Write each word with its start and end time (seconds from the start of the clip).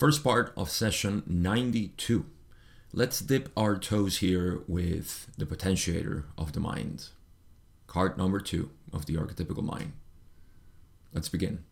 First 0.00 0.24
part 0.24 0.54
of 0.56 0.70
session 0.70 1.22
92. 1.26 2.24
Let's 2.90 3.20
dip 3.20 3.50
our 3.54 3.76
toes 3.76 4.20
here 4.20 4.62
with 4.66 5.26
the 5.36 5.44
potentiator 5.44 6.24
of 6.38 6.54
the 6.54 6.58
mind. 6.58 7.10
Card 7.86 8.16
number 8.16 8.40
two 8.40 8.70
of 8.94 9.04
the 9.04 9.16
archetypical 9.16 9.62
mind. 9.62 9.92
Let's 11.12 11.28
begin. 11.28 11.64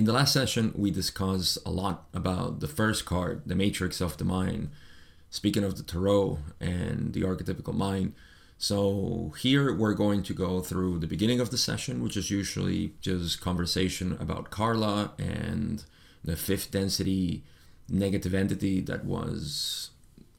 In 0.00 0.06
the 0.06 0.14
last 0.14 0.32
session, 0.32 0.72
we 0.74 0.90
discussed 0.90 1.58
a 1.66 1.70
lot 1.70 2.06
about 2.14 2.60
the 2.60 2.66
first 2.66 3.04
card, 3.04 3.42
the 3.44 3.54
Matrix 3.54 4.00
of 4.00 4.16
the 4.16 4.24
Mind, 4.24 4.70
speaking 5.28 5.62
of 5.62 5.76
the 5.76 5.82
Tarot 5.82 6.38
and 6.58 7.12
the 7.12 7.20
archetypical 7.20 7.74
mind. 7.74 8.14
So, 8.56 9.34
here 9.38 9.74
we're 9.74 9.92
going 9.92 10.22
to 10.22 10.32
go 10.32 10.62
through 10.62 11.00
the 11.00 11.06
beginning 11.06 11.38
of 11.38 11.50
the 11.50 11.58
session, 11.58 12.02
which 12.02 12.16
is 12.16 12.30
usually 12.30 12.94
just 13.02 13.42
conversation 13.42 14.16
about 14.18 14.48
Carla 14.48 15.12
and 15.18 15.84
the 16.24 16.34
fifth 16.34 16.70
density 16.70 17.44
negative 17.86 18.32
entity 18.32 18.80
that 18.80 19.04
was 19.04 19.90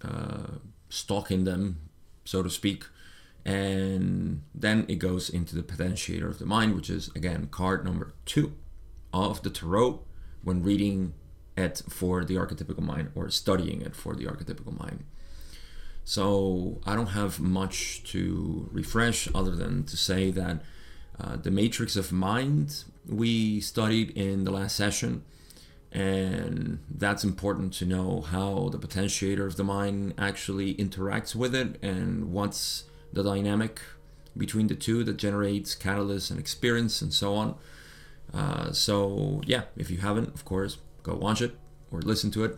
uh, 0.04 0.58
stalking 0.90 1.44
them, 1.44 1.82
so 2.26 2.42
to 2.42 2.50
speak. 2.50 2.86
And 3.46 4.42
then 4.56 4.86
it 4.88 4.96
goes 4.96 5.30
into 5.30 5.54
the 5.54 5.62
potentiator 5.62 6.28
of 6.28 6.40
the 6.40 6.48
mind, 6.48 6.74
which 6.74 6.90
is 6.90 7.12
again 7.16 7.48
card 7.52 7.86
number 7.86 8.16
two 8.26 8.56
of 9.14 9.42
the 9.44 9.50
tarot 9.50 10.02
when 10.44 10.64
reading 10.64 11.14
it 11.58 11.82
for 11.90 12.24
the 12.24 12.36
archetypical 12.36 12.82
mind 12.82 13.12
or 13.16 13.30
studying 13.30 13.82
it 13.82 13.96
for 13.96 14.16
the 14.16 14.26
archetypical 14.26 14.78
mind. 14.78 15.04
So 16.04 16.82
I 16.86 16.96
don't 16.96 17.08
have 17.08 17.40
much 17.40 18.04
to 18.12 18.70
refresh 18.72 19.28
other 19.36 19.56
than 19.56 19.84
to 19.86 19.98
say 19.98 20.32
that 20.32 20.62
uh, 21.20 21.36
the 21.36 21.52
matrix 21.52 21.96
of 21.96 22.12
mind 22.12 22.86
we 23.08 23.60
studied 23.60 24.12
in 24.12 24.44
the 24.44 24.52
last 24.52 24.76
session, 24.76 25.24
and 25.92 26.80
that's 26.90 27.24
important 27.24 27.74
to 27.74 27.86
know 27.86 28.22
how 28.22 28.70
the 28.70 28.80
potentiator 28.80 29.46
of 29.46 29.58
the 29.58 29.64
mind 29.64 30.14
actually 30.18 30.74
interacts 30.76 31.36
with 31.36 31.54
it 31.54 31.82
and 31.84 32.32
what's 32.32 32.86
the 33.14 33.24
dynamic 33.24 33.82
between 34.38 34.68
the 34.68 34.76
two 34.76 35.04
that 35.04 35.18
generates 35.18 35.76
catalyst 35.76 36.32
and 36.32 36.40
experience 36.40 37.02
and 37.02 37.14
so 37.14 37.36
on. 37.36 37.56
Uh, 38.34 38.72
so 38.72 39.42
yeah, 39.46 39.64
if 39.76 39.90
you 39.90 39.98
haven't, 39.98 40.34
of 40.34 40.46
course, 40.46 40.78
go 41.04 41.16
watch 41.16 41.42
it 41.42 41.56
or 41.92 42.02
listen 42.02 42.32
to 42.32 42.44
it, 42.44 42.58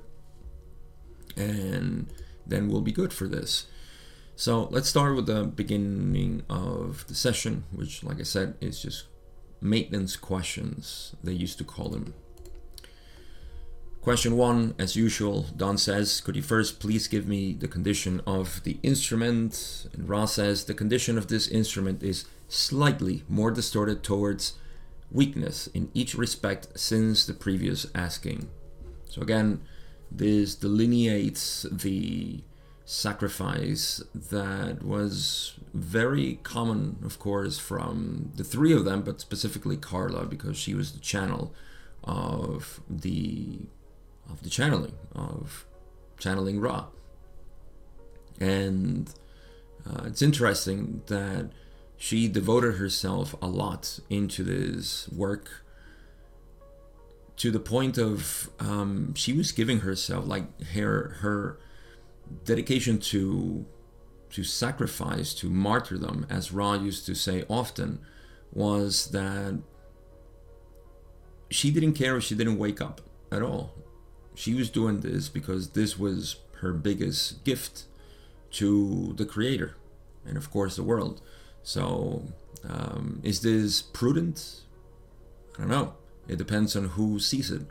and 1.35 2.13
then 2.45 2.67
we'll 2.67 2.81
be 2.81 2.91
good 2.91 3.13
for 3.13 3.27
this. 3.27 3.67
So 4.35 4.67
let's 4.71 4.89
start 4.89 5.15
with 5.15 5.27
the 5.27 5.43
beginning 5.43 6.43
of 6.49 7.05
the 7.07 7.15
session, 7.15 7.63
which, 7.71 8.03
like 8.03 8.19
I 8.19 8.23
said, 8.23 8.55
is 8.61 8.81
just 8.81 9.05
maintenance 9.61 10.15
questions. 10.15 11.15
They 11.23 11.33
used 11.33 11.57
to 11.59 11.63
call 11.63 11.89
them. 11.89 12.13
Question 14.01 14.35
one, 14.35 14.75
as 14.77 14.97
usual, 14.97 15.45
Don 15.55 15.77
says, 15.77 16.19
could 16.19 16.35
you 16.35 16.41
first 16.41 16.81
please 16.81 17.07
give 17.07 17.25
me 17.25 17.53
the 17.53 17.69
condition 17.69 18.21
of 18.27 18.61
the 18.63 18.77
instrument? 18.83 19.87
And 19.93 20.09
Ra 20.09 20.25
says, 20.25 20.65
the 20.65 20.73
condition 20.73 21.17
of 21.17 21.29
this 21.29 21.47
instrument 21.47 22.03
is 22.03 22.25
slightly 22.49 23.23
more 23.29 23.49
distorted 23.49 24.03
towards 24.03 24.55
weakness 25.13 25.67
in 25.67 25.89
each 25.93 26.15
respect 26.15 26.67
since 26.75 27.25
the 27.25 27.33
previous 27.33 27.85
asking. 27.95 28.49
So 29.05 29.21
again, 29.21 29.61
this 30.11 30.55
delineates 30.55 31.65
the 31.71 32.43
sacrifice 32.85 34.03
that 34.13 34.83
was 34.83 35.53
very 35.73 36.39
common, 36.43 36.97
of 37.05 37.19
course, 37.19 37.57
from 37.57 38.31
the 38.35 38.43
three 38.43 38.73
of 38.73 38.85
them, 38.85 39.01
but 39.01 39.21
specifically 39.21 39.77
Carla, 39.77 40.25
because 40.25 40.57
she 40.57 40.73
was 40.73 40.91
the 40.91 40.99
channel 40.99 41.53
of 42.03 42.81
the 42.89 43.59
of 44.29 44.41
the 44.43 44.49
channeling 44.49 44.93
of 45.13 45.65
channeling 46.17 46.59
Ra. 46.59 46.85
And 48.39 49.13
uh, 49.89 50.03
it's 50.05 50.21
interesting 50.21 51.03
that 51.07 51.51
she 52.03 52.27
devoted 52.27 52.75
herself 52.75 53.33
a 53.41 53.47
lot 53.47 53.97
into 54.09 54.43
this 54.43 55.07
work 55.07 55.63
to 57.37 57.49
the 57.49 57.61
point 57.61 57.97
of 57.97 58.49
um, 58.59 59.13
she 59.15 59.31
was 59.31 59.53
giving 59.53 59.79
herself 59.79 60.27
like 60.27 60.61
her 60.73 61.15
her 61.21 61.57
dedication 62.43 62.99
to 62.99 63.65
to 64.29 64.43
sacrifice 64.43 65.33
to 65.33 65.49
martyrdom 65.49 66.25
as 66.29 66.51
ra 66.51 66.73
used 66.73 67.05
to 67.05 67.15
say 67.15 67.45
often 67.49 67.99
was 68.51 69.11
that 69.11 69.61
she 71.49 71.71
didn't 71.71 71.93
care 71.93 72.17
if 72.17 72.25
she 72.25 72.35
didn't 72.35 72.57
wake 72.57 72.81
up 72.81 72.99
at 73.31 73.41
all. 73.41 73.75
She 74.35 74.53
was 74.53 74.69
doing 74.69 74.99
this 74.99 75.29
because 75.29 75.69
this 75.69 75.97
was 75.97 76.35
her 76.59 76.73
biggest 76.73 77.45
gift 77.45 77.83
to 78.59 79.13
the 79.15 79.25
creator 79.25 79.77
and 80.25 80.35
of 80.35 80.51
course 80.51 80.75
the 80.75 80.83
world 80.83 81.21
so, 81.63 82.23
um, 82.67 83.19
is 83.23 83.41
this 83.41 83.81
prudent? 83.81 84.61
I 85.57 85.61
don't 85.61 85.69
know. 85.69 85.93
It 86.27 86.37
depends 86.37 86.75
on 86.75 86.89
who 86.89 87.19
sees 87.19 87.51
it. 87.51 87.63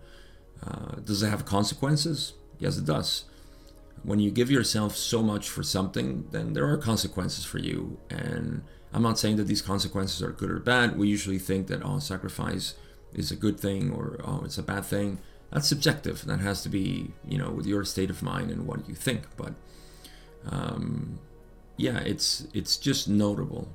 Uh, 0.66 0.96
does 1.04 1.22
it 1.22 1.28
have 1.28 1.44
consequences? 1.44 2.34
Yes, 2.58 2.78
it 2.78 2.84
does. 2.84 3.24
When 4.02 4.18
you 4.18 4.30
give 4.30 4.50
yourself 4.50 4.96
so 4.96 5.22
much 5.22 5.48
for 5.48 5.62
something, 5.62 6.26
then 6.30 6.52
there 6.54 6.68
are 6.68 6.76
consequences 6.76 7.44
for 7.44 7.58
you. 7.58 7.98
And 8.10 8.62
I'm 8.92 9.02
not 9.02 9.18
saying 9.18 9.36
that 9.36 9.46
these 9.46 9.62
consequences 9.62 10.22
are 10.22 10.32
good 10.32 10.50
or 10.50 10.58
bad. 10.58 10.98
We 10.98 11.08
usually 11.08 11.38
think 11.38 11.68
that, 11.68 11.84
oh, 11.84 11.98
sacrifice 11.98 12.74
is 13.12 13.30
a 13.30 13.36
good 13.36 13.60
thing 13.60 13.92
or, 13.92 14.18
oh, 14.24 14.42
it's 14.44 14.58
a 14.58 14.62
bad 14.62 14.84
thing. 14.84 15.18
That's 15.52 15.68
subjective. 15.68 16.24
That 16.24 16.40
has 16.40 16.62
to 16.62 16.68
be, 16.68 17.12
you 17.28 17.38
know, 17.38 17.50
with 17.50 17.66
your 17.66 17.84
state 17.84 18.10
of 18.10 18.22
mind 18.22 18.50
and 18.50 18.66
what 18.66 18.88
you 18.88 18.94
think. 18.94 19.24
But 19.36 19.52
um, 20.50 21.18
yeah, 21.76 21.98
it's 21.98 22.46
it's 22.54 22.76
just 22.76 23.08
notable 23.08 23.68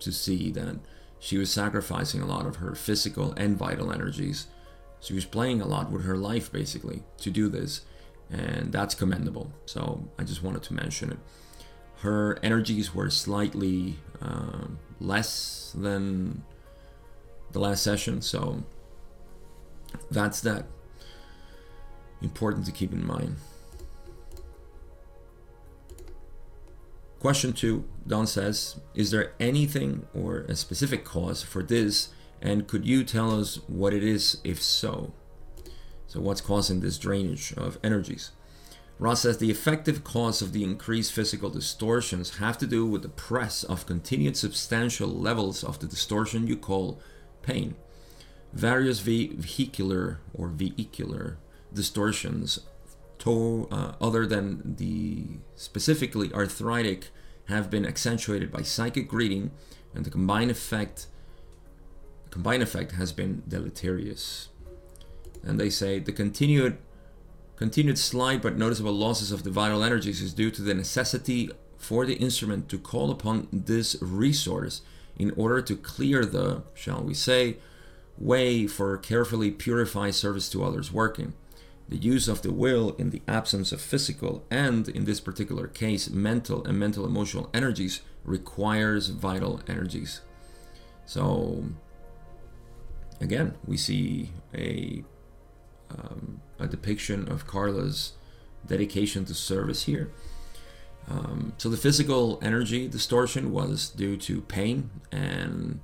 to 0.00 0.12
see 0.12 0.50
that 0.52 0.76
she 1.18 1.36
was 1.36 1.52
sacrificing 1.52 2.20
a 2.20 2.26
lot 2.26 2.46
of 2.46 2.56
her 2.56 2.74
physical 2.74 3.32
and 3.36 3.56
vital 3.56 3.92
energies. 3.92 4.46
She 5.00 5.14
was 5.14 5.24
playing 5.24 5.60
a 5.60 5.66
lot 5.66 5.90
with 5.90 6.04
her 6.04 6.16
life 6.16 6.50
basically 6.52 7.02
to 7.18 7.30
do 7.30 7.48
this, 7.48 7.82
and 8.30 8.72
that's 8.72 8.94
commendable. 8.94 9.52
So 9.66 10.08
I 10.18 10.24
just 10.24 10.42
wanted 10.42 10.62
to 10.64 10.74
mention 10.74 11.12
it. 11.12 11.18
Her 11.98 12.38
energies 12.42 12.94
were 12.94 13.10
slightly 13.10 13.96
uh, 14.22 14.68
less 15.00 15.74
than 15.76 16.44
the 17.50 17.58
last 17.58 17.82
session, 17.82 18.22
so 18.22 18.62
that's 20.10 20.40
that. 20.42 20.66
Important 22.20 22.66
to 22.66 22.72
keep 22.72 22.92
in 22.92 23.06
mind. 23.06 23.36
Question 27.20 27.52
two, 27.52 27.84
Don 28.06 28.28
says, 28.28 28.76
is 28.94 29.10
there 29.10 29.32
anything 29.40 30.06
or 30.14 30.42
a 30.42 30.54
specific 30.54 31.04
cause 31.04 31.42
for 31.42 31.64
this? 31.64 32.10
And 32.40 32.68
could 32.68 32.86
you 32.86 33.02
tell 33.02 33.40
us 33.40 33.56
what 33.66 33.92
it 33.92 34.04
is 34.04 34.40
if 34.44 34.62
so? 34.62 35.12
So, 36.06 36.20
what's 36.20 36.40
causing 36.40 36.80
this 36.80 36.96
drainage 36.96 37.52
of 37.56 37.78
energies? 37.82 38.30
Ra 39.00 39.14
says 39.14 39.38
the 39.38 39.50
effective 39.50 40.04
cause 40.04 40.40
of 40.42 40.52
the 40.52 40.62
increased 40.62 41.12
physical 41.12 41.50
distortions 41.50 42.38
have 42.38 42.56
to 42.58 42.66
do 42.66 42.86
with 42.86 43.02
the 43.02 43.08
press 43.08 43.64
of 43.64 43.86
continued 43.86 44.36
substantial 44.36 45.08
levels 45.08 45.64
of 45.64 45.80
the 45.80 45.86
distortion 45.86 46.46
you 46.46 46.56
call 46.56 47.00
pain. 47.42 47.74
Various 48.52 49.00
vehicular 49.00 50.20
or 50.32 50.48
vehicular 50.48 51.38
distortions 51.72 52.60
to, 53.20 53.68
uh, 53.70 53.92
other 54.00 54.26
than 54.26 54.76
the 54.76 55.38
specifically 55.56 56.32
arthritic 56.32 57.08
have 57.46 57.70
been 57.70 57.86
accentuated 57.86 58.52
by 58.52 58.62
psychic 58.62 59.12
reading 59.12 59.50
and 59.94 60.04
the 60.04 60.10
combined 60.10 60.50
effect 60.50 61.06
combined 62.30 62.62
effect 62.62 62.92
has 62.92 63.10
been 63.10 63.42
deleterious. 63.48 64.48
And 65.42 65.58
they 65.58 65.70
say 65.70 65.98
the 65.98 66.12
continued 66.12 66.78
continued 67.56 67.98
slight 67.98 68.42
but 68.42 68.56
noticeable 68.56 68.92
losses 68.92 69.32
of 69.32 69.42
the 69.42 69.50
vital 69.50 69.82
energies 69.82 70.22
is 70.22 70.32
due 70.32 70.50
to 70.50 70.62
the 70.62 70.74
necessity 70.74 71.50
for 71.76 72.06
the 72.06 72.14
instrument 72.14 72.68
to 72.68 72.78
call 72.78 73.10
upon 73.10 73.48
this 73.52 73.96
resource 74.00 74.82
in 75.16 75.32
order 75.36 75.60
to 75.62 75.74
clear 75.74 76.24
the 76.24 76.62
shall 76.74 77.02
we 77.02 77.14
say 77.14 77.56
way 78.16 78.66
for 78.66 78.96
carefully 78.96 79.50
purified 79.50 80.14
service 80.14 80.48
to 80.50 80.62
others 80.62 80.92
working 80.92 81.32
the 81.88 81.96
use 81.96 82.28
of 82.28 82.42
the 82.42 82.52
will 82.52 82.90
in 82.98 83.10
the 83.10 83.22
absence 83.26 83.72
of 83.72 83.80
physical 83.80 84.44
and, 84.50 84.88
in 84.88 85.04
this 85.04 85.20
particular 85.20 85.66
case, 85.66 86.10
mental 86.10 86.64
and 86.64 86.78
mental 86.78 87.06
emotional 87.06 87.48
energies 87.54 88.02
requires 88.24 89.08
vital 89.08 89.60
energies. 89.66 90.20
So, 91.06 91.64
again, 93.20 93.56
we 93.66 93.76
see 93.76 94.30
a 94.54 95.04
um, 95.90 96.42
a 96.58 96.66
depiction 96.66 97.30
of 97.32 97.46
Carla's 97.46 98.12
dedication 98.66 99.24
to 99.24 99.34
service 99.34 99.84
here. 99.84 100.10
Um, 101.10 101.54
so 101.56 101.70
the 101.70 101.76
physical 101.78 102.38
energy 102.42 102.86
distortion 102.86 103.50
was 103.50 103.88
due 103.88 104.16
to 104.18 104.42
pain 104.42 104.90
and 105.10 105.80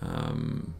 um, 0.00 0.74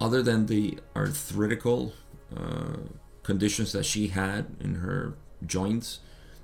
other 0.00 0.22
than 0.22 0.46
the 0.46 0.78
arthritical 0.94 1.92
uh, 2.34 2.76
conditions 3.22 3.72
that 3.72 3.84
she 3.84 4.08
had 4.08 4.46
in 4.60 4.76
her 4.76 5.14
joints, 5.44 6.00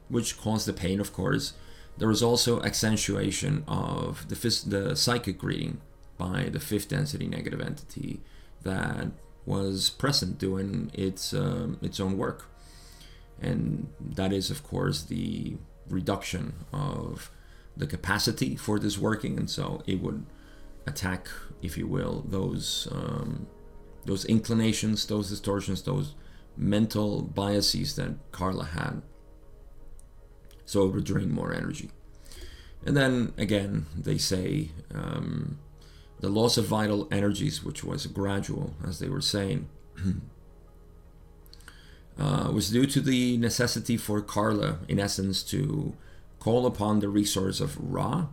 which 0.09 0.39
caused 0.39 0.67
the 0.67 0.73
pain, 0.73 1.01
of 1.01 1.13
course, 1.13 1.55
there 1.99 2.09
was 2.09 2.23
also 2.23 2.63
accentuation 2.63 3.65
of 3.69 4.29
the, 4.29 4.35
phys- 4.35 4.69
the 4.69 4.97
psychic 4.97 5.43
reading 5.43 5.81
by 6.19 6.49
the 6.51 6.61
fifth 6.61 6.89
density 6.89 7.27
negative 7.27 7.61
entity 7.61 8.21
that 8.63 9.09
was 9.45 9.91
present 9.91 10.39
doing 10.39 10.91
its 10.95 11.35
um, 11.35 11.79
its 11.83 11.99
own 11.99 12.17
work, 12.17 12.49
and 13.41 13.89
that 14.01 14.33
is, 14.33 14.51
of 14.51 14.63
course, 14.63 15.03
the 15.03 15.57
reduction 15.89 16.55
of 16.73 17.31
the 17.77 17.87
capacity 17.87 18.55
for 18.55 18.79
this 18.79 18.99
working, 18.99 19.39
and 19.39 19.51
so 19.51 19.83
it 19.87 20.01
would 20.01 20.25
attack, 20.87 21.29
if 21.61 21.77
you 21.77 21.87
will, 21.87 22.25
those 22.29 22.89
um, 22.93 23.47
those 24.05 24.25
inclinations, 24.25 25.07
those 25.07 25.29
distortions, 25.31 25.83
those 25.83 26.15
mental 26.57 27.23
biases 27.23 27.97
that 27.97 28.15
Carla 28.33 28.65
had. 28.65 29.03
So 30.65 30.85
it 30.85 30.95
would 30.95 31.05
drain 31.05 31.31
more 31.31 31.53
energy. 31.53 31.91
And 32.85 32.97
then 32.97 33.33
again, 33.37 33.87
they 33.97 34.19
say 34.19 34.71
um, 34.95 35.59
the 36.21 36.29
loss 36.29 36.57
of 36.57 36.67
vital 36.67 37.09
energies, 37.11 37.65
which 37.65 37.85
was 37.85 38.07
gradual, 38.07 38.75
as 38.87 38.99
they 38.99 39.09
were 39.09 39.21
saying, 39.21 39.69
uh, 42.19 42.51
was 42.53 42.71
due 42.71 42.87
to 42.87 43.01
the 43.01 43.37
necessity 43.37 43.97
for 43.97 44.21
Carla, 44.21 44.79
in 44.89 44.99
essence, 44.99 45.43
to 45.45 45.95
call 46.41 46.67
upon 46.67 46.99
the 46.99 47.09
resource 47.09 47.61
of 47.61 47.79
Ra 47.79 48.27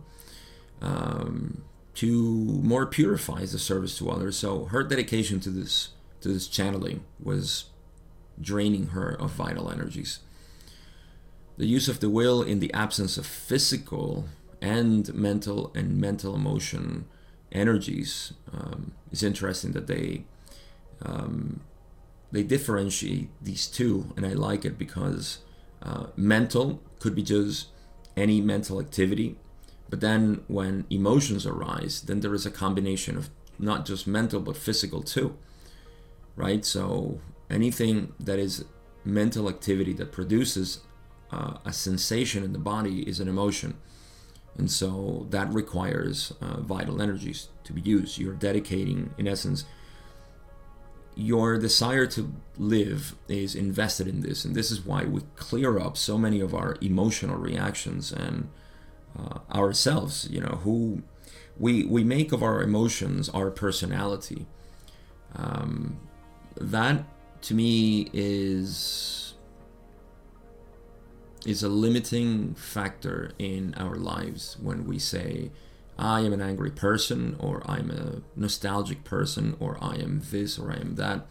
um, 0.82 1.62
to 1.94 2.06
more 2.62 2.86
purify 2.86 3.40
the 3.40 3.58
service 3.58 3.98
to 3.98 4.10
others. 4.10 4.36
So 4.36 4.66
her 4.66 4.82
dedication 4.82 5.40
to 5.40 5.50
this 5.50 5.90
to 6.20 6.28
this 6.28 6.46
channeling 6.46 7.04
was 7.18 7.64
draining 8.40 8.88
her 8.88 9.10
of 9.10 9.30
vital 9.30 9.70
energies. 9.70 10.20
The 11.56 11.66
use 11.66 11.88
of 11.88 12.00
the 12.00 12.10
will 12.10 12.42
in 12.42 12.60
the 12.60 12.72
absence 12.72 13.16
of 13.18 13.26
physical 13.26 14.26
and 14.60 15.12
mental 15.14 15.72
and 15.74 15.98
mental 15.98 16.34
emotion 16.34 17.06
energies 17.52 18.32
um, 18.52 18.92
is 19.10 19.22
interesting 19.22 19.72
that 19.72 19.86
they 19.86 20.24
um, 21.02 21.60
they 22.32 22.42
differentiate 22.42 23.28
these 23.42 23.66
two, 23.66 24.12
and 24.16 24.24
I 24.24 24.34
like 24.34 24.64
it 24.64 24.78
because 24.78 25.38
uh, 25.82 26.06
mental 26.16 26.80
could 26.98 27.14
be 27.14 27.22
just 27.22 27.68
any 28.16 28.40
mental 28.40 28.80
activity, 28.80 29.36
but 29.90 30.00
then 30.00 30.44
when 30.46 30.86
emotions 30.88 31.44
arise, 31.44 32.02
then 32.02 32.20
there 32.20 32.34
is 32.34 32.46
a 32.46 32.50
combination 32.50 33.16
of 33.16 33.28
not 33.58 33.84
just 33.84 34.06
mental 34.06 34.40
but 34.40 34.56
physical 34.56 35.02
too, 35.02 35.36
right? 36.36 36.64
So 36.64 37.20
anything 37.50 38.14
that 38.20 38.38
is 38.38 38.64
mental 39.04 39.48
activity 39.48 39.92
that 39.94 40.12
produces 40.12 40.80
uh, 41.32 41.54
a 41.64 41.72
sensation 41.72 42.44
in 42.44 42.52
the 42.52 42.58
body 42.58 43.02
is 43.02 43.18
an 43.20 43.28
emotion. 43.28 43.76
And 44.56 44.70
so 44.70 45.26
that 45.30 45.52
requires 45.52 46.32
uh, 46.40 46.60
vital 46.60 47.02
energies 47.02 47.48
to 47.64 47.72
be 47.72 47.80
used. 47.80 48.18
You're 48.18 48.34
dedicating, 48.34 49.14
in 49.18 49.26
essence, 49.26 49.64
your 51.14 51.58
desire 51.58 52.06
to 52.06 52.32
live 52.58 53.16
is 53.28 53.54
invested 53.54 54.06
in 54.06 54.20
this. 54.20 54.44
And 54.44 54.54
this 54.54 54.70
is 54.70 54.84
why 54.84 55.04
we 55.04 55.22
clear 55.36 55.78
up 55.78 55.96
so 55.96 56.16
many 56.16 56.40
of 56.40 56.54
our 56.54 56.76
emotional 56.80 57.36
reactions 57.36 58.12
and 58.12 58.48
uh, 59.18 59.38
ourselves, 59.54 60.28
you 60.30 60.40
know, 60.40 60.60
who 60.62 61.02
we, 61.58 61.84
we 61.84 62.04
make 62.04 62.32
of 62.32 62.42
our 62.42 62.62
emotions 62.62 63.28
our 63.28 63.50
personality. 63.50 64.46
Um, 65.36 66.00
that 66.56 67.04
to 67.42 67.54
me 67.54 68.10
is 68.12 69.34
is 71.46 71.62
a 71.62 71.68
limiting 71.68 72.54
factor 72.54 73.32
in 73.38 73.74
our 73.78 73.94
lives 73.94 74.58
when 74.60 74.86
we 74.86 74.98
say 74.98 75.50
I 75.98 76.20
am 76.20 76.32
an 76.32 76.40
angry 76.40 76.70
person 76.70 77.36
or 77.38 77.62
I'm 77.64 77.90
a 77.90 78.22
nostalgic 78.38 79.04
person 79.04 79.56
or 79.58 79.78
I 79.80 79.96
am 79.96 80.22
this 80.30 80.58
or 80.58 80.70
I 80.70 80.76
am 80.76 80.96
that. 80.96 81.26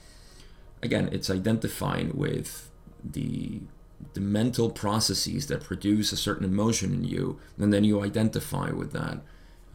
Again, 0.82 1.10
it's 1.12 1.30
identifying 1.30 2.16
with 2.16 2.72
the 3.04 3.62
the 4.14 4.22
mental 4.22 4.70
processes 4.70 5.48
that 5.48 5.64
produce 5.64 6.12
a 6.12 6.18
certain 6.18 6.46
emotion 6.46 6.94
in 6.94 7.04
you, 7.04 7.40
and 7.58 7.74
then 7.74 7.84
you 7.84 8.02
identify 8.02 8.72
with 8.72 8.92
that. 8.94 9.20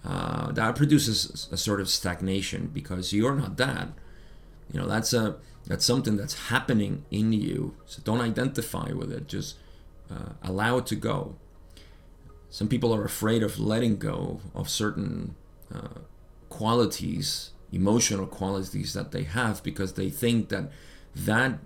Uh, 0.05 0.53
that 0.53 0.77
produces 0.77 1.49
a 1.51 1.57
sort 1.57 1.81
of 1.81 1.89
stagnation 1.89 2.67
because 2.67 3.13
you're 3.13 3.35
not 3.35 3.57
that. 3.57 3.89
You 4.73 4.81
know, 4.81 4.87
that's 4.87 5.13
a 5.13 5.37
that's 5.67 5.85
something 5.85 6.17
that's 6.17 6.49
happening 6.49 7.05
in 7.11 7.33
you. 7.33 7.75
So 7.87 8.03
don't 8.05 8.21
identify 8.21 8.93
with 8.93 9.11
it. 9.11 9.29
Just 9.29 9.57
uh, 10.11 10.35
allow 10.43 10.79
it 10.79 10.87
to 10.87 10.97
go. 10.97 11.37
Some 12.51 12.69
people 12.69 12.95
are 12.95 13.05
afraid 13.05 13.43
of 13.43 13.59
letting 13.59 13.97
go 13.97 14.41
of 14.55 14.69
certain 14.69 15.35
uh, 15.75 16.01
qualities, 16.51 17.51
emotional 17.73 18.27
qualities 18.27 18.93
that 18.93 19.11
they 19.11 19.25
have, 19.25 19.63
because 19.63 19.95
they 19.95 20.11
think 20.11 20.51
that 20.51 20.71
that 21.17 21.59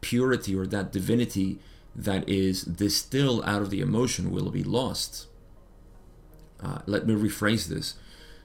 purity 0.00 0.54
or 0.54 0.66
that 0.66 0.92
divinity 0.92 1.58
that 1.94 2.28
is 2.28 2.62
distilled 2.62 3.44
out 3.44 3.62
of 3.62 3.70
the 3.70 3.80
emotion 3.80 4.30
will 4.30 4.50
be 4.50 4.64
lost. 4.64 5.26
Uh, 6.62 6.78
let 6.86 7.06
me 7.06 7.14
rephrase 7.14 7.68
this. 7.68 7.94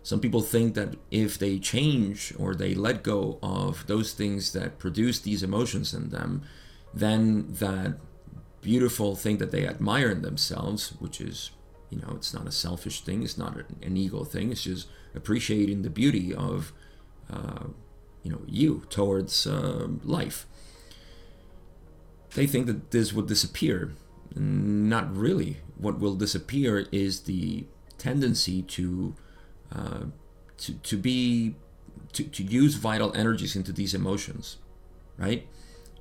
Some 0.04 0.20
people 0.20 0.42
think 0.42 0.76
that 0.76 0.96
if 1.12 1.38
they 1.38 1.60
change 1.60 2.34
or 2.38 2.56
they 2.56 2.74
let 2.74 3.04
go 3.04 3.38
of 3.44 3.86
those 3.88 4.14
things 4.14 4.54
that 4.54 4.80
produce 4.80 5.20
these 5.20 5.44
emotions 5.44 5.94
in 5.94 6.10
them, 6.10 6.44
then 6.94 7.46
that 7.54 7.98
beautiful 8.62 9.16
thing 9.16 9.38
that 9.38 9.52
they 9.52 9.68
admire 9.68 10.10
in 10.10 10.22
themselves, 10.22 10.94
which 11.00 11.22
is, 11.22 11.52
you 11.90 12.00
know, 12.00 12.14
it's 12.16 12.34
not 12.34 12.48
a 12.48 12.52
selfish 12.52 13.02
thing, 13.02 13.24
it's 13.24 13.38
not 13.38 13.58
an 13.82 13.98
ego 13.98 14.24
thing, 14.24 14.52
it's 14.52 14.64
just 14.64 14.88
appreciating 15.16 15.82
the 15.82 15.90
beauty 15.90 16.34
of, 16.34 16.74
uh, 17.32 17.66
you 18.24 18.32
know, 18.32 18.42
you 18.48 18.86
towards 18.90 19.48
uh, 19.48 19.88
life. 20.04 20.46
They 22.36 22.48
think 22.48 22.68
that 22.68 22.92
this 22.92 23.14
would 23.14 23.28
disappear. 23.28 23.94
Not 24.36 25.16
really. 25.16 25.58
What 25.78 26.00
will 26.00 26.16
disappear 26.16 26.86
is 26.92 27.22
the 27.22 27.66
tendency 27.98 28.62
to 28.64 29.16
uh, 29.76 30.04
to 30.58 30.74
to 30.74 30.98
be 30.98 31.56
to, 32.14 32.24
to 32.24 32.44
use 32.44 32.76
vital 32.76 33.16
energies 33.16 33.56
into 33.56 33.72
these 33.72 33.94
emotions, 33.94 34.58
right? 35.18 35.48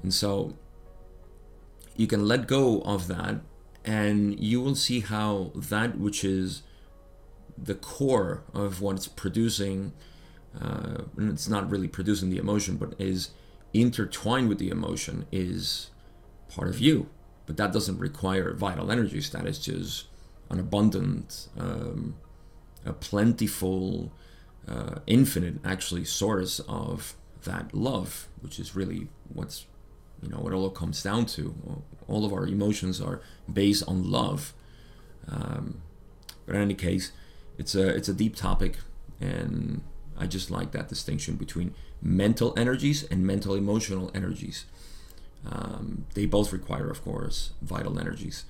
And 0.02 0.12
so 0.12 0.56
you 1.97 2.06
can 2.06 2.26
let 2.26 2.47
go 2.47 2.80
of 2.82 3.08
that, 3.08 3.40
and 3.85 4.38
you 4.38 4.61
will 4.61 4.75
see 4.75 5.00
how 5.00 5.52
that 5.54 5.99
which 5.99 6.25
is 6.25 6.62
the 7.56 7.75
core 7.75 8.44
of 8.54 8.80
what's 8.80 9.08
producing, 9.08 9.92
uh, 10.61 11.02
and 11.16 11.30
it's 11.30 11.49
not 11.49 11.68
really 11.70 11.88
producing 11.88 12.30
the 12.30 12.38
emotion, 12.38 12.76
but 12.76 12.94
is 12.99 13.30
intertwined 13.73 14.49
with 14.49 14.58
the 14.58 14.70
emotion, 14.70 15.26
is 15.32 15.90
part 16.49 16.69
of 16.69 16.81
you. 16.81 17.09
But 17.47 17.57
that 17.57 17.73
doesn't 17.73 17.99
require 17.99 18.52
vital 18.52 18.90
energy 18.90 19.21
That 19.21 19.47
is 19.47 19.59
just 19.59 20.07
an 20.50 20.61
abundant. 20.61 21.49
Um, 21.59 22.17
a 22.85 22.93
plentiful, 22.93 24.12
uh, 24.67 24.97
infinite, 25.07 25.57
actually, 25.64 26.05
source 26.05 26.61
of 26.61 27.14
that 27.45 27.75
love, 27.75 28.28
which 28.40 28.59
is 28.59 28.75
really 28.75 29.09
what's, 29.33 29.67
you 30.23 30.28
know, 30.28 30.38
what 30.38 30.52
all 30.52 30.71
comes 30.71 31.02
down 31.02 31.26
to. 31.26 31.55
All 32.07 32.25
of 32.25 32.33
our 32.33 32.47
emotions 32.47 33.00
are 33.00 33.21
based 33.52 33.85
on 33.87 34.11
love. 34.11 34.52
Um, 35.31 35.83
but 36.47 36.57
in 36.57 36.62
any 36.62 36.75
case, 36.75 37.12
it's 37.59 37.75
a 37.75 37.88
it's 37.88 38.09
a 38.09 38.14
deep 38.14 38.37
topic, 38.37 38.78
and 39.21 39.83
I 40.17 40.26
just 40.26 40.50
like 40.50 40.73
that 40.73 40.88
distinction 40.88 41.37
between 41.37 41.75
mental 42.00 42.55
energies 42.57 43.02
and 43.05 43.26
mental 43.26 43.55
emotional 43.55 44.11
energies. 44.14 44.64
Um, 45.47 46.07
they 46.14 46.26
both 46.26 46.52
require, 46.52 46.90
of 46.90 47.02
course, 47.04 47.52
vital 47.62 47.99
energies. 47.99 48.45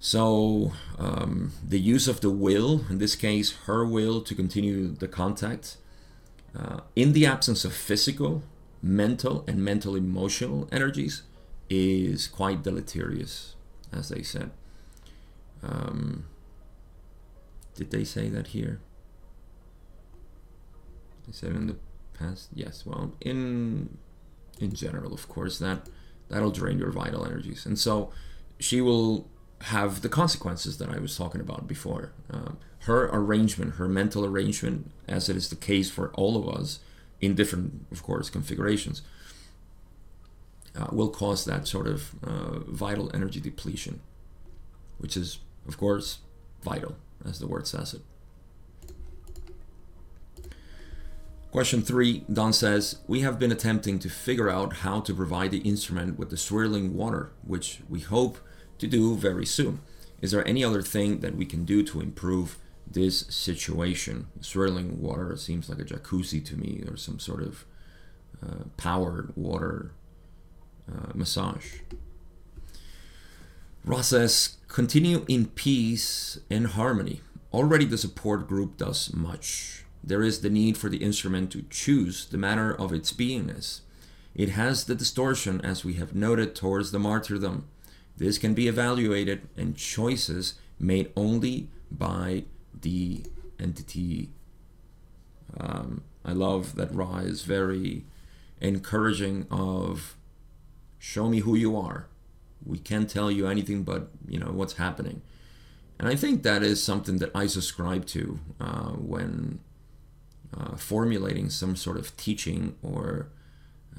So 0.00 0.72
um, 0.98 1.52
the 1.66 1.80
use 1.80 2.06
of 2.06 2.20
the 2.20 2.30
will, 2.30 2.84
in 2.88 2.98
this 2.98 3.16
case, 3.16 3.52
her 3.66 3.84
will 3.84 4.20
to 4.22 4.34
continue 4.34 4.88
the 4.94 5.08
contact, 5.08 5.76
uh, 6.56 6.80
in 6.94 7.12
the 7.12 7.26
absence 7.26 7.64
of 7.64 7.72
physical, 7.72 8.42
mental, 8.80 9.44
and 9.48 9.64
mental 9.64 9.96
emotional 9.96 10.68
energies, 10.70 11.22
is 11.68 12.28
quite 12.28 12.62
deleterious, 12.62 13.54
as 13.92 14.08
they 14.08 14.22
said. 14.22 14.50
Um, 15.62 16.26
did 17.74 17.90
they 17.90 18.04
say 18.04 18.28
that 18.28 18.48
here? 18.48 18.80
They 21.26 21.32
said 21.32 21.50
in 21.50 21.66
the 21.66 21.76
past, 22.18 22.48
yes. 22.54 22.86
Well, 22.86 23.12
in 23.20 23.98
in 24.60 24.72
general, 24.72 25.12
of 25.12 25.28
course, 25.28 25.58
that 25.58 25.88
that'll 26.28 26.50
drain 26.50 26.78
your 26.78 26.90
vital 26.90 27.24
energies, 27.24 27.64
and 27.66 27.78
so 27.78 28.12
she 28.58 28.80
will 28.80 29.28
have 29.62 30.02
the 30.02 30.08
consequences 30.08 30.78
that 30.78 30.88
I 30.88 30.98
was 30.98 31.16
talking 31.16 31.40
about 31.40 31.66
before. 31.66 32.12
Um, 32.30 32.58
her 32.80 33.08
arrangement, 33.12 33.74
her 33.74 33.88
mental 33.88 34.24
arrangement, 34.24 34.90
as 35.08 35.28
it 35.28 35.36
is 35.36 35.50
the 35.50 35.56
case 35.56 35.90
for 35.90 36.10
all 36.14 36.36
of 36.36 36.48
us, 36.48 36.80
in 37.20 37.34
different, 37.34 37.86
of 37.90 38.02
course, 38.02 38.30
configurations, 38.30 39.02
uh, 40.76 40.86
will 40.92 41.10
cause 41.10 41.44
that 41.44 41.66
sort 41.66 41.88
of 41.88 42.14
uh, 42.22 42.60
vital 42.60 43.10
energy 43.12 43.40
depletion, 43.40 44.00
which 44.98 45.16
is, 45.16 45.40
of 45.66 45.76
course, 45.76 46.18
vital, 46.62 46.96
as 47.24 47.40
the 47.40 47.48
word 47.48 47.66
says 47.66 47.94
it. 47.94 48.02
Question 51.50 51.80
three, 51.80 52.24
Don 52.30 52.52
says, 52.52 52.98
We 53.06 53.20
have 53.20 53.38
been 53.38 53.50
attempting 53.50 53.98
to 54.00 54.10
figure 54.10 54.50
out 54.50 54.78
how 54.78 55.00
to 55.00 55.14
provide 55.14 55.50
the 55.50 55.60
instrument 55.60 56.18
with 56.18 56.28
the 56.28 56.36
swirling 56.36 56.94
water, 56.94 57.32
which 57.42 57.80
we 57.88 58.00
hope 58.00 58.38
to 58.78 58.86
do 58.86 59.16
very 59.16 59.46
soon. 59.46 59.80
Is 60.20 60.30
there 60.30 60.46
any 60.46 60.62
other 60.62 60.82
thing 60.82 61.20
that 61.20 61.36
we 61.36 61.46
can 61.46 61.64
do 61.64 61.82
to 61.84 62.02
improve 62.02 62.58
this 62.86 63.20
situation? 63.30 64.26
Swirling 64.42 65.00
water 65.00 65.36
seems 65.38 65.70
like 65.70 65.78
a 65.78 65.84
jacuzzi 65.84 66.44
to 66.44 66.56
me 66.56 66.84
or 66.86 66.98
some 66.98 67.18
sort 67.18 67.42
of 67.42 67.64
uh, 68.44 68.64
powered 68.76 69.34
water 69.34 69.92
uh, 70.86 71.12
massage. 71.14 71.78
Ra 73.86 74.02
says, 74.02 74.58
continue 74.68 75.24
in 75.28 75.46
peace 75.46 76.38
and 76.50 76.66
harmony. 76.66 77.22
Already 77.54 77.86
the 77.86 77.96
support 77.96 78.46
group 78.46 78.76
does 78.76 79.14
much 79.14 79.86
there 80.02 80.22
is 80.22 80.40
the 80.40 80.50
need 80.50 80.76
for 80.76 80.88
the 80.88 80.98
instrument 80.98 81.50
to 81.52 81.64
choose 81.70 82.26
the 82.26 82.38
manner 82.38 82.72
of 82.72 82.92
its 82.92 83.12
beingness. 83.12 83.80
It 84.34 84.50
has 84.50 84.84
the 84.84 84.94
distortion, 84.94 85.60
as 85.62 85.84
we 85.84 85.94
have 85.94 86.14
noted, 86.14 86.54
towards 86.54 86.92
the 86.92 86.98
martyrdom. 86.98 87.66
This 88.16 88.38
can 88.38 88.54
be 88.54 88.68
evaluated 88.68 89.48
and 89.56 89.76
choices 89.76 90.54
made 90.78 91.12
only 91.16 91.68
by 91.90 92.44
the 92.80 93.24
entity. 93.58 94.30
Um, 95.58 96.02
I 96.24 96.32
love 96.32 96.76
that 96.76 96.94
Ra 96.94 97.18
is 97.18 97.42
very 97.42 98.04
encouraging 98.60 99.46
of 99.50 100.16
show 100.98 101.28
me 101.28 101.40
who 101.40 101.54
you 101.54 101.76
are. 101.76 102.06
We 102.64 102.78
can't 102.78 103.08
tell 103.08 103.30
you 103.30 103.46
anything 103.46 103.82
but 103.82 104.10
you 104.28 104.38
know 104.38 104.50
what's 104.52 104.74
happening, 104.74 105.22
and 105.98 106.08
I 106.08 106.16
think 106.16 106.42
that 106.42 106.62
is 106.62 106.82
something 106.82 107.18
that 107.18 107.30
I 107.34 107.46
subscribe 107.46 108.04
to 108.06 108.40
uh, 108.60 108.90
when 108.90 109.60
uh, 110.56 110.76
formulating 110.76 111.50
some 111.50 111.76
sort 111.76 111.96
of 111.96 112.16
teaching 112.16 112.76
or 112.82 113.28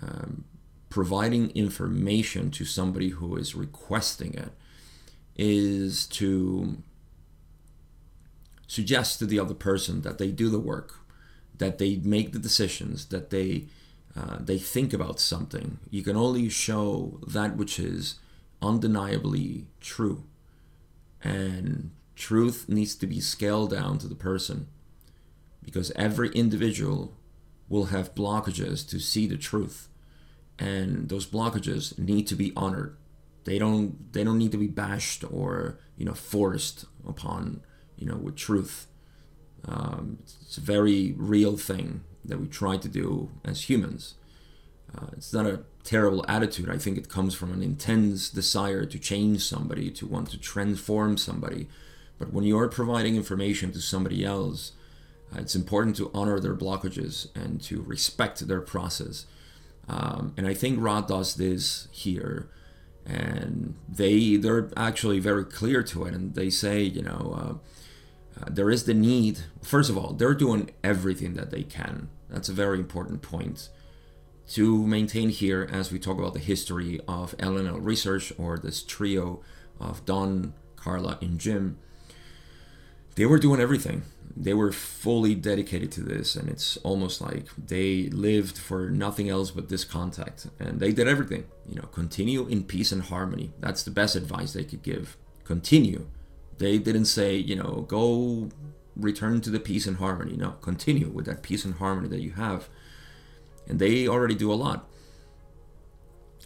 um, 0.01 0.45
providing 0.89 1.51
information 1.51 2.49
to 2.51 2.65
somebody 2.65 3.09
who 3.09 3.35
is 3.35 3.55
requesting 3.55 4.33
it 4.33 4.51
is 5.37 6.05
to 6.07 6.81
suggest 8.67 9.19
to 9.19 9.25
the 9.25 9.39
other 9.39 9.53
person 9.53 10.01
that 10.01 10.17
they 10.17 10.31
do 10.31 10.49
the 10.49 10.59
work, 10.59 10.99
that 11.57 11.77
they 11.77 11.97
make 11.97 12.31
the 12.33 12.39
decisions, 12.39 13.05
that 13.05 13.29
they 13.29 13.67
uh, 14.15 14.37
they 14.39 14.57
think 14.57 14.91
about 14.91 15.19
something. 15.19 15.77
You 15.91 16.01
can 16.01 16.17
only 16.17 16.49
show 16.49 17.19
that 17.27 17.55
which 17.55 17.79
is 17.79 18.15
undeniably 18.61 19.67
true, 19.79 20.23
and 21.23 21.91
truth 22.15 22.67
needs 22.67 22.95
to 22.95 23.07
be 23.07 23.21
scaled 23.21 23.69
down 23.69 23.99
to 23.99 24.07
the 24.07 24.15
person 24.15 24.67
because 25.69 25.91
every 25.95 26.29
individual 26.29 27.13
will 27.67 27.85
have 27.85 28.15
blockages 28.15 28.87
to 28.89 28.99
see 28.99 29.27
the 29.27 29.37
truth. 29.37 29.87
And 30.57 31.09
those 31.09 31.27
blockages 31.27 31.97
need 31.99 32.25
to 32.27 32.35
be 32.35 32.51
honored. 32.55 32.97
They 33.43 33.59
don't 33.59 34.11
they 34.11 34.23
don't 34.23 34.39
need 34.39 34.51
to 34.51 34.57
be 34.57 34.67
bashed 34.67 35.23
or 35.31 35.79
you 35.95 36.05
know 36.05 36.13
forced 36.13 36.85
upon 37.07 37.61
you 37.95 38.07
know 38.07 38.17
with 38.17 38.35
truth. 38.35 38.87
Um, 39.65 40.17
it's 40.21 40.57
a 40.57 40.61
very 40.61 41.13
real 41.17 41.55
thing 41.55 42.01
that 42.25 42.39
we 42.39 42.47
try 42.47 42.77
to 42.77 42.87
do 42.87 43.29
as 43.45 43.69
humans. 43.69 44.15
Uh, 44.93 45.07
it's 45.13 45.31
not 45.31 45.45
a 45.45 45.61
terrible 45.83 46.25
attitude. 46.27 46.69
I 46.69 46.77
think 46.77 46.97
it 46.97 47.09
comes 47.09 47.35
from 47.35 47.53
an 47.53 47.61
intense 47.61 48.29
desire 48.29 48.85
to 48.85 48.99
change 48.99 49.41
somebody 49.43 49.91
to 49.91 50.07
want 50.07 50.31
to 50.31 50.39
transform 50.39 51.17
somebody. 51.17 51.67
But 52.17 52.33
when 52.33 52.43
you're 52.43 52.67
providing 52.67 53.15
information 53.15 53.71
to 53.73 53.81
somebody 53.81 54.25
else 54.25 54.73
it's 55.35 55.55
important 55.55 55.95
to 55.97 56.11
honor 56.13 56.39
their 56.39 56.55
blockages 56.55 57.27
and 57.35 57.61
to 57.63 57.81
respect 57.81 58.47
their 58.47 58.61
process. 58.61 59.25
Um, 59.87 60.33
and 60.37 60.47
I 60.47 60.53
think 60.53 60.79
Ra 60.79 61.01
does 61.01 61.35
this 61.35 61.87
here, 61.91 62.49
and 63.05 63.75
they 63.87 64.35
they're 64.35 64.69
actually 64.77 65.19
very 65.19 65.45
clear 65.45 65.81
to 65.83 66.05
it, 66.05 66.13
and 66.13 66.35
they 66.35 66.49
say, 66.49 66.83
you 66.83 67.01
know, 67.01 67.35
uh, 67.35 68.41
uh, 68.41 68.45
there 68.49 68.69
is 68.69 68.85
the 68.85 68.93
need. 68.93 69.39
First 69.61 69.89
of 69.89 69.97
all, 69.97 70.13
they're 70.13 70.35
doing 70.35 70.71
everything 70.83 71.33
that 71.33 71.49
they 71.49 71.63
can. 71.63 72.09
That's 72.29 72.49
a 72.49 72.53
very 72.53 72.77
important 72.77 73.21
point 73.21 73.69
to 74.49 74.85
maintain 74.85 75.29
here 75.29 75.67
as 75.71 75.91
we 75.91 75.99
talk 75.99 76.17
about 76.17 76.33
the 76.33 76.39
history 76.39 76.99
of 77.07 77.37
LNL 77.37 77.77
research 77.81 78.33
or 78.37 78.57
this 78.57 78.81
trio 78.81 79.41
of 79.79 80.05
Don, 80.05 80.53
Carla, 80.75 81.19
and 81.21 81.39
Jim. 81.39 81.77
They 83.19 83.25
were 83.25 83.37
doing 83.37 83.59
everything. 83.59 84.03
They 84.37 84.53
were 84.53 84.71
fully 84.71 85.35
dedicated 85.35 85.91
to 85.91 86.01
this 86.01 86.37
and 86.37 86.47
it's 86.47 86.77
almost 86.77 87.19
like 87.19 87.47
they 87.57 88.03
lived 88.03 88.57
for 88.57 88.89
nothing 88.89 89.27
else 89.27 89.51
but 89.51 89.67
this 89.67 89.83
contact 89.83 90.47
and 90.57 90.79
they 90.79 90.93
did 90.93 91.09
everything 91.09 91.43
you 91.67 91.75
know 91.75 91.89
continue 91.91 92.47
in 92.47 92.63
peace 92.63 92.93
and 92.93 93.01
harmony. 93.01 93.51
That's 93.59 93.83
the 93.83 93.91
best 93.91 94.15
advice 94.15 94.53
they 94.53 94.63
could 94.63 94.83
give. 94.83 95.17
Continue. 95.43 96.07
They 96.59 96.77
didn't 96.77 97.11
say 97.17 97.35
you 97.35 97.57
know 97.57 97.85
go 97.89 98.51
return 98.95 99.41
to 99.41 99.49
the 99.49 99.59
peace 99.59 99.85
and 99.85 99.97
harmony. 99.97 100.37
No 100.37 100.51
continue 100.51 101.09
with 101.09 101.25
that 101.25 101.43
peace 101.43 101.65
and 101.65 101.75
harmony 101.75 102.07
that 102.07 102.21
you 102.21 102.31
have. 102.45 102.69
And 103.67 103.79
they 103.79 104.07
already 104.07 104.35
do 104.35 104.49
a 104.49 104.61
lot. 104.65 104.87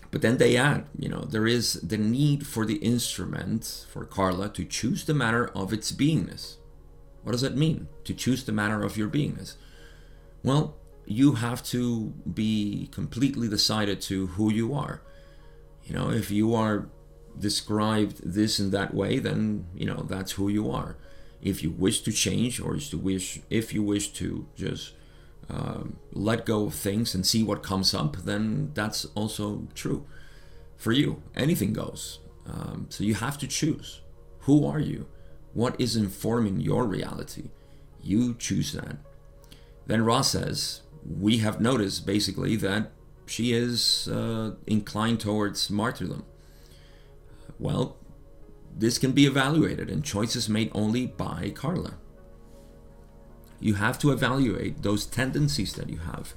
But 0.09 0.23
then 0.23 0.37
they 0.37 0.57
add 0.57 0.87
you 0.97 1.09
know 1.09 1.21
there 1.21 1.45
is 1.45 1.73
the 1.73 1.99
need 1.99 2.47
for 2.47 2.65
the 2.65 2.77
instrument 2.77 3.85
for 3.91 4.05
carla 4.05 4.49
to 4.49 4.65
choose 4.65 5.05
the 5.05 5.13
manner 5.13 5.45
of 5.53 5.71
its 5.71 5.91
beingness 5.91 6.57
what 7.23 7.31
does 7.31 7.41
that 7.41 7.57
mean? 7.57 7.87
To 8.05 8.13
choose 8.13 8.43
the 8.43 8.51
manner 8.51 8.83
of 8.83 8.97
your 8.97 9.09
beingness? 9.09 9.55
Well, 10.43 10.75
you 11.05 11.33
have 11.33 11.63
to 11.63 12.13
be 12.31 12.89
completely 12.91 13.47
decided 13.47 14.01
to 14.01 14.27
who 14.27 14.51
you 14.51 14.73
are. 14.73 15.01
You 15.83 15.95
know, 15.95 16.11
if 16.11 16.31
you 16.31 16.53
are 16.53 16.89
described 17.37 18.21
this 18.23 18.59
and 18.59 18.71
that 18.71 18.93
way, 18.93 19.19
then 19.19 19.67
you 19.75 19.85
know 19.85 20.05
that's 20.07 20.33
who 20.33 20.49
you 20.49 20.69
are. 20.71 20.97
If 21.41 21.61
you 21.61 21.71
wish 21.71 22.01
to 22.01 22.11
change, 22.11 22.59
or 22.59 22.77
to 22.77 22.97
wish, 22.97 23.41
if 23.49 23.73
you 23.73 23.83
wish 23.83 24.09
to 24.13 24.47
just 24.55 24.93
um, 25.49 25.97
let 26.13 26.45
go 26.45 26.67
of 26.67 26.73
things 26.73 27.13
and 27.13 27.25
see 27.25 27.43
what 27.43 27.63
comes 27.63 27.93
up, 27.93 28.17
then 28.17 28.71
that's 28.73 29.05
also 29.15 29.67
true 29.73 30.05
for 30.77 30.91
you. 30.93 31.21
Anything 31.35 31.73
goes. 31.73 32.19
Um, 32.45 32.87
so 32.89 33.03
you 33.03 33.15
have 33.15 33.37
to 33.39 33.47
choose. 33.47 34.01
Who 34.41 34.65
are 34.65 34.79
you? 34.79 35.07
What 35.53 35.79
is 35.79 35.95
informing 35.95 36.59
your 36.59 36.85
reality? 36.85 37.51
You 38.01 38.33
choose 38.33 38.73
that. 38.73 38.97
Then 39.85 40.03
Ra 40.03 40.21
says, 40.21 40.81
We 41.05 41.37
have 41.37 41.61
noticed 41.61 42.05
basically 42.05 42.55
that 42.57 42.91
she 43.25 43.53
is 43.53 44.07
uh, 44.07 44.55
inclined 44.67 45.19
towards 45.19 45.69
martyrdom. 45.69 46.25
Well, 47.59 47.97
this 48.75 48.97
can 48.97 49.11
be 49.11 49.25
evaluated 49.25 49.89
and 49.89 50.03
choices 50.03 50.49
made 50.49 50.71
only 50.73 51.07
by 51.07 51.51
Carla. 51.55 51.95
You 53.59 53.75
have 53.75 53.97
to 53.99 54.11
evaluate 54.11 54.81
those 54.81 55.05
tendencies 55.05 55.73
that 55.73 55.89
you 55.89 55.99
have. 55.99 56.33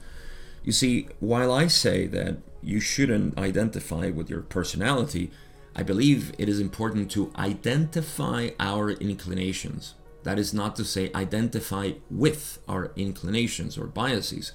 You 0.62 0.72
see, 0.72 1.08
while 1.18 1.52
I 1.52 1.66
say 1.66 2.06
that 2.08 2.38
you 2.62 2.80
shouldn't 2.80 3.38
identify 3.38 4.10
with 4.10 4.28
your 4.28 4.42
personality, 4.42 5.30
I 5.78 5.82
believe 5.82 6.32
it 6.38 6.48
is 6.48 6.58
important 6.58 7.10
to 7.12 7.30
identify 7.36 8.48
our 8.58 8.92
inclinations. 8.92 9.94
That 10.22 10.38
is 10.38 10.54
not 10.54 10.74
to 10.76 10.84
say 10.86 11.12
identify 11.14 11.92
with 12.10 12.58
our 12.66 12.92
inclinations 12.96 13.76
or 13.76 13.86
biases, 13.86 14.52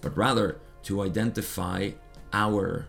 but 0.00 0.16
rather 0.16 0.60
to 0.82 1.00
identify 1.00 1.92
our 2.32 2.88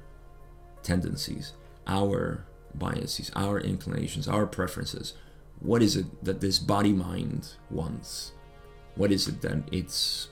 tendencies, 0.81 1.53
our 1.85 2.43
biases, 2.73 3.31
our 3.35 3.59
inclinations, 3.59 4.27
our 4.27 4.47
preferences. 4.47 5.13
What 5.59 5.83
is 5.83 5.95
it 5.95 6.25
that 6.25 6.41
this 6.41 6.57
body 6.57 6.91
mind 6.91 7.49
wants? 7.69 8.31
What 8.95 9.11
is 9.11 9.27
it 9.27 9.41
that 9.41 9.63
it's 9.71 10.29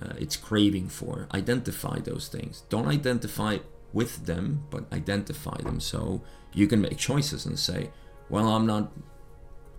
uh, 0.00 0.14
it's 0.18 0.36
craving 0.36 0.88
for? 0.88 1.26
Identify 1.34 1.98
those 1.98 2.28
things. 2.28 2.62
Don't 2.68 2.86
identify 2.86 3.58
with 3.96 4.26
them, 4.26 4.62
but 4.68 4.84
identify 4.92 5.56
them 5.62 5.80
so 5.80 6.22
you 6.52 6.66
can 6.66 6.82
make 6.82 6.98
choices 6.98 7.46
and 7.46 7.58
say, 7.58 7.90
well, 8.28 8.48
I'm 8.48 8.66
not 8.66 8.92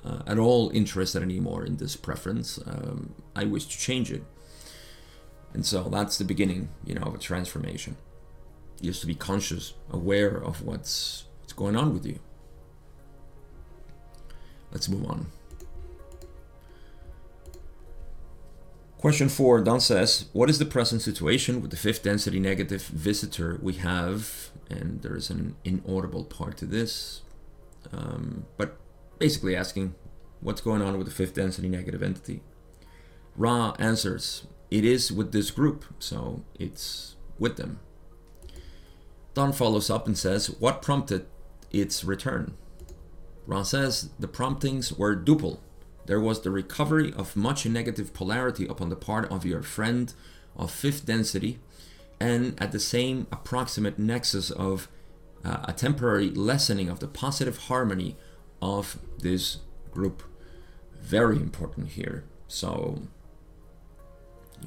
uh, 0.03 0.23
at 0.25 0.39
all 0.39 0.71
interested 0.71 1.21
anymore 1.21 1.63
in 1.63 1.77
this 1.77 1.95
preference. 1.95 2.59
Um, 2.65 3.13
I 3.35 3.43
wish 3.45 3.65
to 3.65 3.77
change 3.77 4.11
it. 4.11 4.23
And 5.53 5.63
so 5.63 5.83
that's 5.83 6.17
the 6.17 6.25
beginning, 6.25 6.69
you 6.83 6.95
know, 6.95 7.03
of 7.03 7.13
a 7.13 7.19
transformation. 7.19 7.95
You 8.81 8.89
have 8.91 8.99
to 9.01 9.07
be 9.07 9.15
conscious, 9.15 9.75
aware 9.91 10.35
of 10.49 10.63
what's 10.63 11.25
what's 11.39 11.53
going 11.53 11.75
on 11.75 11.93
with 11.93 12.05
you. 12.05 12.19
Let's 14.71 14.89
move 14.89 15.05
on. 15.05 15.27
Question 18.97 19.29
four, 19.29 19.61
Don 19.61 19.79
says, 19.79 20.25
What 20.33 20.49
is 20.49 20.57
the 20.57 20.65
present 20.65 21.03
situation 21.03 21.61
with 21.61 21.69
the 21.69 21.77
fifth 21.77 22.01
density 22.01 22.39
negative 22.39 22.81
visitor 22.81 23.59
we 23.61 23.73
have? 23.73 24.49
And 24.71 25.03
there's 25.03 25.29
an 25.29 25.55
inaudible 25.63 26.23
part 26.23 26.57
to 26.57 26.65
this. 26.65 27.21
Um, 27.93 28.47
but 28.57 28.77
basically 29.19 29.55
asking, 29.55 29.93
What's 30.41 30.61
going 30.61 30.81
on 30.81 30.97
with 30.97 31.05
the 31.05 31.13
fifth 31.13 31.35
density 31.35 31.69
negative 31.69 32.01
entity? 32.01 32.41
Ra 33.35 33.75
answers, 33.77 34.47
It 34.71 34.83
is 34.83 35.11
with 35.11 35.31
this 35.31 35.51
group, 35.51 35.85
so 35.99 36.43
it's 36.59 37.17
with 37.37 37.57
them. 37.57 37.79
Don 39.35 39.53
follows 39.53 39.91
up 39.91 40.07
and 40.07 40.17
says, 40.17 40.47
What 40.59 40.81
prompted 40.81 41.27
its 41.69 42.03
return? 42.03 42.55
Ra 43.45 43.61
says, 43.61 44.09
The 44.17 44.27
promptings 44.27 44.91
were 44.91 45.15
duple 45.15 45.59
there 46.07 46.19
was 46.19 46.41
the 46.41 46.51
recovery 46.51 47.13
of 47.13 47.35
much 47.35 47.65
negative 47.65 48.13
polarity 48.13 48.65
upon 48.65 48.89
the 48.89 48.95
part 48.95 49.29
of 49.31 49.45
your 49.45 49.61
friend 49.61 50.13
of 50.55 50.71
fifth 50.71 51.05
density, 51.05 51.59
and 52.19 52.59
at 52.59 52.71
the 52.71 52.79
same 52.79 53.27
approximate 53.31 53.99
nexus 53.99 54.49
of 54.49 54.87
uh, 55.45 55.65
a 55.65 55.73
temporary 55.73 56.31
lessening 56.31 56.89
of 56.89 56.99
the 56.99 57.07
positive 57.07 57.57
harmony 57.57 58.15
of 58.61 58.97
this 59.19 59.57
group. 59.91 60.23
Very 61.01 61.37
important 61.37 61.89
here. 61.89 62.23
So, 62.47 63.03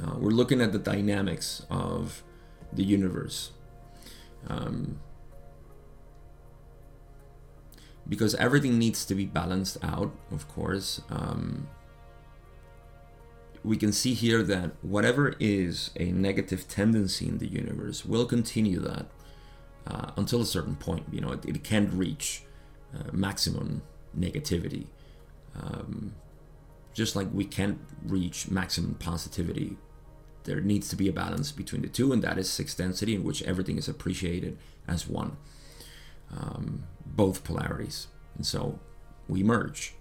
uh, 0.03 0.15
we're 0.19 0.31
looking 0.31 0.61
at 0.61 0.73
the 0.73 0.79
dynamics 0.79 1.67
of 1.71 2.23
the 2.73 2.85
universe. 2.85 3.51
Um, 4.47 5.01
because 8.09 8.35
everything 8.37 8.79
needs 8.79 9.05
to 9.07 9.15
be 9.15 9.25
balanced 9.25 9.79
out, 9.83 10.13
of 10.31 10.49
course. 10.49 11.01
Um, 11.11 11.69
we 13.63 13.77
can 13.77 13.93
see 13.93 14.15
here 14.15 14.43
that 14.43 14.73
whatever 14.83 15.35
is 15.39 15.91
a 15.97 16.11
negative 16.13 16.67
tendency 16.67 17.29
in 17.29 17.39
the 17.39 17.47
universe 17.47 18.05
will 18.05 18.25
continue 18.25 18.81
that 18.81 19.07
uh, 19.87 20.13
until 20.17 20.41
a 20.41 20.47
certain 20.47 20.77
point. 20.77 21.05
You 21.13 21.21
know, 21.21 21.33
it, 21.33 21.45
it 21.45 21.63
can't 21.63 21.93
reach 21.93 22.43
uh, 22.95 23.11
maximum 23.13 23.83
negativity. 24.19 24.87
Um, 25.61 26.15
just 26.95 27.15
like 27.15 27.29
we 27.33 27.45
can't 27.45 27.79
reach 28.05 28.51
maximum 28.51 28.95
positivity, 28.95 29.77
there 30.45 30.61
needs 30.61 30.89
to 30.89 30.97
be 30.97 31.09
a 31.09 31.13
balance 31.13 31.53
between 31.53 31.83
the 31.83 31.89
two, 31.89 32.13
and 32.13 32.23
that 32.23 32.39
is 32.39 32.49
sixth 32.51 32.79
density, 32.79 33.15
in 33.15 33.23
which 33.23 33.43
everything 33.43 33.77
is 33.77 33.89
appreciated 33.89 34.59
as 34.89 35.07
one 35.07 35.37
um, 36.37 36.85
both 37.17 37.45
polarities. 37.45 38.09
And 38.37 38.47
so 38.47 38.79
we 39.29 39.43
merge. 39.43 39.95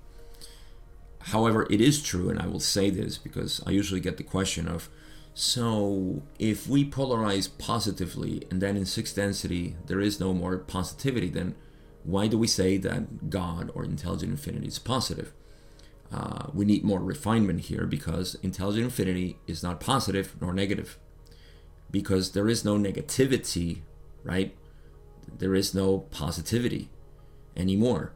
However, 1.19 1.67
it 1.69 1.81
is 1.81 2.01
true, 2.01 2.29
and 2.29 2.39
I 2.39 2.47
will 2.47 2.61
say 2.61 2.89
this 2.89 3.17
because 3.17 3.61
I 3.65 3.71
usually 3.71 3.99
get 3.99 4.17
the 4.17 4.23
question 4.23 4.67
of 4.67 4.89
so 5.33 6.21
if 6.37 6.67
we 6.67 6.89
polarize 6.89 7.49
positively 7.57 8.43
and 8.49 8.61
then 8.61 8.75
in 8.75 8.85
sixth 8.85 9.15
density 9.15 9.75
there 9.85 9.99
is 9.99 10.19
no 10.19 10.33
more 10.33 10.57
positivity, 10.57 11.29
then 11.29 11.55
why 12.03 12.27
do 12.27 12.37
we 12.37 12.47
say 12.47 12.77
that 12.77 13.29
God 13.29 13.71
or 13.73 13.83
intelligent 13.83 14.31
infinity 14.31 14.67
is 14.67 14.79
positive? 14.79 15.33
Uh, 16.11 16.47
we 16.53 16.65
need 16.65 16.83
more 16.83 16.99
refinement 16.99 17.61
here 17.61 17.85
because 17.85 18.35
intelligent 18.41 18.85
infinity 18.85 19.37
is 19.45 19.61
not 19.61 19.79
positive 19.79 20.35
nor 20.41 20.53
negative 20.53 20.97
because 21.91 22.31
there 22.31 22.49
is 22.49 22.65
no 22.65 22.77
negativity, 22.77 23.81
right? 24.23 24.55
there 25.37 25.55
is 25.55 25.73
no 25.73 25.99
positivity 26.11 26.89
anymore. 27.59 28.13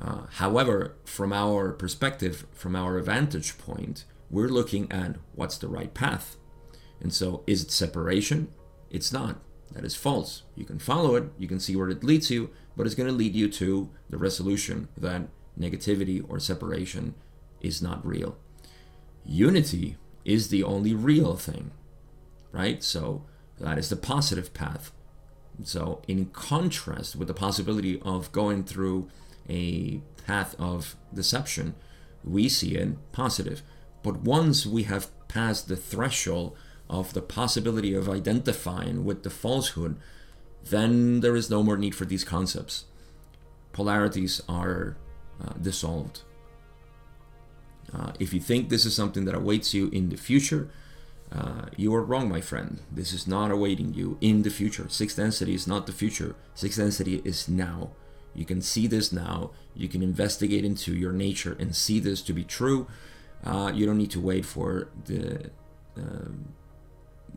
Uh, 0.00 0.26
however, 0.32 0.94
from 1.04 1.32
our 1.32 1.72
perspective, 1.72 2.46
from 2.52 2.76
our 2.76 3.00
vantage 3.00 3.58
point, 3.58 4.04
we're 4.30 4.48
looking 4.48 4.90
at 4.92 5.16
what's 5.34 5.58
the 5.58 5.68
right 5.68 5.92
path. 5.94 6.36
And 7.00 7.12
so, 7.12 7.42
is 7.46 7.62
it 7.62 7.70
separation? 7.70 8.48
It's 8.90 9.12
not. 9.12 9.40
That 9.72 9.84
is 9.84 9.94
false. 9.94 10.42
You 10.54 10.64
can 10.64 10.78
follow 10.78 11.16
it, 11.16 11.24
you 11.38 11.48
can 11.48 11.60
see 11.60 11.76
where 11.76 11.90
it 11.90 12.04
leads 12.04 12.30
you, 12.30 12.50
but 12.76 12.86
it's 12.86 12.94
going 12.94 13.08
to 13.08 13.14
lead 13.14 13.34
you 13.34 13.48
to 13.48 13.90
the 14.08 14.18
resolution 14.18 14.88
that 14.96 15.28
negativity 15.58 16.24
or 16.28 16.38
separation 16.38 17.14
is 17.60 17.82
not 17.82 18.06
real. 18.06 18.36
Unity 19.24 19.96
is 20.24 20.48
the 20.48 20.62
only 20.62 20.94
real 20.94 21.36
thing, 21.36 21.72
right? 22.52 22.82
So, 22.82 23.24
that 23.58 23.78
is 23.78 23.88
the 23.88 23.96
positive 23.96 24.52
path. 24.52 24.92
So, 25.62 26.02
in 26.06 26.26
contrast 26.26 27.16
with 27.16 27.28
the 27.28 27.34
possibility 27.34 28.00
of 28.02 28.30
going 28.32 28.64
through 28.64 29.08
a 29.48 30.00
path 30.26 30.54
of 30.58 30.96
deception, 31.14 31.74
we 32.22 32.48
see 32.48 32.74
it 32.74 33.12
positive. 33.12 33.62
But 34.02 34.20
once 34.20 34.66
we 34.66 34.84
have 34.84 35.10
passed 35.28 35.68
the 35.68 35.76
threshold 35.76 36.56
of 36.88 37.12
the 37.14 37.22
possibility 37.22 37.94
of 37.94 38.08
identifying 38.08 39.04
with 39.04 39.22
the 39.22 39.30
falsehood, 39.30 39.96
then 40.64 41.20
there 41.20 41.36
is 41.36 41.50
no 41.50 41.62
more 41.62 41.76
need 41.76 41.94
for 41.94 42.04
these 42.04 42.24
concepts. 42.24 42.84
Polarities 43.72 44.42
are 44.48 44.96
uh, 45.42 45.52
dissolved. 45.60 46.22
Uh, 47.92 48.12
if 48.18 48.34
you 48.34 48.40
think 48.40 48.68
this 48.68 48.84
is 48.84 48.94
something 48.94 49.24
that 49.24 49.34
awaits 49.34 49.72
you 49.72 49.88
in 49.90 50.08
the 50.08 50.16
future, 50.16 50.68
uh, 51.32 51.66
you 51.76 51.94
are 51.94 52.04
wrong, 52.04 52.28
my 52.28 52.40
friend. 52.40 52.80
This 52.90 53.12
is 53.12 53.26
not 53.26 53.50
awaiting 53.50 53.94
you 53.94 54.16
in 54.20 54.42
the 54.42 54.50
future. 54.50 54.88
Sixth 54.88 55.16
density 55.16 55.54
is 55.54 55.66
not 55.66 55.86
the 55.86 55.92
future. 55.92 56.36
Sixth 56.54 56.78
density 56.78 57.20
is 57.24 57.48
now. 57.48 57.90
You 58.34 58.44
can 58.44 58.62
see 58.62 58.86
this 58.86 59.12
now. 59.12 59.50
You 59.74 59.88
can 59.88 60.02
investigate 60.02 60.64
into 60.64 60.94
your 60.94 61.12
nature 61.12 61.56
and 61.58 61.74
see 61.74 61.98
this 61.98 62.22
to 62.22 62.32
be 62.32 62.44
true. 62.44 62.86
Uh, 63.44 63.72
you 63.74 63.86
don't 63.86 63.98
need 63.98 64.10
to 64.12 64.20
wait 64.20 64.44
for 64.44 64.88
the 65.04 65.50
uh, 65.96 66.30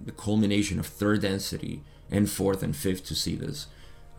the 0.06 0.12
culmination 0.12 0.80
of 0.80 0.86
third 0.86 1.22
density 1.22 1.84
and 2.12 2.30
fourth 2.30 2.64
and 2.64 2.76
fifth 2.76 3.06
to 3.06 3.16
see 3.16 3.36
this. 3.36 3.68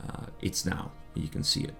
Uh, 0.06 0.26
it's 0.40 0.66
now. 0.66 0.92
You 1.14 1.28
can 1.28 1.44
see 1.44 1.62
it. 1.62 1.74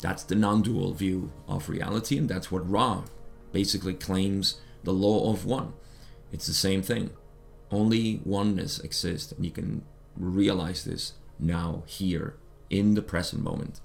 That's 0.00 0.22
the 0.22 0.34
non-dual 0.34 0.94
view 0.94 1.32
of 1.48 1.68
reality, 1.68 2.18
and 2.18 2.28
that's 2.28 2.50
what 2.50 2.68
Ra 2.68 3.04
basically 3.52 3.94
claims 3.94 4.60
the 4.84 4.92
law 4.92 5.32
of 5.32 5.44
one. 5.44 5.72
It's 6.32 6.46
the 6.46 6.54
same 6.54 6.82
thing 6.82 7.10
only 7.76 8.20
oneness 8.24 8.78
exists, 8.80 9.32
and 9.32 9.44
you 9.44 9.50
can 9.50 9.82
realize 10.16 10.84
this 10.84 11.02
now, 11.38 11.82
here, 11.86 12.28
in 12.70 12.94
the 12.94 13.02
present 13.02 13.42
moment. 13.42 13.80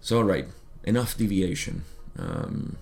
So, 0.00 0.18
all 0.18 0.24
right, 0.24 0.48
enough 0.84 1.16
deviation. 1.16 1.84
Um, 2.18 2.76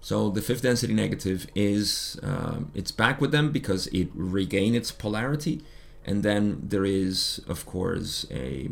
so 0.00 0.30
the 0.30 0.42
fifth 0.42 0.62
density 0.62 0.94
negative 0.94 1.46
is 1.54 2.20
um, 2.22 2.70
it's 2.74 2.92
back 2.92 3.20
with 3.20 3.32
them 3.32 3.52
because 3.52 3.86
it 3.88 4.08
regained 4.14 4.76
its 4.76 4.90
polarity, 4.90 5.62
and 6.04 6.22
then 6.22 6.42
there 6.72 6.84
is, 6.84 7.40
of 7.48 7.64
course, 7.66 8.26
a 8.30 8.70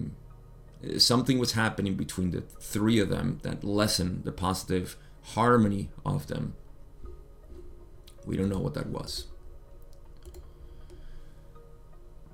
something 0.99 1.39
was 1.39 1.53
happening 1.53 1.95
between 1.95 2.31
the 2.31 2.43
three 2.73 2.99
of 3.01 3.09
them 3.09 3.41
that 3.43 3.65
lessened 3.65 4.25
the 4.25 4.33
positive 4.33 4.97
harmony 5.35 5.89
of 6.05 6.27
them 6.27 6.55
we 8.27 8.37
don't 8.37 8.49
know 8.49 8.59
what 8.59 8.75
that 8.75 8.89
was. 8.89 9.27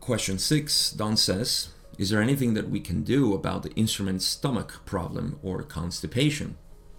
Question 0.00 0.38
six, 0.38 0.90
Don 0.90 1.16
says, 1.16 1.68
is 1.98 2.11
there 2.11 2.22
anything 2.22 2.55
that 2.55 2.70
we 2.70 2.81
can 2.81 3.02
do 3.02 3.35
about 3.35 3.62
the 3.62 3.72
instrument's 3.74 4.24
stomach 4.24 4.85
problem 4.85 5.38
or 5.42 5.62
constipation? 5.62 6.57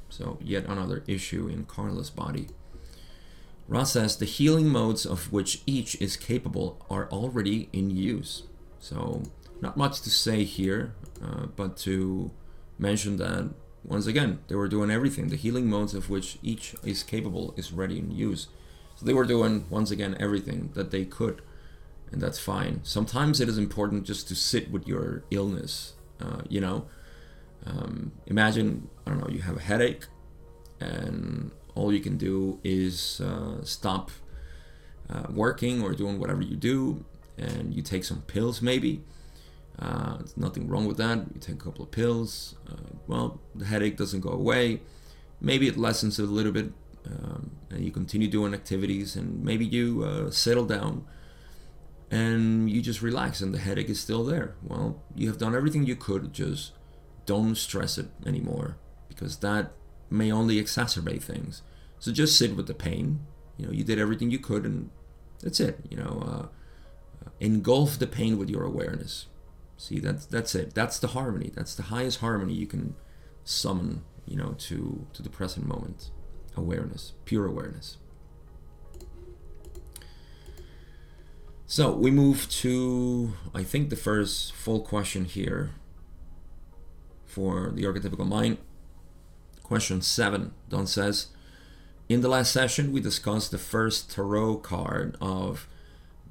So, 0.09 0.37
yet 0.41 0.65
another 0.65 1.03
issue 1.07 1.47
in 1.47 1.65
Carla's 1.65 2.11
body. 2.11 2.47
Ra 3.67 3.83
says 3.83 4.15
the 4.15 4.25
healing 4.25 4.69
modes 4.69 5.05
of 5.05 5.31
which 5.33 5.63
each 5.65 5.99
is 5.99 6.15
capable 6.15 6.85
are 6.89 7.09
already 7.09 7.69
in 7.73 7.89
use. 7.89 8.43
So, 8.79 9.23
not 9.59 9.75
much 9.75 10.01
to 10.01 10.09
say 10.09 10.43
here, 10.43 10.93
uh, 11.21 11.47
but 11.55 11.75
to 11.77 12.31
mention 12.77 13.17
that 13.17 13.49
once 13.83 14.07
again, 14.07 14.39
they 14.47 14.55
were 14.55 14.67
doing 14.67 14.91
everything. 14.91 15.27
The 15.27 15.35
healing 15.35 15.69
modes 15.69 15.93
of 15.93 16.09
which 16.09 16.37
each 16.41 16.75
is 16.83 17.03
capable 17.03 17.53
is 17.57 17.73
ready 17.73 17.99
in 17.99 18.11
use. 18.11 18.47
So 18.95 19.05
they 19.05 19.13
were 19.13 19.25
doing, 19.25 19.65
once 19.69 19.91
again, 19.91 20.15
everything 20.19 20.71
that 20.73 20.91
they 20.91 21.05
could, 21.05 21.41
and 22.11 22.21
that's 22.21 22.39
fine. 22.39 22.81
Sometimes 22.83 23.39
it 23.39 23.49
is 23.49 23.57
important 23.57 24.03
just 24.03 24.27
to 24.27 24.35
sit 24.35 24.71
with 24.71 24.87
your 24.87 25.23
illness, 25.31 25.93
uh, 26.21 26.41
you 26.47 26.61
know. 26.61 26.85
Um, 27.65 28.11
imagine, 28.27 28.89
I 29.05 29.11
don't 29.11 29.19
know, 29.21 29.29
you 29.29 29.41
have 29.41 29.57
a 29.57 29.61
headache, 29.61 30.05
and 30.79 31.51
all 31.75 31.93
you 31.93 32.01
can 32.01 32.17
do 32.17 32.59
is 32.63 33.21
uh, 33.21 33.63
stop 33.63 34.11
uh, 35.09 35.27
working 35.31 35.81
or 35.81 35.93
doing 35.93 36.19
whatever 36.19 36.41
you 36.41 36.55
do, 36.55 37.05
and 37.37 37.73
you 37.73 37.81
take 37.81 38.03
some 38.03 38.21
pills 38.23 38.61
maybe. 38.61 39.01
Uh, 39.79 40.17
there's 40.17 40.37
nothing 40.37 40.67
wrong 40.67 40.85
with 40.85 40.97
that. 40.97 41.17
You 41.33 41.39
take 41.39 41.55
a 41.55 41.63
couple 41.63 41.83
of 41.83 41.91
pills. 41.91 42.55
Uh, 42.69 42.93
well, 43.07 43.39
the 43.55 43.65
headache 43.65 43.97
doesn't 43.97 44.19
go 44.21 44.29
away. 44.29 44.81
Maybe 45.41 45.67
it 45.67 45.77
lessens 45.77 46.19
a 46.19 46.23
little 46.23 46.51
bit, 46.51 46.71
um, 47.05 47.51
and 47.69 47.83
you 47.83 47.91
continue 47.91 48.27
doing 48.27 48.53
activities, 48.53 49.15
and 49.15 49.43
maybe 49.43 49.65
you 49.65 50.03
uh, 50.03 50.31
settle 50.31 50.65
down 50.65 51.05
and 52.13 52.69
you 52.69 52.79
just 52.79 53.01
relax, 53.01 53.41
and 53.41 53.53
the 53.55 53.57
headache 53.57 53.89
is 53.89 53.99
still 53.99 54.23
there. 54.23 54.55
Well, 54.61 55.01
you 55.15 55.27
have 55.29 55.39
done 55.39 55.55
everything 55.55 55.83
you 55.83 55.95
could, 55.95 56.31
just 56.31 56.73
don't 57.25 57.55
stress 57.55 57.97
it 57.97 58.09
anymore 58.23 58.77
because 59.07 59.37
that 59.37 59.71
may 60.11 60.31
only 60.31 60.61
exacerbate 60.61 61.23
things. 61.23 61.63
So 61.97 62.11
just 62.11 62.37
sit 62.37 62.55
with 62.55 62.67
the 62.67 62.75
pain. 62.75 63.21
You 63.57 63.65
know, 63.65 63.71
you 63.71 63.83
did 63.83 63.97
everything 63.97 64.29
you 64.29 64.37
could, 64.37 64.63
and 64.63 64.91
that's 65.41 65.59
it. 65.59 65.79
You 65.89 65.97
know, 65.97 66.23
uh, 66.23 67.27
engulf 67.39 67.97
the 67.97 68.05
pain 68.05 68.37
with 68.37 68.49
your 68.49 68.63
awareness. 68.63 69.25
See, 69.77 69.99
that's 69.99 70.27
that's 70.27 70.53
it. 70.53 70.75
That's 70.75 70.99
the 70.99 71.07
harmony. 71.07 71.51
That's 71.53 71.73
the 71.73 71.83
highest 71.83 72.19
harmony 72.19 72.53
you 72.53 72.67
can 72.67 72.95
summon. 73.43 74.03
You 74.27 74.37
know, 74.37 74.55
to 74.59 75.07
to 75.13 75.23
the 75.23 75.29
present 75.31 75.65
moment. 75.65 76.11
Awareness, 76.55 77.13
pure 77.25 77.45
awareness. 77.45 77.97
So 81.65 81.91
we 81.91 82.11
move 82.11 82.47
to, 82.49 83.33
I 83.53 83.63
think, 83.63 83.89
the 83.89 83.95
first 83.95 84.53
full 84.53 84.81
question 84.81 85.25
here 85.25 85.71
for 87.25 87.71
the 87.71 87.83
archetypical 87.83 88.27
mind. 88.27 88.59
Question 89.63 90.01
seven, 90.01 90.53
Don 90.69 90.85
says, 90.85 91.29
in 92.09 92.21
the 92.21 92.27
last 92.27 92.51
session, 92.51 92.91
we 92.91 92.99
discussed 92.99 93.49
the 93.49 93.57
first 93.57 94.11
tarot 94.11 94.57
card 94.57 95.17
of 95.19 95.67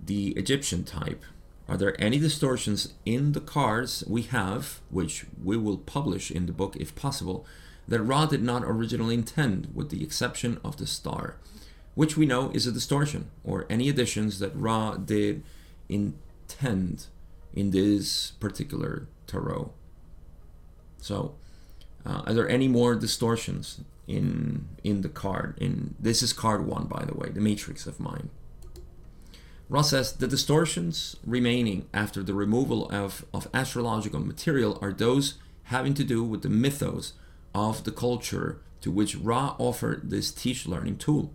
the 0.00 0.28
Egyptian 0.32 0.84
type. 0.84 1.24
Are 1.66 1.76
there 1.76 2.00
any 2.00 2.18
distortions 2.18 2.92
in 3.04 3.32
the 3.32 3.40
cards 3.40 4.04
we 4.06 4.22
have, 4.22 4.80
which 4.90 5.24
we 5.42 5.56
will 5.56 5.78
publish 5.78 6.30
in 6.30 6.46
the 6.46 6.52
book 6.52 6.76
if 6.76 6.94
possible, 6.94 7.46
that 7.88 8.02
Ra 8.02 8.26
did 8.26 8.42
not 8.42 8.62
originally 8.64 9.14
intend, 9.14 9.70
with 9.74 9.90
the 9.90 10.02
exception 10.02 10.58
of 10.64 10.76
the 10.76 10.86
star, 10.86 11.36
which 11.94 12.16
we 12.16 12.26
know 12.26 12.50
is 12.50 12.66
a 12.66 12.72
distortion, 12.72 13.30
or 13.44 13.66
any 13.68 13.88
additions 13.88 14.38
that 14.38 14.54
Ra 14.54 14.96
did 14.96 15.42
intend 15.88 17.06
in 17.52 17.70
this 17.70 18.32
particular 18.32 19.08
tarot? 19.26 19.72
So, 20.98 21.34
uh, 22.06 22.22
are 22.26 22.34
there 22.34 22.48
any 22.48 22.68
more 22.68 22.94
distortions 22.94 23.80
in 24.06 24.68
in 24.82 25.02
the 25.02 25.08
card? 25.08 25.58
In 25.58 25.94
this 25.98 26.22
is 26.22 26.32
card 26.32 26.66
one, 26.66 26.86
by 26.86 27.04
the 27.04 27.14
way, 27.14 27.30
the 27.30 27.40
Matrix 27.40 27.86
of 27.86 28.00
Mind. 28.00 28.30
Ra 29.68 29.80
says 29.80 30.12
the 30.12 30.28
distortions 30.28 31.16
remaining 31.24 31.88
after 31.94 32.22
the 32.22 32.34
removal 32.34 32.90
of, 32.90 33.24
of 33.32 33.48
astrological 33.54 34.20
material 34.20 34.78
are 34.82 34.92
those 34.92 35.38
having 35.64 35.94
to 35.94 36.04
do 36.04 36.22
with 36.22 36.42
the 36.42 36.50
mythos 36.50 37.14
of 37.54 37.84
the 37.84 37.92
culture 37.92 38.60
to 38.80 38.90
which 38.90 39.16
Ra 39.16 39.54
offered 39.58 40.10
this 40.10 40.32
teach 40.32 40.66
learning 40.66 40.98
tool. 40.98 41.32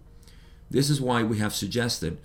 This 0.70 0.90
is 0.90 1.02
why 1.02 1.24
we 1.24 1.38
have 1.40 1.56
suggested 1.56 2.20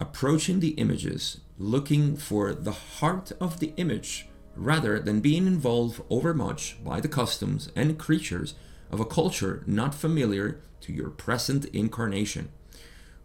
approaching 0.00 0.60
the 0.60 0.70
images, 0.70 1.40
looking 1.58 2.16
for 2.16 2.54
the 2.54 2.72
heart 2.72 3.32
of 3.40 3.60
the 3.60 3.72
image 3.76 4.26
rather 4.54 4.98
than 4.98 5.20
being 5.20 5.46
involved 5.46 6.02
overmuch 6.08 6.76
by 6.82 7.00
the 7.00 7.08
customs 7.08 7.70
and 7.76 7.98
creatures 7.98 8.54
of 8.90 9.00
a 9.00 9.04
culture 9.04 9.62
not 9.66 9.94
familiar 9.94 10.60
to 10.80 10.92
your 10.92 11.10
present 11.10 11.64
incarnation. 11.66 12.48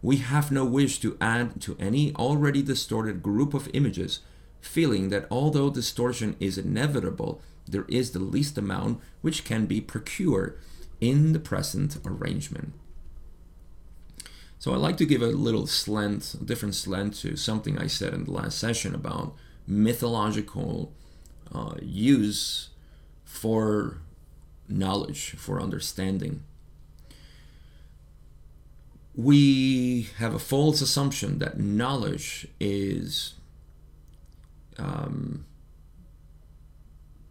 We 0.02 0.16
have 0.16 0.50
no 0.50 0.64
wish 0.64 0.98
to 1.00 1.16
add 1.20 1.60
to 1.62 1.76
any 1.78 2.14
already 2.16 2.62
distorted 2.62 3.22
group 3.22 3.54
of 3.54 3.70
images, 3.72 4.20
feeling 4.60 5.08
that 5.10 5.26
although 5.30 5.70
distortion 5.70 6.36
is 6.40 6.58
inevitable, 6.58 7.40
there 7.66 7.86
is 7.88 8.10
the 8.10 8.18
least 8.18 8.58
amount 8.58 9.00
which 9.20 9.44
can 9.44 9.66
be 9.66 9.80
procured 9.80 10.58
in 11.00 11.32
the 11.32 11.40
present 11.40 11.96
arrangement. 12.04 12.72
So 14.58 14.72
I 14.72 14.76
like 14.76 14.96
to 14.98 15.04
give 15.04 15.22
a 15.22 15.26
little 15.26 15.66
slant, 15.66 16.34
a 16.40 16.44
different 16.44 16.76
slant 16.76 17.14
to 17.14 17.34
something 17.34 17.78
I 17.78 17.88
said 17.88 18.14
in 18.14 18.24
the 18.26 18.30
last 18.30 18.58
session 18.58 18.94
about 18.94 19.34
mythological 19.66 20.92
uh, 21.52 21.74
use 21.80 22.68
for 23.24 23.98
knowledge, 24.68 25.30
for 25.32 25.60
understanding. 25.60 26.44
We 29.14 30.08
have 30.18 30.34
a 30.34 30.38
false 30.38 30.80
assumption 30.80 31.38
that 31.40 31.58
knowledge 31.58 32.46
is, 32.60 33.34
um, 34.78 35.44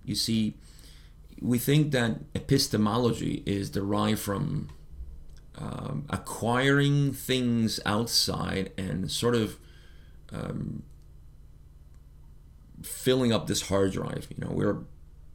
you 0.04 0.16
see, 0.16 0.56
we 1.42 1.58
think 1.58 1.92
that 1.92 2.20
epistemology 2.36 3.44
is 3.46 3.70
derived 3.70 4.20
from 4.20 4.70
um, 5.58 6.06
acquiring 6.10 7.14
things 7.14 7.80
outside 7.86 8.72
and 8.78 9.12
sort 9.12 9.36
of 9.36 9.58
um, 10.32 10.84
filling 12.84 13.32
up 13.32 13.48
this 13.48 13.64
hard 13.64 13.92
drive. 13.92 14.28
You 14.30 14.46
know, 14.46 14.52
we're 14.52 14.84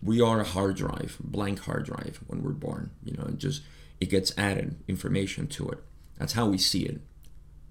we 0.03 0.21
are 0.21 0.41
a 0.41 0.45
hard 0.45 0.77
drive, 0.77 1.17
blank 1.21 1.61
hard 1.61 1.85
drive 1.85 2.21
when 2.27 2.43
we're 2.43 2.53
born. 2.53 2.91
You 3.05 3.17
know, 3.17 3.25
it 3.25 3.39
just 3.39 3.63
it 4.01 4.11
gets 4.11 4.37
added 4.39 4.77
information 4.89 5.47
to 5.49 5.69
it. 5.71 5.83
That's 6.19 6.35
how 6.35 6.47
we 6.47 6.59
see 6.59 6.85
it. 6.85 7.01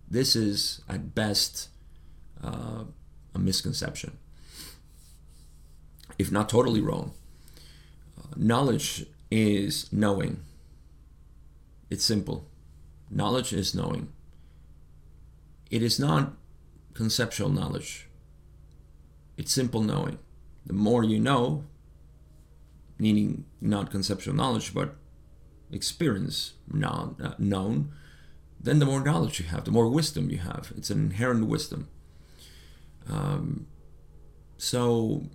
This 0.08 0.36
is 0.36 0.82
at 0.88 1.16
best 1.16 1.70
uh, 2.44 2.84
a 3.34 3.40
misconception, 3.40 4.18
if 6.18 6.32
not 6.32 6.50
totally 6.50 6.82
wrong. 6.82 7.14
Uh, 8.18 8.34
knowledge 8.36 9.06
is 9.32 9.92
knowing. 9.92 10.42
It's 11.90 12.06
simple. 12.06 12.48
Knowledge 13.10 13.54
is 13.54 13.76
knowing. 13.76 14.12
It 15.70 15.84
is 15.84 16.00
not 16.00 16.34
conceptual 16.94 17.50
knowledge. 17.50 18.08
It's 19.38 19.52
simple 19.52 19.82
knowing. 19.82 20.20
The 20.66 20.74
more 20.74 21.04
you 21.04 21.20
know, 21.20 21.66
meaning 22.98 23.46
not 23.62 23.92
conceptual 23.92 24.34
knowledge, 24.34 24.74
but 24.74 24.96
experience 25.72 26.54
non, 26.72 27.16
uh, 27.22 27.34
known, 27.38 27.92
then 28.60 28.80
the 28.80 28.86
more 28.86 29.02
knowledge 29.04 29.40
you 29.40 29.46
have, 29.48 29.66
the 29.66 29.72
more 29.72 29.88
wisdom 29.88 30.30
you 30.30 30.40
have. 30.40 30.72
It's 30.76 30.90
an 30.90 31.00
inherent 31.00 31.48
wisdom. 31.48 31.88
Um, 33.08 33.68
so, 34.58 35.30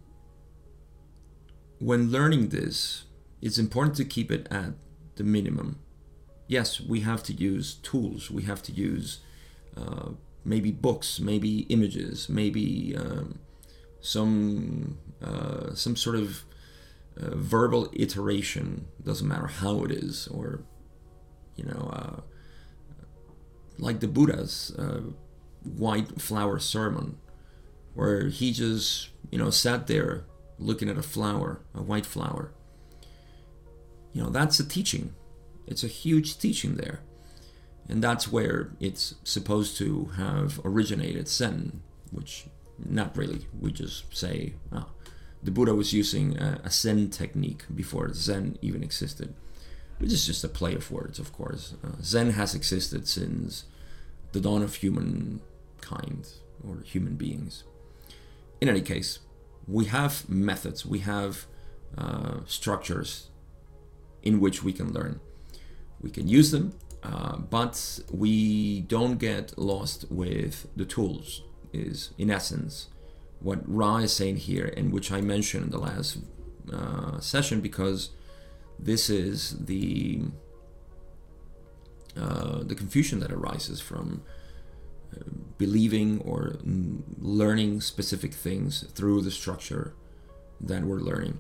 when 1.81 2.11
learning 2.11 2.51
this, 2.51 3.05
it's 3.43 3.59
important 3.59 3.97
to 3.97 4.05
keep 4.05 4.31
it 4.31 4.47
at 4.51 4.75
the 5.17 5.25
minimum. 5.25 5.81
Yes, 6.47 6.81
we 6.81 7.01
have 7.01 7.23
to 7.25 7.33
use 7.33 7.75
tools, 7.75 8.31
we 8.31 8.45
have 8.45 8.63
to 8.63 8.73
use 8.73 9.19
uh, 9.77 10.11
maybe 10.45 10.71
books, 10.71 11.19
maybe 11.19 11.61
images, 11.63 12.29
maybe. 12.29 12.95
Um, 12.97 13.41
some 14.01 14.99
uh, 15.23 15.75
some 15.75 15.97
sort 15.97 16.17
of 16.17 16.45
uh, 17.21 17.37
verbal 17.37 17.91
iteration 17.93 18.87
doesn't 19.05 19.29
matter 19.29 19.47
how 19.47 19.85
it 19.85 19.91
is 19.91 20.27
or 20.29 20.63
you 21.57 21.65
know 21.65 21.91
uh, 21.93 22.21
like 23.79 24.01
the 24.01 24.09
buddha's 24.09 24.75
uh, 24.79 25.01
white 25.63 26.21
flower 26.21 26.59
sermon 26.59 27.19
where 27.95 28.29
he 28.29 28.53
just 28.53 29.11
you 29.31 29.39
know 29.39 29.51
sat 29.51 29.87
there 29.87 30.25
looking 30.61 30.89
at 30.89 30.99
a 30.99 31.03
flower 31.03 31.61
a 31.75 31.83
white 31.83 32.07
flower 32.07 32.53
you 34.13 34.23
know 34.23 34.31
that's 34.31 34.61
a 34.61 34.69
teaching 34.69 35.15
it's 35.67 35.83
a 35.83 35.89
huge 35.89 36.39
teaching 36.39 36.77
there 36.77 37.01
and 37.89 38.05
that's 38.05 38.31
where 38.31 38.71
it's 38.79 39.15
supposed 39.25 39.77
to 39.77 40.07
have 40.17 40.61
originated 40.65 41.27
zen 41.27 41.83
which 42.13 42.47
not 42.89 43.17
really. 43.17 43.47
We 43.59 43.73
just 43.73 44.17
say 44.17 44.55
oh, 44.73 44.87
the 45.43 45.51
Buddha 45.51 45.75
was 45.75 45.93
using 45.93 46.37
a, 46.39 46.61
a, 46.65 46.71
Zen 46.71 47.11
technique 47.11 47.65
before 47.75 48.13
Zen 48.13 48.59
even 48.63 48.83
existed, 48.83 49.35
which 49.99 50.13
is 50.13 50.27
just 50.27 50.45
a 50.45 50.49
play 50.49 50.75
of 50.75 50.91
words, 50.91 51.19
of 51.19 51.33
course. 51.33 51.75
Uh, 51.85 52.03
Zen 52.03 52.31
has 52.31 52.55
existed 52.55 53.09
since 53.09 53.65
the 54.33 54.41
dawn 54.41 54.63
of 54.63 54.77
humankind 54.77 56.29
or 56.67 56.81
human 56.85 57.17
beings. 57.17 57.65
In 58.61 58.69
any 58.69 58.83
case, 58.83 59.19
we 59.71 59.85
have 59.87 60.29
methods, 60.29 60.85
we 60.85 61.01
have 61.01 61.47
uh, 61.97 62.41
structures 62.47 63.31
in 64.23 64.41
which 64.41 64.63
we 64.63 64.73
can 64.73 64.93
learn. 64.93 65.21
We 66.01 66.11
can 66.11 66.29
use 66.29 66.51
them, 66.51 66.75
uh, 67.03 67.37
but 67.37 68.01
we 68.11 68.81
don't 68.83 69.19
get 69.19 69.57
lost 69.59 70.07
with 70.11 70.67
the 70.77 70.85
tools 70.85 71.43
is, 71.73 72.11
in 72.19 72.31
essence, 72.31 72.89
what 73.41 73.61
Ra 73.67 73.99
is 73.99 74.13
saying 74.13 74.37
here, 74.37 74.73
and 74.77 74.93
which 74.93 75.11
I 75.13 75.21
mentioned 75.21 75.65
in 75.65 75.71
the 75.71 75.79
last 75.79 76.19
uh, 76.73 77.21
session, 77.21 77.61
because 77.61 78.11
this 78.79 79.09
is 79.09 79.57
the 79.65 80.23
uh, 82.17 82.65
the 82.65 82.75
confusion 82.75 83.21
that 83.21 83.31
arises 83.31 83.81
from 83.81 84.23
believing 85.59 86.21
or 86.23 86.57
learning 87.21 87.81
specific 87.81 88.33
things 88.33 88.85
through 88.95 89.21
the 89.23 89.31
structure 89.31 89.95
that 90.61 90.83
we're 90.85 91.01
learning. 91.01 91.39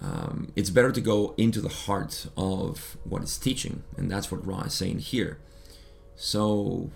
um, 0.00 0.52
it's 0.54 0.70
better 0.70 0.92
to 0.92 1.00
go 1.00 1.34
into 1.36 1.60
the 1.60 1.68
heart 1.68 2.26
of 2.36 2.96
what 3.04 3.22
it's 3.22 3.38
teaching, 3.38 3.82
and 3.96 4.10
that's 4.10 4.30
what 4.30 4.46
Ra 4.46 4.62
is 4.62 4.74
saying 4.74 4.98
here. 4.98 5.38
So 6.14 6.90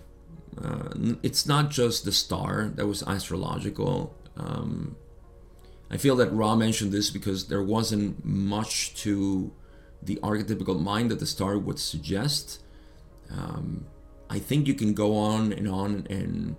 uh, 0.62 0.90
it's 1.22 1.46
not 1.46 1.70
just 1.70 2.04
the 2.04 2.12
star 2.12 2.70
that 2.74 2.86
was 2.86 3.02
astrological. 3.02 4.14
Um, 4.36 4.96
I 5.90 5.96
feel 5.96 6.16
that 6.16 6.32
Ra 6.32 6.54
mentioned 6.56 6.92
this 6.92 7.10
because 7.10 7.46
there 7.48 7.62
wasn't 7.62 8.24
much 8.24 8.94
to 9.02 9.52
the 10.02 10.16
archetypical 10.16 10.80
mind 10.80 11.10
that 11.10 11.20
the 11.20 11.26
star 11.26 11.58
would 11.58 11.78
suggest. 11.78 12.62
Um, 13.30 13.86
I 14.30 14.38
think 14.38 14.68
you 14.68 14.74
can 14.74 14.94
go 14.94 15.16
on 15.16 15.52
and 15.52 15.68
on 15.68 16.06
and 16.08 16.56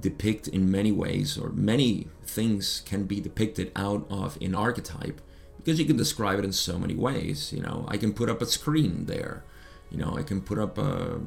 depict 0.00 0.48
in 0.48 0.70
many 0.70 0.92
ways, 0.92 1.38
or 1.38 1.50
many 1.50 2.08
things 2.24 2.82
can 2.84 3.04
be 3.04 3.20
depicted 3.20 3.70
out 3.76 4.06
of 4.10 4.36
an 4.42 4.54
archetype 4.54 5.20
because 5.56 5.78
you 5.78 5.86
can 5.86 5.96
describe 5.96 6.38
it 6.38 6.44
in 6.44 6.52
so 6.52 6.78
many 6.78 6.94
ways. 6.94 7.52
You 7.52 7.62
know, 7.62 7.84
I 7.88 7.96
can 7.96 8.12
put 8.12 8.28
up 8.28 8.42
a 8.42 8.46
screen 8.46 9.06
there. 9.06 9.44
You 9.90 9.98
know, 9.98 10.16
I 10.16 10.22
can 10.22 10.40
put 10.40 10.58
up 10.58 10.76
a, 10.76 11.20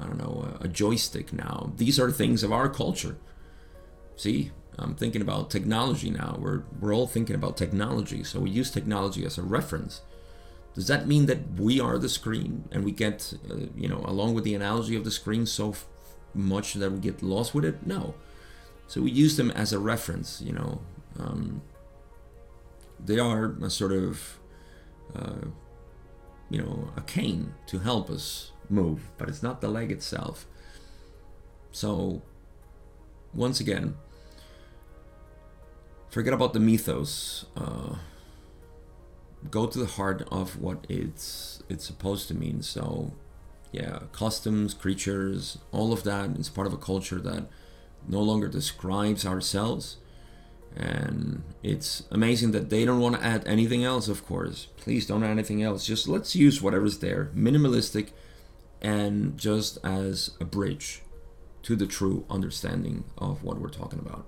I 0.00 0.04
don't 0.04 0.18
know, 0.18 0.58
a 0.60 0.68
joystick 0.68 1.32
now. 1.32 1.72
These 1.76 1.98
are 2.00 2.10
things 2.10 2.42
of 2.42 2.52
our 2.52 2.68
culture. 2.68 3.16
See, 4.16 4.50
I'm 4.78 4.94
thinking 4.94 5.22
about 5.22 5.50
technology 5.50 6.10
now. 6.10 6.36
We're 6.38 6.62
we're 6.80 6.94
all 6.94 7.06
thinking 7.06 7.36
about 7.36 7.56
technology, 7.56 8.24
so 8.24 8.40
we 8.40 8.50
use 8.50 8.70
technology 8.70 9.24
as 9.24 9.38
a 9.38 9.42
reference. 9.42 10.02
Does 10.76 10.88
that 10.88 11.08
mean 11.08 11.24
that 11.24 11.58
we 11.58 11.80
are 11.80 11.96
the 11.96 12.08
screen 12.08 12.68
and 12.70 12.84
we 12.84 12.92
get, 12.92 13.32
uh, 13.50 13.54
you 13.74 13.88
know, 13.88 14.02
along 14.04 14.34
with 14.34 14.44
the 14.44 14.54
analogy 14.54 14.94
of 14.94 15.04
the 15.04 15.10
screen, 15.10 15.46
so 15.46 15.70
f- 15.70 15.86
much 16.34 16.74
that 16.74 16.92
we 16.92 16.98
get 16.98 17.22
lost 17.22 17.54
with 17.54 17.64
it? 17.64 17.86
No. 17.86 18.14
So 18.86 19.00
we 19.00 19.10
use 19.10 19.38
them 19.38 19.50
as 19.50 19.72
a 19.72 19.78
reference. 19.78 20.42
You 20.42 20.52
know, 20.52 20.82
um, 21.18 21.62
they 23.02 23.18
are 23.18 23.56
a 23.62 23.70
sort 23.70 23.92
of, 23.92 24.38
uh, 25.14 25.46
you 26.50 26.60
know, 26.60 26.90
a 26.94 27.00
cane 27.00 27.54
to 27.68 27.78
help 27.78 28.10
us 28.10 28.52
move, 28.68 29.00
but 29.16 29.30
it's 29.30 29.42
not 29.42 29.62
the 29.62 29.68
leg 29.68 29.90
itself. 29.90 30.46
So, 31.72 32.20
once 33.32 33.60
again, 33.60 33.96
forget 36.10 36.34
about 36.34 36.52
the 36.52 36.60
mythos. 36.60 37.46
Uh, 37.56 37.96
go 39.50 39.66
to 39.66 39.78
the 39.78 39.86
heart 39.86 40.26
of 40.30 40.60
what 40.60 40.86
it's 40.88 41.62
it's 41.68 41.84
supposed 41.84 42.28
to 42.28 42.34
mean. 42.34 42.62
So, 42.62 43.12
yeah, 43.72 44.00
customs, 44.12 44.74
creatures, 44.74 45.58
all 45.72 45.92
of 45.92 46.04
that 46.04 46.30
is 46.30 46.48
part 46.48 46.66
of 46.66 46.72
a 46.72 46.78
culture 46.78 47.20
that 47.20 47.46
no 48.08 48.20
longer 48.20 48.48
describes 48.48 49.26
ourselves. 49.26 49.98
And 50.76 51.42
it's 51.62 52.02
amazing 52.10 52.50
that 52.52 52.68
they 52.68 52.84
don't 52.84 53.00
want 53.00 53.16
to 53.16 53.24
add 53.24 53.46
anything 53.46 53.82
else, 53.82 54.08
of 54.08 54.26
course. 54.26 54.68
Please 54.76 55.06
don't 55.06 55.22
add 55.22 55.30
anything 55.30 55.62
else. 55.62 55.86
Just 55.86 56.06
let's 56.06 56.36
use 56.36 56.60
whatever's 56.60 56.98
there, 56.98 57.30
minimalistic, 57.34 58.10
and 58.82 59.38
just 59.38 59.78
as 59.82 60.32
a 60.38 60.44
bridge 60.44 61.02
to 61.62 61.76
the 61.76 61.86
true 61.86 62.26
understanding 62.28 63.04
of 63.16 63.42
what 63.42 63.58
we're 63.58 63.68
talking 63.68 63.98
about. 63.98 64.26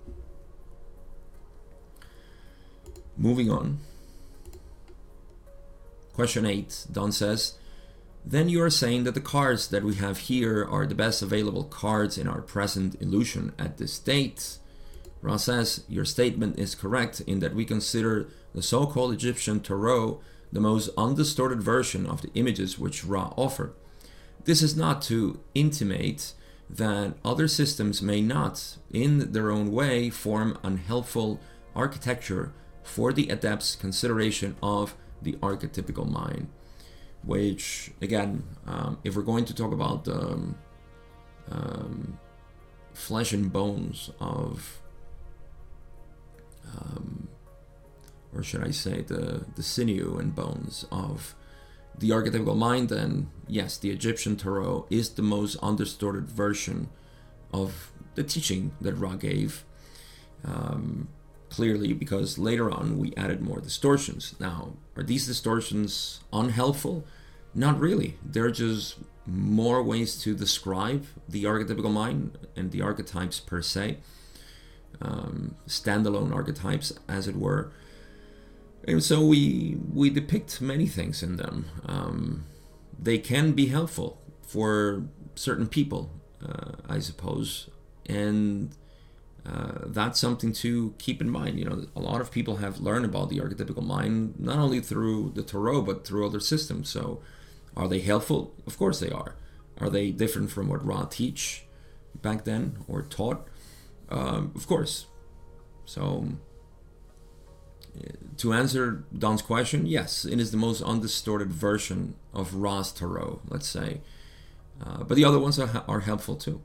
Moving 3.16 3.50
on. 3.50 3.80
Question 6.18 6.46
8, 6.46 6.86
Don 6.90 7.12
says, 7.12 7.54
then 8.26 8.48
you 8.48 8.60
are 8.60 8.70
saying 8.70 9.04
that 9.04 9.14
the 9.14 9.20
cards 9.20 9.68
that 9.68 9.84
we 9.84 9.94
have 9.94 10.18
here 10.18 10.66
are 10.68 10.84
the 10.84 10.96
best 10.96 11.22
available 11.22 11.62
cards 11.62 12.18
in 12.18 12.26
our 12.26 12.40
present 12.40 13.00
illusion 13.00 13.52
at 13.56 13.78
this 13.78 14.00
date. 14.00 14.58
Ra 15.22 15.36
says, 15.36 15.84
Your 15.88 16.04
statement 16.04 16.58
is 16.58 16.74
correct 16.74 17.20
in 17.20 17.38
that 17.38 17.54
we 17.54 17.64
consider 17.64 18.26
the 18.52 18.64
so 18.64 18.84
called 18.84 19.12
Egyptian 19.12 19.60
Tarot 19.60 20.20
the 20.50 20.58
most 20.58 20.90
undistorted 20.98 21.62
version 21.62 22.04
of 22.04 22.22
the 22.22 22.32
images 22.34 22.80
which 22.80 23.04
Ra 23.04 23.32
offered. 23.36 23.72
This 24.42 24.60
is 24.60 24.76
not 24.76 25.00
to 25.02 25.38
intimate 25.54 26.32
that 26.68 27.14
other 27.24 27.46
systems 27.46 28.02
may 28.02 28.22
not, 28.22 28.76
in 28.92 29.30
their 29.30 29.52
own 29.52 29.70
way, 29.70 30.10
form 30.10 30.58
unhelpful 30.64 31.38
architecture 31.76 32.52
for 32.82 33.12
the 33.12 33.28
adept's 33.28 33.76
consideration 33.76 34.56
of 34.60 34.96
the 35.22 35.34
archetypical 35.34 36.08
mind. 36.08 36.48
Which, 37.24 37.90
again, 38.00 38.44
um, 38.66 38.98
if 39.04 39.16
we're 39.16 39.22
going 39.22 39.44
to 39.46 39.54
talk 39.54 39.72
about 39.72 40.04
the 40.04 40.18
um, 40.18 40.58
um, 41.50 42.18
flesh 42.92 43.32
and 43.32 43.52
bones 43.52 44.10
of, 44.20 44.80
um, 46.76 47.28
or 48.34 48.42
should 48.42 48.62
I 48.62 48.70
say, 48.70 49.02
the, 49.02 49.44
the 49.56 49.62
sinew 49.62 50.18
and 50.18 50.34
bones 50.34 50.86
of 50.92 51.34
the 51.98 52.10
archetypical 52.10 52.56
mind, 52.56 52.88
then 52.88 53.30
yes, 53.48 53.76
the 53.78 53.90
Egyptian 53.90 54.36
Tarot 54.36 54.86
is 54.90 55.10
the 55.10 55.22
most 55.22 55.56
undistorted 55.56 56.28
version 56.28 56.88
of 57.52 57.92
the 58.14 58.22
teaching 58.22 58.72
that 58.80 58.94
Ra 58.94 59.14
gave. 59.14 59.64
Um, 60.44 61.08
clearly 61.50 61.92
because 61.92 62.38
later 62.38 62.70
on 62.70 62.98
we 62.98 63.14
added 63.16 63.40
more 63.40 63.60
distortions. 63.60 64.34
Now, 64.38 64.74
are 64.96 65.02
these 65.02 65.26
distortions 65.26 66.20
unhelpful? 66.32 67.04
Not 67.54 67.78
really. 67.80 68.16
They're 68.24 68.50
just 68.50 68.96
more 69.26 69.82
ways 69.82 70.20
to 70.22 70.34
describe 70.34 71.06
the 71.28 71.44
archetypical 71.44 71.92
mind 71.92 72.38
and 72.56 72.70
the 72.70 72.82
archetypes 72.82 73.40
per 73.40 73.62
se, 73.62 73.98
um, 75.00 75.54
standalone 75.66 76.34
archetypes, 76.34 76.92
as 77.08 77.28
it 77.28 77.36
were. 77.36 77.70
And 78.86 79.02
so 79.02 79.24
we 79.24 79.76
we 79.92 80.08
depict 80.08 80.60
many 80.60 80.86
things 80.86 81.22
in 81.22 81.36
them. 81.36 81.66
Um, 81.84 82.44
they 82.98 83.18
can 83.18 83.52
be 83.52 83.66
helpful 83.66 84.20
for 84.42 85.04
certain 85.34 85.68
people, 85.68 86.10
uh, 86.44 86.72
I 86.88 86.98
suppose, 87.00 87.68
and 88.06 88.74
uh, 89.48 89.86
that's 89.86 90.20
something 90.20 90.52
to 90.52 90.94
keep 90.98 91.20
in 91.20 91.30
mind. 91.30 91.58
You 91.58 91.64
know, 91.64 91.86
a 91.96 92.00
lot 92.00 92.20
of 92.20 92.30
people 92.30 92.56
have 92.56 92.80
learned 92.80 93.04
about 93.04 93.30
the 93.30 93.38
archetypical 93.38 93.82
mind 93.82 94.34
not 94.38 94.58
only 94.58 94.80
through 94.80 95.32
the 95.34 95.42
tarot 95.42 95.82
but 95.82 96.06
through 96.06 96.26
other 96.26 96.40
systems. 96.40 96.88
So, 96.88 97.22
are 97.76 97.88
they 97.88 98.00
helpful? 98.00 98.54
Of 98.66 98.76
course 98.76 99.00
they 99.00 99.10
are. 99.10 99.36
Are 99.80 99.88
they 99.88 100.10
different 100.10 100.50
from 100.50 100.68
what 100.68 100.84
Ra 100.84 101.04
teach 101.04 101.64
back 102.20 102.44
then 102.44 102.78
or 102.88 103.02
taught? 103.02 103.46
Um, 104.10 104.52
of 104.54 104.66
course. 104.66 105.06
So, 105.84 106.28
to 108.36 108.52
answer 108.52 109.04
Don's 109.16 109.42
question, 109.42 109.86
yes, 109.86 110.24
it 110.24 110.38
is 110.40 110.50
the 110.50 110.56
most 110.56 110.82
undistorted 110.82 111.50
version 111.52 112.14
of 112.34 112.54
Ra's 112.54 112.92
tarot, 112.92 113.40
let's 113.48 113.68
say. 113.68 114.00
Uh, 114.84 115.04
but 115.04 115.16
the 115.16 115.24
other 115.24 115.38
ones 115.38 115.58
are, 115.58 115.84
are 115.88 116.00
helpful 116.00 116.36
too. 116.36 116.60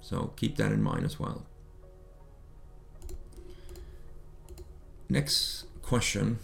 So 0.00 0.32
keep 0.36 0.56
that 0.56 0.72
in 0.72 0.82
mind 0.82 1.04
as 1.04 1.18
well. 1.18 1.46
Next 5.08 5.66
question. 5.82 6.38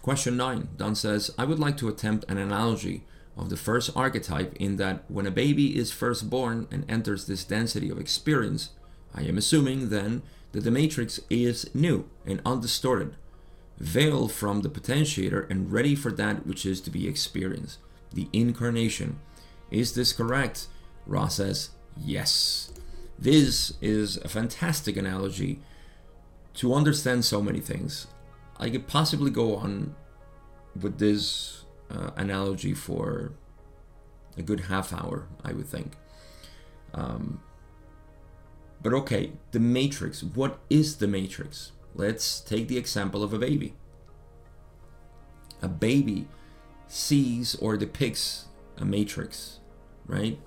Question 0.00 0.36
9. 0.36 0.68
Don 0.76 0.94
says, 0.96 1.32
I 1.38 1.44
would 1.44 1.60
like 1.60 1.76
to 1.76 1.88
attempt 1.88 2.24
an 2.28 2.36
analogy 2.36 3.04
of 3.36 3.50
the 3.50 3.56
first 3.56 3.90
archetype 3.96 4.54
in 4.56 4.76
that 4.76 5.04
when 5.08 5.26
a 5.26 5.30
baby 5.30 5.76
is 5.78 5.92
first 5.92 6.28
born 6.28 6.66
and 6.70 6.84
enters 6.90 7.26
this 7.26 7.44
density 7.44 7.88
of 7.88 7.98
experience, 7.98 8.70
I 9.14 9.22
am 9.22 9.38
assuming 9.38 9.90
then 9.90 10.22
that 10.52 10.64
the 10.64 10.70
matrix 10.70 11.20
is 11.30 11.72
new 11.74 12.08
and 12.26 12.42
undistorted, 12.44 13.14
veiled 13.78 14.32
from 14.32 14.62
the 14.62 14.68
potentiator 14.68 15.48
and 15.48 15.72
ready 15.72 15.94
for 15.94 16.10
that 16.12 16.46
which 16.46 16.66
is 16.66 16.80
to 16.82 16.90
be 16.90 17.06
experienced, 17.06 17.78
the 18.12 18.28
incarnation. 18.32 19.20
Is 19.70 19.94
this 19.94 20.12
correct? 20.12 20.66
Ra 21.06 21.28
says, 21.28 21.70
yes. 21.96 22.72
This 23.18 23.74
is 23.80 24.16
a 24.18 24.28
fantastic 24.28 24.96
analogy 24.96 25.60
to 26.54 26.74
understand 26.74 27.24
so 27.24 27.40
many 27.40 27.60
things. 27.60 28.06
I 28.58 28.70
could 28.70 28.86
possibly 28.86 29.30
go 29.30 29.56
on 29.56 29.94
with 30.80 30.98
this 30.98 31.64
uh, 31.90 32.10
analogy 32.16 32.74
for 32.74 33.32
a 34.36 34.42
good 34.42 34.60
half 34.60 34.92
hour, 34.92 35.28
I 35.44 35.52
would 35.52 35.66
think. 35.66 35.92
Um, 36.94 37.40
but 38.82 38.92
okay, 38.94 39.32
the 39.52 39.60
matrix. 39.60 40.22
What 40.22 40.58
is 40.68 40.96
the 40.96 41.06
matrix? 41.06 41.72
Let's 41.94 42.40
take 42.40 42.68
the 42.68 42.78
example 42.78 43.22
of 43.22 43.32
a 43.32 43.38
baby. 43.38 43.74
A 45.60 45.68
baby 45.68 46.26
sees 46.88 47.54
or 47.56 47.76
depicts 47.76 48.46
a 48.78 48.84
matrix, 48.84 49.60
right? 50.06 50.38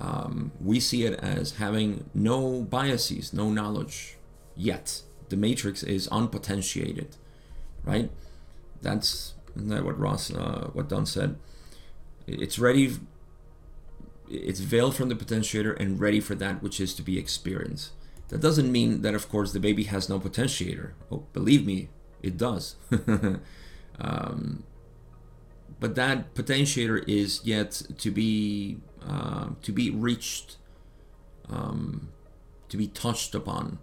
Um, 0.00 0.50
we 0.60 0.80
see 0.80 1.04
it 1.04 1.18
as 1.20 1.52
having 1.52 2.10
no 2.12 2.62
biases, 2.62 3.32
no 3.32 3.50
knowledge 3.50 4.16
yet 4.56 5.02
the 5.32 5.36
matrix 5.38 5.82
is 5.82 6.08
unpotentiated, 6.08 7.16
right? 7.84 8.10
That's 8.82 9.32
that 9.56 9.82
what 9.82 9.98
Ra, 9.98 10.18
uh, 10.36 10.66
what 10.74 10.90
Don 10.90 11.06
said. 11.06 11.36
It's 12.26 12.58
ready. 12.58 12.98
It's 14.28 14.60
veiled 14.60 14.94
from 14.94 15.08
the 15.08 15.14
potentiator 15.14 15.74
and 15.80 15.98
ready 15.98 16.20
for 16.20 16.34
that 16.34 16.62
which 16.62 16.80
is 16.80 16.94
to 16.96 17.02
be 17.02 17.18
experienced. 17.18 17.92
That 18.28 18.40
doesn't 18.42 18.70
mean 18.70 19.00
that, 19.02 19.14
of 19.14 19.30
course, 19.30 19.52
the 19.52 19.60
baby 19.60 19.84
has 19.84 20.08
no 20.10 20.20
potentiator. 20.20 20.92
Oh, 21.10 21.24
believe 21.32 21.66
me, 21.66 21.88
it 22.22 22.36
does. 22.36 22.76
um, 23.98 24.64
but 25.80 25.94
that 25.94 26.34
potentiator 26.34 27.08
is 27.08 27.40
yet 27.42 27.82
to 27.98 28.10
be 28.10 28.78
uh, 29.08 29.48
to 29.62 29.72
be 29.72 29.88
reached, 29.88 30.56
um, 31.48 32.10
to 32.68 32.76
be 32.76 32.86
touched 32.86 33.34
upon 33.34 33.78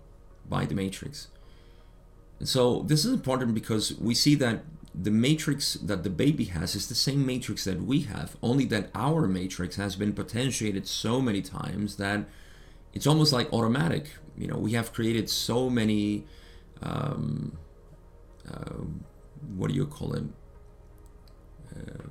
by 0.47 0.65
the 0.65 0.75
matrix. 0.75 1.27
So 2.43 2.83
this 2.83 3.05
is 3.05 3.13
important 3.13 3.53
because 3.53 3.95
we 3.99 4.15
see 4.15 4.35
that 4.35 4.63
the 4.95 5.11
matrix 5.11 5.75
that 5.75 6.03
the 6.03 6.09
baby 6.09 6.45
has 6.45 6.75
is 6.75 6.87
the 6.87 6.95
same 6.95 7.25
matrix 7.25 7.65
that 7.65 7.81
we 7.81 8.01
have, 8.01 8.35
only 8.41 8.65
that 8.65 8.89
our 8.95 9.27
matrix 9.27 9.75
has 9.75 9.95
been 9.95 10.13
potentiated 10.13 10.87
so 10.87 11.21
many 11.21 11.41
times 11.41 11.97
that 11.97 12.25
it's 12.93 13.07
almost 13.07 13.31
like 13.31 13.51
automatic. 13.53 14.09
You 14.37 14.47
know, 14.47 14.57
we 14.57 14.71
have 14.73 14.93
created 14.93 15.29
so 15.29 15.69
many, 15.69 16.25
um, 16.81 17.57
uh, 18.49 18.83
what 19.55 19.69
do 19.69 19.75
you 19.75 19.85
call 19.85 20.09
them? 20.09 20.33
Uh, 21.75 22.07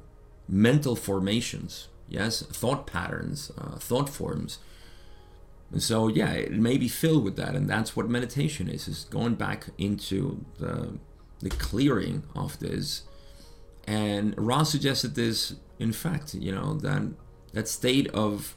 mental 0.49 0.95
formations, 0.95 1.89
yes, 2.09 2.43
thought 2.43 2.87
patterns, 2.87 3.51
uh, 3.59 3.77
thought 3.77 4.09
forms. 4.09 4.59
And 5.71 5.83
so, 5.83 6.09
yeah, 6.09 6.33
it 6.33 6.53
may 6.53 6.79
be 6.79 6.89
filled 6.89 7.25
with 7.25 7.37
that, 7.37 7.55
and 7.55 7.69
that's 7.69 7.95
what 7.95 8.09
meditation 8.09 8.69
is: 8.69 8.89
is 8.89 9.05
going 9.05 9.35
back 9.35 9.67
into 9.77 10.45
the 10.59 10.99
the 11.41 11.51
clearing 11.51 12.25
of 12.35 12.59
this. 12.59 13.03
And 13.87 14.35
Ra's 14.37 14.71
suggested 14.71 15.15
this, 15.15 15.57
in 15.79 15.93
fact, 15.93 16.35
you 16.35 16.53
know, 16.53 16.75
that 16.79 17.03
that 17.53 17.69
state 17.69 18.09
of 18.09 18.57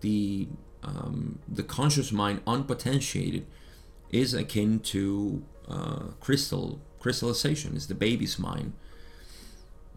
the 0.00 0.48
um, 0.82 1.38
the 1.48 1.62
conscious 1.62 2.12
mind 2.12 2.40
unpotentiated 2.46 3.46
is 4.10 4.32
akin 4.34 4.80
to 4.80 5.42
uh, 5.68 6.04
crystal 6.20 6.80
crystallization. 6.98 7.76
Is 7.76 7.88
the 7.88 7.94
baby's 7.94 8.38
mind. 8.38 8.72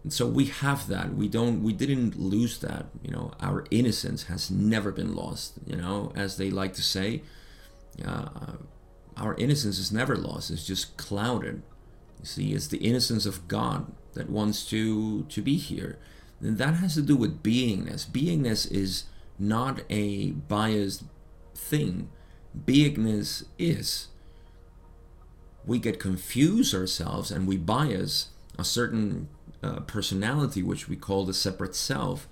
So 0.08 0.26
we 0.26 0.46
have 0.46 0.88
that. 0.88 1.14
We 1.14 1.28
don't. 1.28 1.62
We 1.62 1.72
didn't 1.72 2.18
lose 2.18 2.58
that. 2.60 2.86
You 3.02 3.10
know, 3.10 3.32
our 3.40 3.66
innocence 3.70 4.24
has 4.24 4.50
never 4.50 4.92
been 4.92 5.14
lost. 5.14 5.58
You 5.66 5.76
know, 5.76 6.12
as 6.16 6.36
they 6.36 6.50
like 6.50 6.72
to 6.74 6.82
say, 6.82 7.22
uh, 8.04 8.54
our 9.16 9.34
innocence 9.34 9.78
is 9.78 9.92
never 9.92 10.16
lost. 10.16 10.50
It's 10.50 10.66
just 10.66 10.96
clouded 10.96 11.62
you 12.20 12.26
see, 12.26 12.52
it's 12.52 12.68
the 12.68 12.78
innocence 12.78 13.24
of 13.24 13.48
God 13.48 13.92
that 14.12 14.28
wants 14.28 14.68
to 14.70 15.24
to 15.24 15.42
be 15.42 15.56
here. 15.56 15.98
And 16.40 16.58
that 16.58 16.74
has 16.74 16.94
to 16.94 17.02
do 17.02 17.16
with 17.16 17.42
beingness. 17.42 18.06
Beingness 18.06 18.70
is 18.70 19.04
not 19.38 19.82
a 19.88 20.32
biased 20.32 21.04
thing. 21.54 22.10
Beingness 22.56 23.44
is. 23.58 24.08
We 25.64 25.78
get 25.78 26.00
confused 26.00 26.74
ourselves 26.74 27.30
and 27.30 27.46
we 27.46 27.56
bias 27.56 28.28
a 28.58 28.64
certain 28.64 29.28
uh, 29.62 29.80
personality, 29.80 30.62
which 30.62 30.88
we 30.88 30.96
call 30.96 31.24
the 31.24 31.34
separate 31.34 31.74
self. 31.74 32.28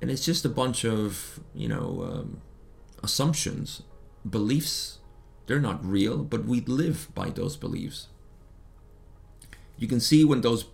And 0.00 0.10
it's 0.10 0.24
just 0.24 0.44
a 0.44 0.48
bunch 0.48 0.84
of, 0.84 1.40
you 1.54 1.68
know, 1.68 2.02
um, 2.10 2.42
assumptions, 3.02 3.82
beliefs. 4.28 4.98
They're 5.46 5.60
not 5.60 5.84
real, 5.84 6.18
but 6.24 6.44
we 6.44 6.60
live 6.60 7.08
by 7.14 7.30
those 7.30 7.56
beliefs 7.56 8.08
you 9.82 9.88
can 9.88 9.98
see 9.98 10.24
when 10.24 10.42
those 10.42 10.66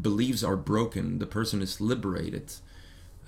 beliefs 0.00 0.44
are 0.44 0.56
broken, 0.56 1.18
the 1.18 1.26
person 1.26 1.60
is 1.60 1.80
liberated. 1.80 2.52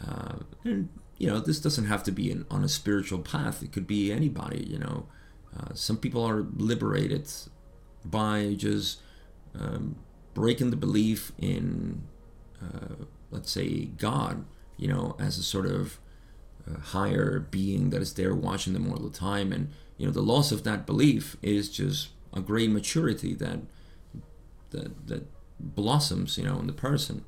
Uh, 0.01 0.37
and 0.63 0.89
you 1.19 1.27
know, 1.27 1.41
this 1.41 1.59
doesn't 1.59 1.87
have 1.87 2.05
to 2.05 2.13
be 2.13 2.31
an, 2.31 2.47
on 2.49 2.63
a 2.63 2.69
spiritual 2.69 3.19
path. 3.19 3.61
It 3.61 3.73
could 3.73 3.89
be 3.89 4.13
anybody. 4.13 4.65
You 4.65 4.79
know, 4.79 5.07
uh, 5.59 5.75
some 5.75 5.97
people 5.97 6.25
are 6.25 6.47
liberated 6.55 7.29
by 8.05 8.55
just 8.57 9.01
um, 9.59 9.97
breaking 10.37 10.69
the 10.69 10.77
belief 10.77 11.33
in, 11.39 12.03
uh, 12.63 13.07
let's 13.31 13.51
say, 13.51 13.87
God. 13.87 14.45
You 14.77 14.89
know, 14.89 15.17
as 15.19 15.39
a 15.39 15.43
sort 15.43 15.65
of 15.65 15.99
uh, 16.69 16.79
higher 16.79 17.41
being 17.51 17.89
that 17.89 18.03
is 18.03 18.13
there 18.13 18.35
watching 18.35 18.75
them 18.75 18.93
all 18.93 18.99
the 18.99 19.09
time, 19.09 19.51
and 19.51 19.73
you 19.97 20.05
know, 20.05 20.13
the 20.13 20.21
loss 20.21 20.53
of 20.53 20.63
that 20.65 20.85
belief 20.85 21.39
is 21.41 21.71
just 21.71 22.11
a 22.35 22.41
great 22.41 22.71
maturity 22.71 23.33
that 23.35 23.61
that 24.71 25.07
that 25.07 25.27
blossoms, 25.59 26.37
you 26.37 26.45
know, 26.45 26.59
in 26.59 26.67
the 26.67 26.75
person. 26.75 27.25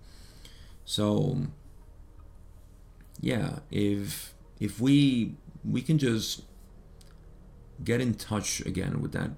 So 0.85 1.47
yeah, 3.19 3.61
if 3.71 4.35
if 4.61 4.79
we 4.79 5.35
we 5.65 5.81
can 5.81 5.97
just 5.97 6.43
get 7.83 8.03
in 8.03 8.13
touch 8.13 8.61
again 8.67 9.01
with 9.01 9.13
that 9.13 9.31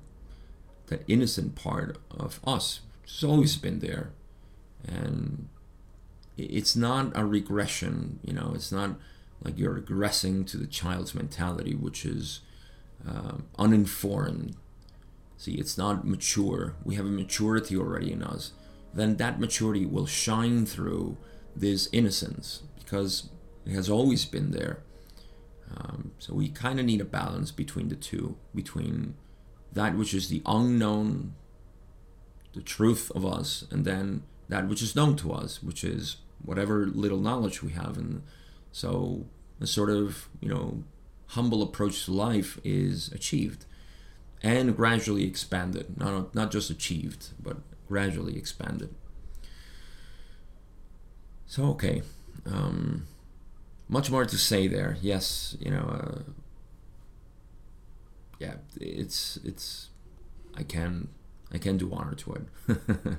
that 0.88 1.04
innocent 1.06 1.54
part 1.54 1.98
of 2.10 2.40
us, 2.42 2.80
it's 3.12 3.24
always 3.24 3.56
been 3.56 3.80
there, 3.80 4.12
and 4.86 5.48
it's 6.36 6.76
not 6.76 7.12
a 7.14 7.24
regression. 7.24 8.18
You 8.22 8.32
know, 8.32 8.52
it's 8.54 8.72
not 8.72 8.96
like 9.42 9.58
you're 9.58 9.80
regressing 9.80 10.46
to 10.48 10.56
the 10.56 10.66
child's 10.66 11.14
mentality, 11.14 11.74
which 11.74 12.04
is 12.04 12.40
uh, 13.06 13.38
uninformed. 13.58 14.56
See 15.36 15.54
it's 15.54 15.78
not 15.78 16.06
mature. 16.06 16.76
We 16.84 16.96
have 16.96 17.06
a 17.06 17.10
maturity 17.10 17.76
already 17.76 18.12
in 18.12 18.22
us. 18.22 18.52
Then 18.92 19.16
that 19.16 19.40
maturity 19.40 19.86
will 19.86 20.06
shine 20.06 20.66
through 20.66 21.16
this 21.54 21.88
innocence 21.92 22.62
because 22.78 23.28
it 23.64 23.72
has 23.72 23.88
always 23.88 24.24
been 24.24 24.50
there. 24.50 24.82
Um, 25.76 26.12
so 26.18 26.34
we 26.34 26.48
kind 26.48 26.80
of 26.80 26.86
need 26.86 27.00
a 27.00 27.04
balance 27.04 27.50
between 27.52 27.88
the 27.88 27.96
two 27.96 28.36
between 28.54 29.14
that 29.72 29.96
which 29.96 30.12
is 30.12 30.28
the 30.28 30.42
unknown 30.44 31.34
the 32.52 32.62
truth 32.62 33.10
of 33.14 33.24
us 33.24 33.64
and 33.70 33.84
then 33.84 34.22
that 34.48 34.68
which 34.68 34.82
is 34.82 34.96
known 34.96 35.16
to 35.16 35.32
us 35.32 35.62
which 35.62 35.84
is 35.84 36.16
whatever 36.44 36.86
little 36.86 37.20
knowledge 37.20 37.62
we 37.62 37.72
have 37.72 37.96
and 37.96 38.22
so 38.72 39.26
a 39.60 39.66
sort 39.66 39.90
of 39.90 40.28
you 40.40 40.48
know 40.48 40.82
humble 41.28 41.62
approach 41.62 42.04
to 42.04 42.12
life 42.12 42.58
is 42.64 43.12
achieved 43.12 43.64
and 44.42 44.76
gradually 44.76 45.24
expanded, 45.24 45.98
not, 45.98 46.34
not 46.34 46.50
just 46.50 46.70
achieved, 46.70 47.28
but 47.42 47.58
gradually 47.88 48.36
expanded. 48.36 48.94
So, 51.46 51.64
okay. 51.70 52.02
Um, 52.46 53.06
much 53.88 54.10
more 54.10 54.24
to 54.24 54.38
say 54.38 54.66
there. 54.66 54.96
Yes, 55.02 55.56
you 55.60 55.70
know, 55.70 55.80
uh, 55.80 56.32
yeah, 58.38 58.54
it's, 58.80 59.38
it's, 59.44 59.90
I 60.56 60.62
can, 60.62 61.08
I 61.52 61.58
can 61.58 61.76
do 61.76 61.92
honor 61.92 62.14
to 62.14 62.32
it. 62.34 62.78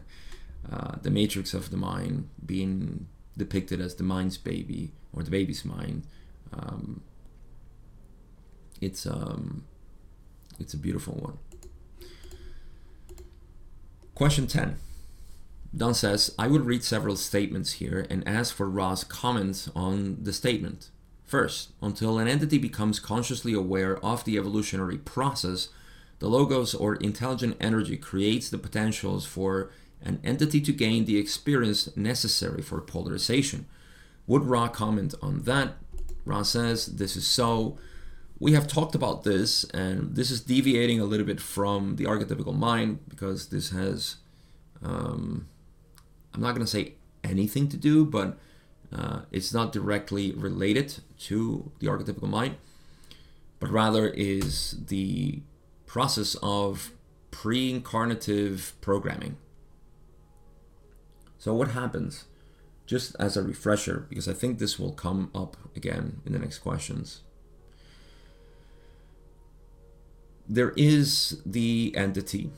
uh, 0.72 0.96
the 1.02 1.12
matrix 1.12 1.54
of 1.54 1.70
the 1.70 1.78
mind 1.78 2.30
being 2.46 3.08
depicted 3.38 3.82
as 3.82 3.96
the 3.96 4.04
mind's 4.04 4.38
baby 4.38 4.92
or 5.14 5.24
the 5.24 5.32
baby's 5.32 5.66
mind. 5.66 6.06
Um, 6.54 7.02
it's, 8.80 9.06
um, 9.06 9.66
it's 10.60 10.74
a 10.74 10.78
beautiful 10.78 11.14
one. 11.14 11.38
Question 14.16 14.48
10. 14.48 14.78
Don 15.76 15.94
says, 15.94 16.36
I 16.38 16.48
would 16.48 16.66
read 16.66 16.84
several 16.84 17.16
statements 17.16 17.74
here 17.74 18.06
and 18.10 18.28
ask 18.28 18.54
for 18.54 18.70
Ra's 18.70 19.04
comments 19.04 19.70
on 19.76 20.18
the 20.22 20.34
statement. 20.34 20.90
First, 21.24 21.70
until 21.82 22.20
an 22.20 22.28
entity 22.28 22.58
becomes 22.58 23.00
consciously 23.00 23.54
aware 23.54 23.98
of 24.06 24.26
the 24.26 24.38
evolutionary 24.38 24.98
process, 24.98 25.70
the 26.22 26.30
logos 26.30 26.76
or 26.76 26.96
intelligent 26.98 27.58
energy 27.60 27.98
creates 27.98 28.48
the 28.48 28.58
potentials 28.60 29.26
for 29.26 29.72
an 30.04 30.20
entity 30.24 30.62
to 30.62 30.72
gain 30.72 31.06
the 31.06 31.18
experience 31.18 31.90
necessary 31.98 32.62
for 32.62 32.80
polarization. 32.80 33.66
Would 34.28 34.44
Ra 34.44 34.68
comment 34.68 35.16
on 35.20 35.42
that? 35.44 35.74
Ra 36.24 36.44
says, 36.44 36.86
This 36.98 37.16
is 37.16 37.26
so 37.26 37.80
we 38.40 38.54
have 38.54 38.68
talked 38.68 38.94
about 38.94 39.24
this, 39.24 39.64
and 39.66 40.16
this 40.16 40.30
is 40.30 40.42
deviating 40.42 41.00
a 41.00 41.06
little 41.06 41.26
bit 41.26 41.42
from 41.42 41.96
the 41.96 42.06
archetypical 42.06 42.56
mind 42.56 43.00
because 43.10 43.50
this 43.50 43.72
has, 43.72 44.18
um, 44.84 45.48
I'm 46.36 46.42
not 46.42 46.54
going 46.54 46.66
to 46.66 46.72
say 46.72 46.94
anything 47.24 47.68
to 47.70 47.78
do, 47.78 48.06
but 48.06 48.38
uh, 48.96 49.22
it's 49.32 49.54
not 49.56 49.72
directly 49.72 50.34
related 50.34 51.00
to 51.22 51.72
the 51.80 51.88
archetypical 51.88 52.30
mind, 52.30 52.58
but 53.60 53.72
rather 53.72 54.08
is 54.08 54.76
the 54.88 55.42
process 55.92 56.36
of 56.42 56.92
pre 57.32 57.60
incarnative 57.74 58.72
programming. 58.82 59.36
So, 61.38 61.54
what 61.54 61.70
happens? 61.70 62.26
Just 62.86 63.16
as 63.20 63.38
a 63.38 63.44
refresher, 63.44 64.06
because 64.10 64.28
I 64.28 64.34
think 64.34 64.60
this 64.60 64.80
will 64.80 64.94
come 64.94 65.32
up 65.34 65.58
again 65.76 66.22
in 66.26 66.34
the 66.34 66.40
next 66.40 66.60
questions. 66.60 67.22
there 70.52 70.74
is 70.76 71.42
the 71.46 71.94
entity, 71.96 72.52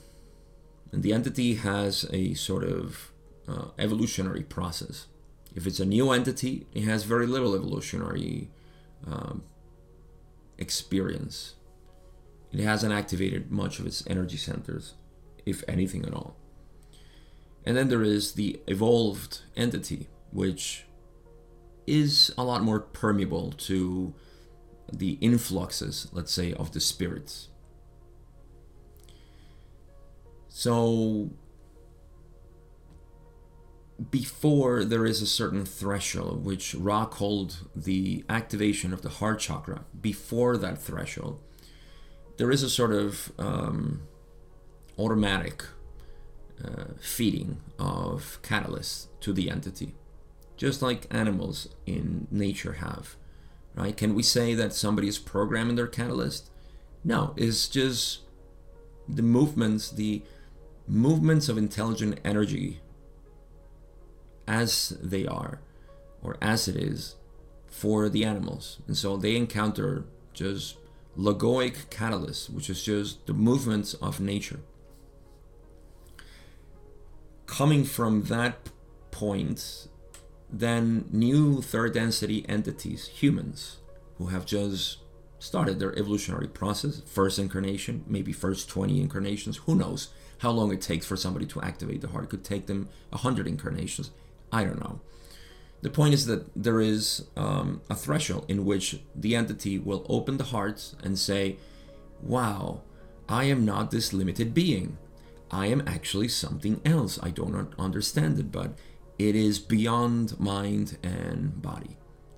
and 0.91 1.03
the 1.03 1.13
entity 1.13 1.55
has 1.55 2.07
a 2.11 2.33
sort 2.33 2.63
of 2.63 3.11
uh, 3.47 3.65
evolutionary 3.77 4.41
process. 4.41 5.05
If 5.55 5.67
it's 5.67 5.79
a 5.79 5.85
new 5.85 6.09
entity, 6.09 6.65
it 6.73 6.85
has 6.85 7.03
very 7.03 7.27
little 7.27 7.53
evolutionary 7.53 8.49
um, 9.05 9.43
experience. 10.57 11.53
It 12.53 12.59
hasn't 12.59 12.93
activated 12.93 13.51
much 13.51 13.79
of 13.79 13.87
its 13.87 14.05
energy 14.07 14.37
centers. 14.37 14.93
if 15.45 15.61
anything 15.67 16.05
at 16.05 16.13
all. 16.13 16.37
And 17.65 17.75
then 17.75 17.89
there 17.89 18.01
is 18.01 18.33
the 18.33 18.61
evolved 18.65 19.41
entity, 19.57 20.07
which 20.31 20.85
is 21.85 22.33
a 22.37 22.45
lot 22.45 22.63
more 22.63 22.79
permeable 22.79 23.51
to 23.51 24.13
the 24.91 25.17
influxes, 25.19 26.07
let's 26.13 26.31
say, 26.31 26.53
of 26.53 26.71
the 26.71 26.79
spirits. 26.79 27.49
So, 30.47 31.31
before 34.09 34.85
there 34.85 35.05
is 35.05 35.21
a 35.21 35.27
certain 35.27 35.65
threshold, 35.65 36.45
which 36.45 36.73
Ra 36.75 37.05
called 37.05 37.67
the 37.75 38.23
activation 38.29 38.93
of 38.93 39.01
the 39.01 39.09
heart 39.09 39.39
chakra, 39.39 39.85
before 39.99 40.57
that 40.57 40.81
threshold, 40.81 41.41
there 42.37 42.51
is 42.51 42.63
a 42.63 42.69
sort 42.69 42.91
of 42.91 43.31
um, 43.37 44.01
automatic 44.97 45.63
uh, 46.63 46.85
feeding 46.99 47.57
of 47.77 48.39
catalysts 48.41 49.07
to 49.21 49.33
the 49.33 49.49
entity, 49.49 49.95
just 50.57 50.81
like 50.81 51.07
animals 51.11 51.69
in 51.85 52.27
nature 52.31 52.73
have. 52.73 53.15
Right? 53.75 53.95
Can 53.95 54.13
we 54.13 54.23
say 54.23 54.53
that 54.53 54.73
somebody 54.73 55.07
is 55.07 55.17
programming 55.17 55.75
their 55.75 55.87
catalyst? 55.87 56.51
No, 57.03 57.33
it's 57.35 57.67
just 57.67 58.21
the 59.07 59.23
movements, 59.23 59.91
the 59.91 60.21
movements 60.87 61.49
of 61.49 61.57
intelligent 61.57 62.19
energy 62.23 62.81
as 64.47 64.89
they 65.01 65.25
are 65.25 65.59
or 66.21 66.37
as 66.41 66.67
it 66.67 66.75
is 66.75 67.15
for 67.67 68.09
the 68.09 68.23
animals. 68.23 68.79
And 68.87 68.95
so 68.95 69.17
they 69.17 69.35
encounter 69.35 70.05
just 70.33 70.77
logoic 71.17 71.89
catalyst, 71.89 72.49
which 72.49 72.69
is 72.69 72.83
just 72.83 73.25
the 73.27 73.33
movements 73.33 73.93
of 73.95 74.19
nature. 74.19 74.59
Coming 77.45 77.83
from 77.83 78.23
that 78.23 78.69
point, 79.11 79.87
then 80.49 81.05
new 81.11 81.61
third 81.61 81.93
density 81.93 82.45
entities, 82.49 83.07
humans, 83.07 83.77
who 84.17 84.27
have 84.27 84.45
just 84.45 84.97
started 85.39 85.77
their 85.77 85.97
evolutionary 85.99 86.47
process, 86.47 87.01
first 87.05 87.37
incarnation, 87.37 88.03
maybe 88.07 88.31
first 88.31 88.69
20 88.69 89.01
incarnations, 89.01 89.57
who 89.57 89.75
knows 89.75 90.09
how 90.39 90.51
long 90.51 90.71
it 90.71 90.81
takes 90.81 91.05
for 91.05 91.17
somebody 91.17 91.45
to 91.45 91.61
activate 91.61 92.01
the 92.01 92.07
heart. 92.07 92.25
It 92.25 92.29
could 92.29 92.43
take 92.43 92.65
them 92.65 92.89
100 93.09 93.47
incarnations. 93.47 94.11
I 94.51 94.63
don't 94.63 94.79
know. 94.79 95.01
The 95.83 95.89
point 95.89 96.13
is 96.13 96.25
that 96.27 96.45
there 96.55 96.79
is 96.79 97.25
um, 97.35 97.81
a 97.89 97.95
threshold 97.95 98.45
in 98.47 98.63
which 98.63 99.01
the 99.13 99.35
entity 99.35 99.77
will 99.77 100.05
open 100.07 100.37
the 100.37 100.45
heart 100.45 100.95
and 101.03 101.19
say, 101.19 101.57
Wow, 102.21 102.83
I 103.27 103.43
am 103.45 103.65
not 103.65 103.91
this 103.91 104.13
limited 104.13 104.53
being. 104.53 104.97
I 105.51 105.67
am 105.67 105.83
actually 105.85 106.29
something 106.29 106.79
else. 106.85 107.19
I 107.21 107.31
do 107.31 107.47
not 107.47 107.73
understand 107.77 108.39
it, 108.39 108.49
but 108.49 108.71
it 109.19 109.35
is 109.35 109.59
beyond 109.59 110.39
mind 110.39 110.97
and 111.03 111.61
body. 111.61 111.97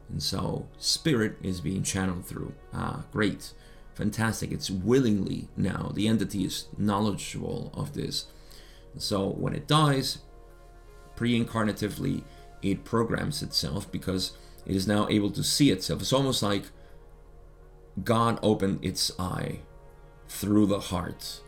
And 0.10 0.24
so 0.24 0.68
spirit 0.80 1.38
is 1.44 1.62
being 1.62 1.84
channeled 1.84 2.26
through. 2.26 2.52
Ah, 2.74 3.04
great. 3.12 3.54
Fantastic. 3.94 4.52
It's 4.52 4.72
willingly 4.72 5.50
now. 5.56 5.92
The 5.94 6.08
entity 6.08 6.46
is 6.46 6.68
knowledgeable 6.80 7.72
of 7.76 7.94
this. 7.94 8.26
So 8.98 9.30
when 9.30 9.54
it 9.54 9.68
dies, 9.68 10.18
pre-incarnatively 11.16 12.24
it 12.72 12.84
programs 12.84 13.42
itself 13.42 13.92
because 13.92 14.34
it 14.66 14.76
is 14.76 14.88
now 14.88 15.08
able 15.10 15.30
to 15.32 15.44
see 15.44 15.72
itself. 15.72 16.02
It's 16.02 16.14
almost 16.14 16.42
like 16.42 16.64
God 18.04 18.40
opened 18.42 18.84
its 18.84 19.12
eye 19.20 19.60
through 20.28 20.66
the 20.68 20.80
heart. 20.80 21.42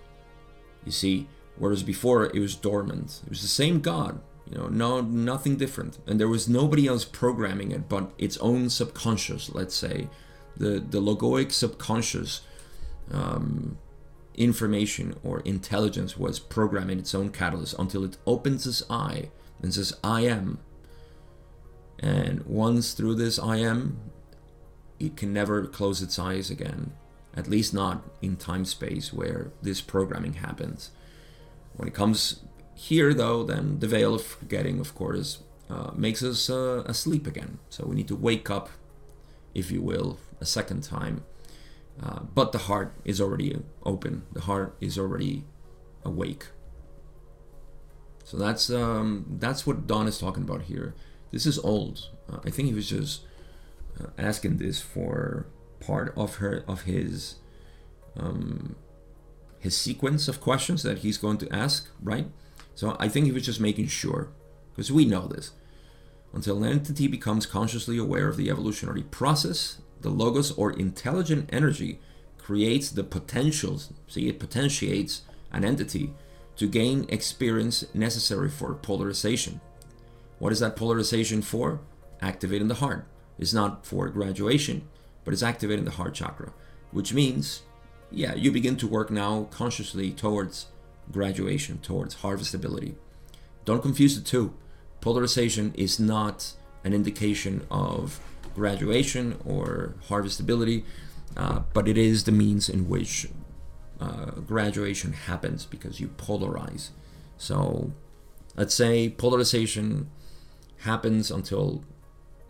You 0.85 0.91
see, 0.91 1.27
whereas 1.57 1.83
before 1.83 2.25
it 2.25 2.39
was 2.39 2.55
dormant. 2.55 3.21
It 3.25 3.29
was 3.29 3.41
the 3.41 3.47
same 3.47 3.81
God, 3.81 4.21
you 4.49 4.57
know, 4.57 4.67
no 4.67 5.01
nothing 5.01 5.57
different. 5.57 5.97
And 6.07 6.19
there 6.19 6.27
was 6.27 6.47
nobody 6.47 6.87
else 6.87 7.05
programming 7.05 7.71
it 7.71 7.89
but 7.89 8.11
its 8.17 8.37
own 8.37 8.69
subconscious, 8.69 9.53
let's 9.53 9.75
say. 9.75 10.09
The 10.55 10.79
the 10.79 11.01
logoic 11.01 11.51
subconscious 11.51 12.41
um, 13.11 13.77
information 14.35 15.15
or 15.23 15.41
intelligence 15.41 16.17
was 16.17 16.39
programming 16.39 16.99
its 16.99 17.13
own 17.13 17.29
catalyst 17.31 17.75
until 17.77 18.03
it 18.03 18.17
opens 18.25 18.65
its 18.65 18.83
eye 18.89 19.29
and 19.61 19.73
says, 19.73 19.93
I 20.03 20.21
am. 20.21 20.59
And 21.99 22.45
once 22.45 22.93
through 22.93 23.15
this 23.15 23.39
I 23.39 23.57
am, 23.57 23.99
it 24.99 25.15
can 25.15 25.33
never 25.33 25.65
close 25.65 26.01
its 26.01 26.19
eyes 26.19 26.49
again. 26.49 26.93
At 27.35 27.47
least 27.47 27.73
not 27.73 28.03
in 28.21 28.35
time 28.35 28.65
space 28.65 29.13
where 29.13 29.51
this 29.61 29.81
programming 29.81 30.33
happens. 30.33 30.91
When 31.75 31.87
it 31.87 31.93
comes 31.93 32.41
here, 32.73 33.13
though, 33.13 33.43
then 33.43 33.79
the 33.79 33.87
veil 33.87 34.15
of 34.15 34.23
forgetting, 34.23 34.79
of 34.79 34.95
course, 34.95 35.39
uh, 35.69 35.91
makes 35.95 36.23
us 36.23 36.49
uh, 36.49 36.83
asleep 36.85 37.27
again. 37.27 37.59
So 37.69 37.85
we 37.85 37.95
need 37.95 38.07
to 38.07 38.15
wake 38.15 38.49
up, 38.49 38.69
if 39.53 39.71
you 39.71 39.81
will, 39.81 40.17
a 40.39 40.45
second 40.45 40.83
time. 40.83 41.23
Uh, 42.01 42.19
but 42.33 42.51
the 42.51 42.59
heart 42.59 42.93
is 43.03 43.19
already 43.19 43.57
open, 43.83 44.23
the 44.33 44.41
heart 44.41 44.75
is 44.79 44.97
already 44.97 45.43
awake. 46.03 46.47
So 48.23 48.37
that's 48.37 48.69
um, 48.69 49.25
that's 49.39 49.65
what 49.65 49.87
Don 49.87 50.07
is 50.07 50.19
talking 50.19 50.43
about 50.43 50.63
here. 50.63 50.93
This 51.31 51.45
is 51.45 51.59
old. 51.59 52.09
Uh, 52.31 52.39
I 52.45 52.49
think 52.49 52.67
he 52.69 52.73
was 52.73 52.89
just 52.89 53.21
uh, 53.99 54.07
asking 54.17 54.57
this 54.57 54.81
for 54.81 55.47
part 55.79 56.13
of 56.17 56.35
her 56.35 56.63
of 56.67 56.83
his 56.83 57.35
um, 58.15 58.75
his 59.59 59.75
sequence 59.75 60.27
of 60.27 60.41
questions 60.41 60.83
that 60.83 60.99
he's 60.99 61.17
going 61.17 61.37
to 61.37 61.53
ask, 61.53 61.89
right? 62.01 62.27
So 62.75 62.95
I 62.99 63.09
think 63.09 63.25
he 63.25 63.31
was 63.31 63.45
just 63.45 63.59
making 63.59 63.87
sure, 63.87 64.29
because 64.71 64.91
we 64.91 65.05
know 65.05 65.27
this. 65.27 65.51
Until 66.33 66.63
an 66.63 66.71
entity 66.71 67.07
becomes 67.07 67.45
consciously 67.45 67.97
aware 67.97 68.27
of 68.27 68.37
the 68.37 68.49
evolutionary 68.49 69.03
process, 69.03 69.79
the 70.01 70.09
logos 70.09 70.51
or 70.51 70.71
intelligent 70.71 71.49
energy 71.51 71.99
creates 72.37 72.89
the 72.89 73.03
potentials. 73.03 73.91
See, 74.07 74.27
it 74.27 74.39
potentiates 74.39 75.23
an 75.51 75.65
entity 75.65 76.13
to 76.57 76.67
gain 76.67 77.05
experience 77.09 77.85
necessary 77.93 78.49
for 78.49 78.73
polarization. 78.75 79.59
What 80.39 80.51
is 80.51 80.59
that 80.59 80.75
polarization 80.75 81.41
for? 81.41 81.81
Activating 82.21 82.67
the 82.67 82.75
heart. 82.75 83.07
It's 83.39 83.53
not 83.53 83.85
for 83.85 84.09
graduation, 84.09 84.87
but 85.23 85.33
it's 85.33 85.43
activating 85.43 85.85
the 85.85 85.91
heart 85.91 86.13
chakra, 86.13 86.53
which 86.91 87.13
means, 87.13 87.63
yeah, 88.11 88.33
you 88.35 88.51
begin 88.51 88.77
to 88.77 88.87
work 88.87 89.11
now 89.11 89.47
consciously 89.51 90.11
towards 90.11 90.67
graduation, 91.11 91.79
towards 91.79 92.17
harvestability. 92.17 92.95
Don't 93.65 93.81
confuse 93.81 94.15
the 94.15 94.23
two. 94.23 94.53
Polarization 95.01 95.73
is 95.75 95.99
not 95.99 96.53
an 96.83 96.93
indication 96.93 97.65
of 97.69 98.19
graduation 98.55 99.37
or 99.45 99.93
harvestability, 100.07 100.83
uh, 101.35 101.59
but 101.73 101.87
it 101.87 101.97
is 101.97 102.23
the 102.23 102.31
means 102.31 102.69
in 102.69 102.89
which 102.89 103.27
uh, 103.99 104.31
graduation 104.31 105.13
happens 105.13 105.65
because 105.65 105.99
you 105.99 106.07
polarize. 106.07 106.89
So 107.37 107.91
let's 108.55 108.73
say 108.73 109.09
polarization 109.09 110.09
happens 110.79 111.31
until 111.31 111.83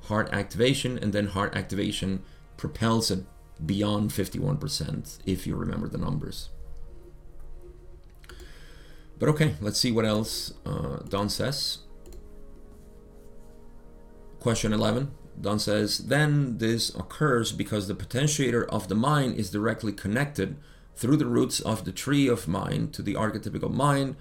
heart 0.04 0.30
activation, 0.32 0.98
and 0.98 1.14
then 1.14 1.28
heart 1.28 1.56
activation 1.56 2.24
propels 2.56 3.12
it 3.12 3.24
beyond 3.66 4.12
51%, 4.12 5.20
if 5.26 5.48
you 5.48 5.56
remember 5.56 5.88
the 5.88 5.98
numbers. 5.98 6.50
But 9.20 9.30
okay, 9.30 9.56
let's 9.62 9.80
see 9.80 9.92
what 9.92 10.06
else 10.06 10.54
uh, 10.66 10.98
Don 11.10 11.30
says. 11.30 11.80
Question 14.40 14.74
11. 14.74 15.12
Don 15.40 15.60
says, 15.60 16.00
then 16.08 16.58
this 16.58 16.94
occurs 16.96 17.52
because 17.52 17.88
the 17.88 17.96
potentiator 17.96 18.66
of 18.70 18.88
the 18.88 18.96
mind 18.96 19.36
is 19.36 19.52
directly 19.52 19.92
connected 19.92 20.58
through 20.96 21.18
the 21.18 21.26
roots 21.26 21.60
of 21.60 21.86
the 21.86 21.92
tree 21.92 22.28
of 22.28 22.48
mind 22.48 22.94
to 22.94 23.02
the 23.02 23.14
archetypical 23.14 23.72
mind 23.72 24.16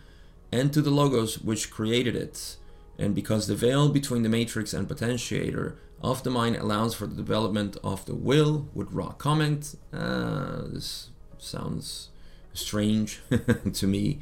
and 0.52 0.72
to 0.72 0.82
the 0.82 0.90
logos 0.90 1.38
which 1.40 1.70
created 1.70 2.14
it. 2.14 2.56
And 2.98 3.14
because 3.14 3.46
the 3.46 3.54
veil 3.54 3.88
between 3.88 4.22
the 4.22 4.28
matrix 4.28 4.72
and 4.72 4.88
potentiator 4.88 5.76
of 6.02 6.22
the 6.22 6.30
mind 6.30 6.56
allows 6.56 6.94
for 6.94 7.06
the 7.06 7.14
development 7.14 7.76
of 7.84 8.04
the 8.06 8.14
will, 8.14 8.68
would 8.74 8.92
Ra 8.92 9.10
comment, 9.12 9.76
uh, 9.92 10.62
this 10.68 11.10
sounds 11.38 12.08
strange 12.54 13.20
to 13.74 13.86
me. 13.86 14.20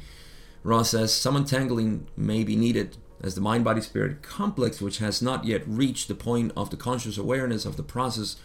Ra 0.63 0.83
says 0.83 1.13
some 1.13 1.35
untangling 1.35 2.07
may 2.17 2.43
be 2.43 2.55
needed 2.55 2.97
as 3.21 3.35
the 3.35 3.41
mind 3.41 3.63
body 3.63 3.81
spirit 3.81 4.21
complex, 4.21 4.81
which 4.81 4.97
has 4.97 5.21
not 5.21 5.45
yet 5.45 5.63
reached 5.65 6.07
the 6.07 6.15
point 6.15 6.51
of 6.57 6.69
the 6.69 6.77
conscious 6.77 7.17
awareness 7.17 7.65
of 7.65 7.77
the 7.77 7.83
process 7.83 8.35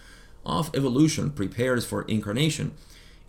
of 0.46 0.70
evolution, 0.74 1.30
prepares 1.30 1.84
for 1.84 2.02
incarnation 2.02 2.72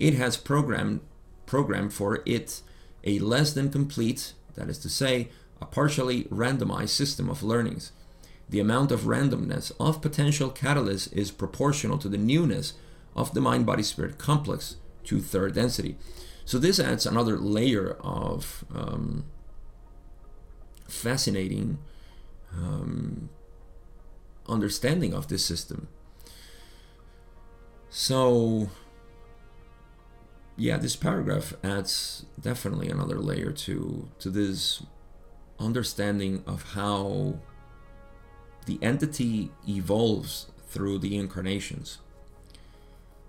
it 0.02 0.16
has 0.16 0.36
programmed 0.36 1.00
programmed 1.46 1.94
for 1.94 2.24
it 2.26 2.62
a 3.04 3.20
less 3.20 3.54
than 3.54 3.70
complete, 3.70 4.34
that 4.56 4.68
is 4.68 4.80
to 4.80 4.90
say, 4.90 5.30
a 5.62 5.66
partially 5.66 6.24
randomized 6.26 6.90
system 6.90 7.30
of 7.30 7.44
learnings. 7.44 7.92
The 8.50 8.60
amount 8.60 8.92
of 8.92 9.02
randomness 9.02 9.72
of 9.80 10.02
potential 10.02 10.50
catalysts 10.50 11.12
is 11.14 11.32
proportional 11.32 11.98
to 12.00 12.10
the 12.10 12.18
newness 12.18 12.74
of 13.16 13.34
the 13.34 13.42
mind 13.42 13.66
body 13.66 13.84
spirit 13.84 14.18
complex 14.18 14.76
to 15.06 15.20
third 15.20 15.56
density. 15.56 15.98
So 16.46 16.58
this 16.58 16.80
adds 16.80 17.06
another 17.06 17.38
layer 17.38 17.98
of 18.02 18.66
um, 18.74 19.26
fascinating 20.88 21.78
um, 22.54 23.30
understanding 24.48 25.14
of 25.14 25.28
this 25.28 25.46
system. 25.46 25.88
So, 27.90 28.70
yeah, 30.58 30.78
this 30.78 30.96
paragraph 30.96 31.54
adds 31.64 32.26
definitely 32.40 32.90
another 32.90 33.20
layer 33.20 33.52
to 33.52 34.10
to 34.20 34.30
this 34.30 34.84
understanding 35.62 36.44
of 36.46 36.74
how 36.74 37.36
the 38.66 38.80
entity 38.82 39.52
evolves 39.68 40.48
through 40.68 41.00
the 41.00 41.18
incarnations. 41.18 42.00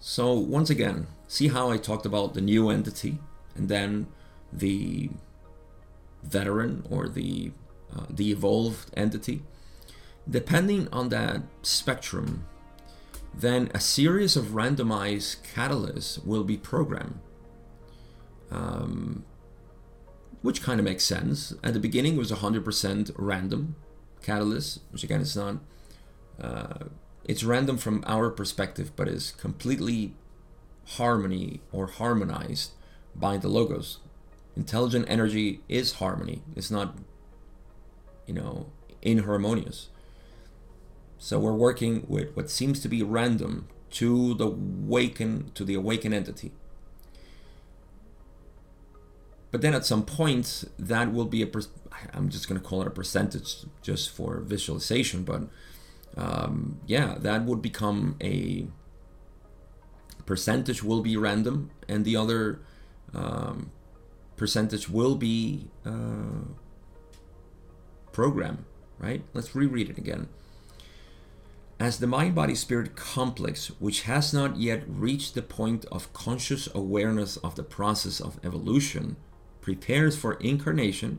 So 0.01 0.33
once 0.33 0.71
again, 0.71 1.07
see 1.29 1.49
how 1.49 1.71
I 1.71 1.77
talked 1.77 2.07
about 2.07 2.35
the 2.35 2.41
new 2.41 2.71
entity 2.71 3.19
and 3.55 3.69
then 3.69 4.07
the 4.53 5.11
veteran 6.23 6.85
or 6.91 7.09
the 7.09 7.53
uh, 7.95 8.07
the 8.09 8.31
evolved 8.31 8.91
entity. 8.97 9.43
Depending 10.29 10.89
on 10.93 11.09
that 11.11 11.43
spectrum, 11.63 12.47
then 13.35 13.71
a 13.75 13.81
series 13.81 14.37
of 14.37 14.47
randomized 14.47 15.37
catalysts 15.55 16.25
will 16.25 16.45
be 16.45 16.57
programmed. 16.57 17.19
Um, 18.51 19.25
which 20.43 20.63
kind 20.63 20.79
of 20.79 20.85
makes 20.85 21.05
sense. 21.05 21.55
At 21.63 21.73
the 21.73 21.81
beginning, 21.81 22.15
it 22.15 22.19
was 22.19 22.33
100% 22.33 23.13
random 23.17 23.77
catalyst, 24.23 24.81
which 24.91 25.05
again 25.05 25.21
is 25.21 25.37
not. 25.37 25.59
Uh, 26.41 26.87
it's 27.25 27.45
random 27.45 27.79
from 27.79 28.03
our 28.07 28.31
perspective, 28.31 28.93
but 28.97 29.09
is 29.09 29.33
completely 29.33 30.15
harmony 30.97 31.61
or 31.71 31.87
harmonized 31.87 32.73
by 33.15 33.37
the 33.37 33.49
logos. 33.49 33.99
Intelligent 34.57 35.07
energy 35.09 35.61
is 35.69 35.95
harmony. 35.95 36.43
It's 36.57 36.71
not, 36.71 36.97
you 38.27 38.35
know, 38.35 38.67
inharmonious. 39.01 39.89
So 41.19 41.39
we're 41.39 41.53
working 41.53 42.05
with 42.09 42.35
what 42.35 42.51
seems 42.51 42.81
to 42.81 42.89
be 42.89 43.03
random 43.03 43.69
to 43.93 44.35
the 44.35 44.47
awaken 44.47 45.53
to 45.55 45.65
the 45.65 45.75
awakened 45.75 46.15
entity. 46.15 46.53
But 49.53 49.61
then 49.61 49.75
at 49.75 49.85
some 49.85 50.05
point, 50.05 50.65
that 50.79 51.13
will 51.13 51.27
be 51.27 51.43
a. 51.43 51.49
I'm 52.15 52.31
just 52.31 52.49
going 52.49 52.61
to 52.61 52.67
call 52.67 52.81
it 52.81 52.89
a 52.89 52.91
percentage 52.91 53.59
just 53.83 54.11
for 54.11 54.41
visualization. 54.41 55.23
But 55.23 55.43
um, 56.17 56.81
yeah, 56.87 57.17
that 57.19 57.45
would 57.45 57.63
become 57.63 58.17
a 58.21 58.67
percentage 60.25 60.83
will 60.83 61.03
be 61.03 61.17
random, 61.17 61.71
and 61.87 62.05
the 62.05 62.17
other 62.17 62.61
um, 63.15 63.71
percentage 64.37 64.89
will 64.89 65.17
be 65.17 65.69
uh, 65.85 66.49
program. 68.11 68.65
Right? 68.99 69.23
Let's 69.35 69.55
reread 69.55 69.91
it 69.91 69.99
again. 69.99 70.29
As 71.79 71.99
the 71.99 72.07
mind 72.07 72.35
body 72.35 72.55
spirit 72.55 72.97
complex, 72.97 73.67
which 73.81 74.03
has 74.03 74.33
not 74.33 74.57
yet 74.57 74.85
reached 74.87 75.35
the 75.35 75.43
point 75.43 75.85
of 75.93 76.13
conscious 76.13 76.69
awareness 76.75 77.37
of 77.39 77.57
the 77.57 77.65
process 77.65 78.21
of 78.21 78.39
evolution, 78.45 79.17
prepares 79.63 80.17
for 80.17 80.35
incarnation, 80.35 81.19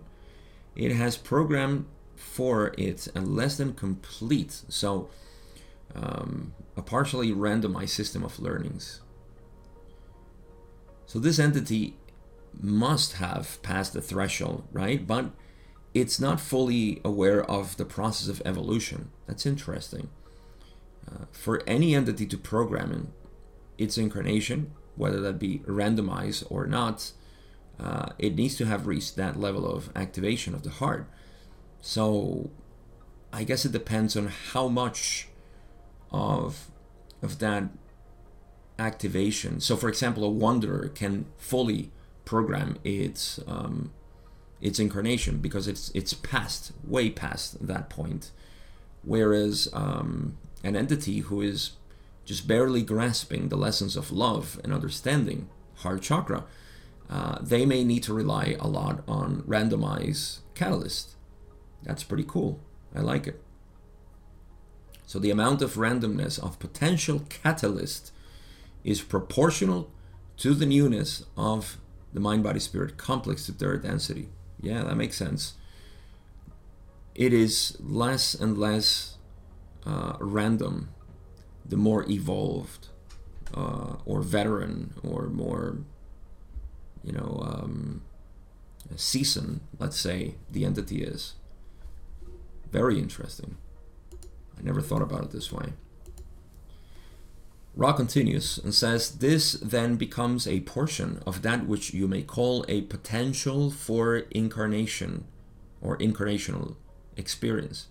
it 0.75 0.91
has 0.91 1.17
programmed 1.17 1.85
for 2.15 2.73
it 2.77 3.07
a 3.15 3.21
less 3.21 3.57
than 3.57 3.73
complete, 3.73 4.61
so 4.69 5.09
um, 5.95 6.53
a 6.77 6.81
partially 6.81 7.31
randomized 7.31 7.89
system 7.89 8.23
of 8.23 8.39
learnings. 8.39 9.01
So 11.05 11.19
this 11.19 11.39
entity 11.39 11.95
must 12.59 13.13
have 13.13 13.61
passed 13.61 13.93
the 13.93 14.01
threshold, 14.01 14.63
right? 14.71 15.05
But 15.05 15.31
it's 15.93 16.19
not 16.19 16.39
fully 16.39 17.01
aware 17.05 17.43
of 17.43 17.77
the 17.77 17.85
process 17.85 18.27
of 18.27 18.41
evolution. 18.45 19.11
That's 19.27 19.45
interesting. 19.45 20.09
Uh, 21.07 21.25
for 21.31 21.61
any 21.67 21.93
entity 21.93 22.25
to 22.25 22.37
program 22.37 22.91
in 22.91 23.13
its 23.77 23.97
incarnation, 23.97 24.71
whether 24.95 25.19
that 25.21 25.39
be 25.39 25.59
randomized 25.59 26.45
or 26.49 26.65
not, 26.65 27.11
uh, 27.79 28.07
it 28.19 28.35
needs 28.35 28.55
to 28.55 28.65
have 28.65 28.87
reached 28.87 29.15
that 29.15 29.39
level 29.39 29.65
of 29.67 29.89
activation 29.95 30.53
of 30.53 30.63
the 30.63 30.69
heart. 30.69 31.07
So 31.81 32.49
I 33.31 33.43
guess 33.43 33.65
it 33.65 33.71
depends 33.71 34.15
on 34.15 34.27
how 34.27 34.67
much 34.67 35.27
of 36.11 36.69
of 37.21 37.39
that 37.39 37.63
activation. 38.77 39.59
So, 39.59 39.75
for 39.75 39.89
example, 39.89 40.23
a 40.23 40.29
wanderer 40.29 40.89
can 40.93 41.25
fully 41.37 41.91
program 42.25 42.77
its 42.83 43.39
um, 43.47 43.91
its 44.61 44.79
incarnation 44.79 45.39
because 45.39 45.67
it's 45.67 45.91
it's 45.93 46.13
past, 46.13 46.71
way 46.85 47.09
past 47.09 47.67
that 47.67 47.89
point. 47.89 48.31
Whereas 49.03 49.67
um, 49.73 50.37
an 50.63 50.75
entity 50.75 51.19
who 51.19 51.41
is 51.41 51.71
just 52.25 52.47
barely 52.47 52.81
grasping 52.83 53.49
the 53.49 53.57
lessons 53.57 53.97
of 53.97 54.11
love 54.11 54.59
and 54.63 54.73
understanding, 54.73 55.49
heart 55.77 56.01
chakra, 56.01 56.45
uh, 57.09 57.37
they 57.41 57.65
may 57.65 57.83
need 57.83 58.03
to 58.03 58.13
rely 58.13 58.55
a 58.59 58.67
lot 58.67 59.03
on 59.07 59.41
randomized 59.43 60.39
catalyst. 60.55 61.15
That's 61.83 62.03
pretty 62.03 62.23
cool. 62.27 62.59
I 62.95 63.01
like 63.01 63.27
it. 63.27 63.41
So 65.05 65.19
the 65.19 65.31
amount 65.31 65.61
of 65.61 65.75
randomness 65.75 66.39
of 66.39 66.59
potential 66.59 67.23
catalyst 67.29 68.11
is 68.83 69.01
proportional 69.01 69.91
to 70.37 70.53
the 70.53 70.65
newness 70.65 71.25
of 71.37 71.77
the 72.13 72.19
mind 72.19 72.43
body 72.43 72.59
spirit 72.59 72.97
complex 72.97 73.45
to 73.45 73.51
third 73.51 73.83
density. 73.83 74.29
Yeah, 74.61 74.83
that 74.83 74.95
makes 74.95 75.17
sense. 75.17 75.53
It 77.15 77.33
is 77.33 77.77
less 77.79 78.33
and 78.33 78.57
less 78.57 79.17
uh, 79.85 80.13
random 80.19 80.89
the 81.65 81.77
more 81.77 82.09
evolved 82.09 82.87
uh, 83.53 83.97
or 84.05 84.21
veteran 84.21 84.93
or 85.03 85.27
more 85.27 85.77
you 87.03 87.11
know, 87.11 87.43
um, 87.45 88.01
season, 88.95 89.61
let's 89.79 89.99
say, 89.99 90.35
the 90.51 90.65
entity 90.65 91.03
is. 91.03 91.33
Very 92.71 92.97
interesting. 92.97 93.57
I 94.57 94.61
never 94.61 94.81
thought 94.81 95.01
about 95.01 95.23
it 95.23 95.31
this 95.31 95.51
way. 95.51 95.73
Ra 97.75 97.91
continues 97.93 98.59
and 98.59 98.73
says, 98.73 99.17
This 99.17 99.53
then 99.53 99.95
becomes 99.95 100.47
a 100.47 100.61
portion 100.61 101.21
of 101.25 101.41
that 101.41 101.65
which 101.65 101.93
you 101.93 102.07
may 102.07 102.21
call 102.21 102.65
a 102.67 102.81
potential 102.81 103.71
for 103.71 104.17
incarnation 104.31 105.25
or 105.81 105.97
incarnational 105.97 106.75
experience. 107.17 107.87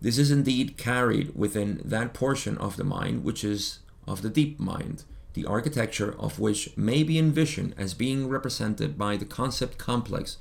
This 0.00 0.18
is 0.18 0.30
indeed 0.30 0.76
carried 0.76 1.34
within 1.36 1.80
that 1.84 2.14
portion 2.14 2.58
of 2.58 2.76
the 2.76 2.84
mind 2.84 3.22
which 3.22 3.44
is 3.44 3.80
of 4.08 4.22
the 4.22 4.30
deep 4.30 4.58
mind, 4.58 5.04
the 5.34 5.46
architecture 5.46 6.14
of 6.18 6.38
which 6.38 6.76
may 6.76 7.02
be 7.02 7.18
envisioned 7.18 7.74
as 7.78 7.94
being 7.94 8.28
represented 8.28 8.98
by 8.98 9.16
the 9.16 9.24
concept 9.24 9.78
complex 9.78 10.36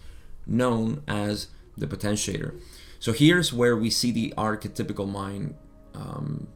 known 0.45 1.01
as 1.07 1.47
the 1.77 1.87
potentiator. 1.87 2.59
So 2.99 3.13
here's 3.13 3.51
where 3.53 3.75
we 3.75 3.89
see 3.89 4.11
the 4.11 4.33
archetypical 4.37 5.09
mind 5.09 5.55
um, 5.93 6.47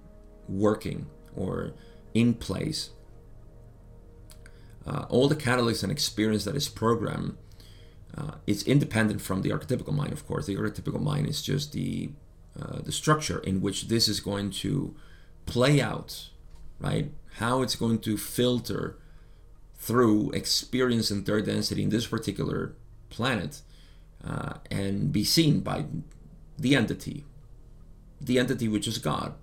working 0.48 1.08
or 1.36 1.74
in 2.14 2.34
place. 2.34 2.92
Uh, 4.86 5.06
all 5.10 5.28
the 5.28 5.36
catalysts 5.36 5.82
and 5.82 5.92
experience 5.92 6.44
that 6.46 6.56
is 6.56 6.70
programmed 6.70 7.38
uh, 8.18 8.36
independent 8.66 9.22
from 9.22 9.42
the 9.42 9.50
archetypical 9.50 9.94
mind, 9.94 10.14
of 10.14 10.26
course. 10.28 10.46
The 10.46 10.56
archetypical 10.56 11.02
mind 11.02 11.28
is 11.28 11.42
just 11.42 11.74
the 11.74 12.12
uh, 12.60 12.80
the 12.82 12.92
structure 12.92 13.40
in 13.40 13.60
which 13.60 13.90
this 13.90 14.08
is 14.08 14.22
going 14.22 14.50
to 14.50 14.96
play 15.46 15.82
out, 15.82 16.30
right? 16.80 17.12
How 17.38 17.62
it's 17.62 17.76
going 17.76 18.00
to 18.00 18.18
filter 18.18 18.98
through 19.78 20.32
experience 20.32 21.12
and 21.12 21.26
third 21.26 21.46
density 21.46 21.84
in 21.84 21.90
this 21.90 22.08
particular 22.08 22.74
planet 23.10 23.62
uh, 24.26 24.54
and 24.72 25.12
be 25.12 25.24
seen 25.24 25.60
by 25.60 25.86
the 26.58 26.76
entity, 26.76 27.26
the 28.22 28.40
entity 28.40 28.68
which 28.68 28.88
is 28.88 28.98
God, 28.98 29.34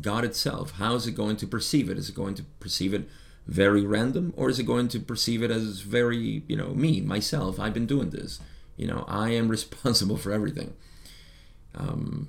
God 0.00 0.24
itself. 0.24 0.72
How 0.72 0.94
is 0.96 1.06
it 1.06 1.12
going 1.12 1.36
to 1.36 1.46
perceive 1.46 1.88
it? 1.88 1.96
Is 1.96 2.08
it 2.08 2.14
going 2.14 2.34
to 2.34 2.42
perceive 2.58 2.92
it 2.92 3.08
very 3.46 3.86
random 3.86 4.34
or 4.36 4.50
is 4.50 4.58
it 4.58 4.64
going 4.64 4.88
to 4.88 5.00
perceive 5.00 5.42
it 5.42 5.50
as 5.50 5.80
very, 5.80 6.42
you 6.48 6.56
know, 6.56 6.74
me, 6.74 7.00
myself? 7.00 7.60
I've 7.60 7.74
been 7.74 7.86
doing 7.86 8.10
this. 8.10 8.40
You 8.76 8.88
know, 8.88 9.04
I 9.06 9.30
am 9.30 9.48
responsible 9.56 10.16
for 10.16 10.32
everything. 10.32 10.74
Um, 11.76 12.28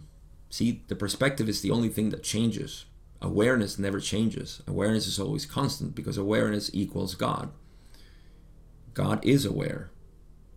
see, 0.52 0.84
the 0.88 0.96
perspective 0.96 1.50
is 1.50 1.62
the 1.62 1.72
only 1.72 1.90
thing 1.90 2.12
that 2.12 2.22
changes 2.22 2.86
awareness 3.22 3.78
never 3.78 4.00
changes. 4.00 4.62
Awareness 4.68 5.08
is 5.08 5.20
always 5.20 5.46
constant 5.46 5.96
because 5.96 6.18
awareness 6.18 6.70
equals 6.74 7.16
God. 7.16 7.52
God 8.94 9.24
is 9.24 9.46
aware. 9.46 9.90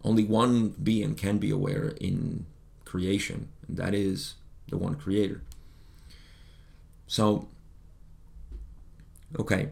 Only 0.03 0.25
one 0.25 0.71
being 0.71 1.15
can 1.15 1.39
be 1.39 1.51
aware 1.51 1.95
in 2.01 2.47
creation, 2.85 3.49
and 3.67 3.77
that 3.77 3.95
is 3.95 4.35
the 4.69 4.77
one 4.77 4.95
creator. 4.97 5.41
So, 7.07 7.49
okay. 9.39 9.71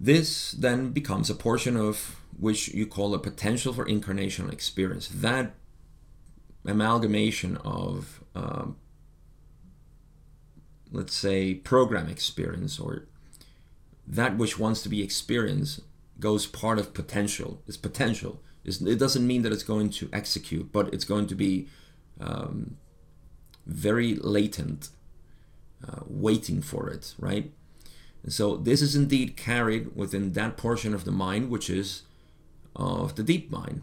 This 0.00 0.52
then 0.52 0.90
becomes 0.90 1.28
a 1.28 1.34
portion 1.34 1.76
of 1.76 2.16
which 2.38 2.68
you 2.68 2.86
call 2.86 3.14
a 3.14 3.18
potential 3.18 3.72
for 3.72 3.84
incarnational 3.84 4.52
experience. 4.52 5.08
That 5.08 5.54
amalgamation 6.64 7.56
of, 7.58 8.22
um, 8.34 8.76
let's 10.90 11.14
say, 11.14 11.54
program 11.54 12.08
experience 12.08 12.78
or 12.78 13.06
that 14.06 14.36
which 14.36 14.58
wants 14.58 14.82
to 14.82 14.88
be 14.88 15.02
experienced 15.02 15.80
goes 16.18 16.46
part 16.46 16.78
of 16.78 16.94
potential. 16.94 17.62
It's 17.66 17.76
potential. 17.76 18.40
It's, 18.64 18.80
it 18.80 18.98
doesn't 18.98 19.26
mean 19.26 19.42
that 19.42 19.52
it's 19.52 19.62
going 19.62 19.90
to 19.90 20.08
execute, 20.12 20.72
but 20.72 20.92
it's 20.92 21.04
going 21.04 21.26
to 21.28 21.34
be 21.34 21.68
um, 22.20 22.76
very 23.66 24.14
latent, 24.16 24.88
uh, 25.86 26.00
waiting 26.06 26.62
for 26.62 26.88
it, 26.88 27.14
right? 27.18 27.52
And 28.22 28.32
so 28.32 28.56
this 28.56 28.82
is 28.82 28.96
indeed 28.96 29.36
carried 29.36 29.94
within 29.94 30.32
that 30.32 30.56
portion 30.56 30.94
of 30.94 31.04
the 31.04 31.12
mind, 31.12 31.50
which 31.50 31.70
is 31.70 32.02
of 32.74 33.14
the 33.14 33.22
deep 33.22 33.50
mind, 33.50 33.82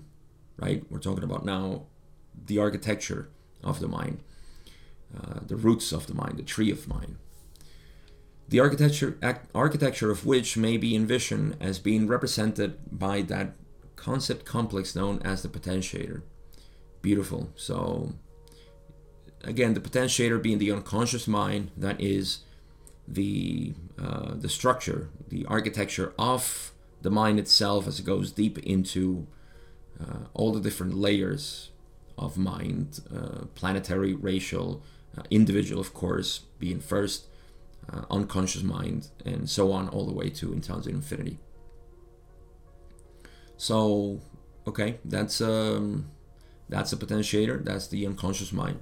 right? 0.57 0.83
We're 0.89 0.99
talking 0.99 1.23
about 1.23 1.45
now 1.45 1.83
the 2.45 2.59
architecture 2.59 3.29
of 3.63 3.79
the 3.79 3.87
mind, 3.87 4.19
uh, 5.15 5.39
the 5.45 5.55
roots 5.55 5.91
of 5.91 6.07
the 6.07 6.13
mind, 6.13 6.37
the 6.37 6.43
tree 6.43 6.71
of 6.71 6.87
mind. 6.87 7.17
The 8.47 8.59
architecture, 8.59 9.17
architecture 9.55 10.11
of 10.11 10.25
which 10.25 10.55
may 10.55 10.77
be 10.77 10.95
envisioned 10.95 11.57
as 11.59 11.79
being 11.79 12.07
represented 12.07 12.77
by 12.91 13.21
that 13.23 13.55
concept 13.95 14.45
complex 14.45 14.95
known 14.95 15.19
as 15.23 15.41
the 15.41 15.49
potentiator. 15.49 16.21
Beautiful. 17.01 17.49
So, 17.55 18.13
again, 19.43 19.73
the 19.73 19.79
potentiator 19.79 20.41
being 20.41 20.59
the 20.59 20.71
unconscious 20.71 21.27
mind 21.27 21.71
that 21.75 21.99
is 21.99 22.39
the 23.07 23.73
uh, 23.99 24.33
the 24.35 24.49
structure, 24.49 25.09
the 25.29 25.45
architecture 25.45 26.13
of 26.17 26.71
the 27.01 27.11
mind 27.11 27.39
itself 27.39 27.87
as 27.87 27.99
it 27.99 28.05
goes 28.05 28.31
deep 28.31 28.57
into 28.59 29.27
uh, 29.99 30.25
all 30.33 30.51
the 30.51 30.59
different 30.59 30.93
layers 30.95 31.71
of 32.17 32.37
mind, 32.37 33.01
uh, 33.15 33.45
planetary, 33.55 34.13
racial, 34.13 34.81
uh, 35.17 35.23
individual, 35.29 35.81
of 35.81 35.93
course, 35.93 36.39
being 36.59 36.79
first, 36.79 37.27
uh, 37.91 38.01
unconscious 38.09 38.63
mind, 38.63 39.09
and 39.25 39.49
so 39.49 39.71
on, 39.71 39.89
all 39.89 40.05
the 40.05 40.13
way 40.13 40.29
to 40.29 40.53
intelligent 40.53 40.95
infinity. 40.95 41.37
So, 43.57 44.21
okay, 44.67 44.99
that's 45.05 45.39
um, 45.41 46.07
that's 46.67 46.91
a 46.91 46.97
potentiator. 46.97 47.63
That's 47.63 47.87
the 47.87 48.05
unconscious 48.05 48.51
mind. 48.51 48.79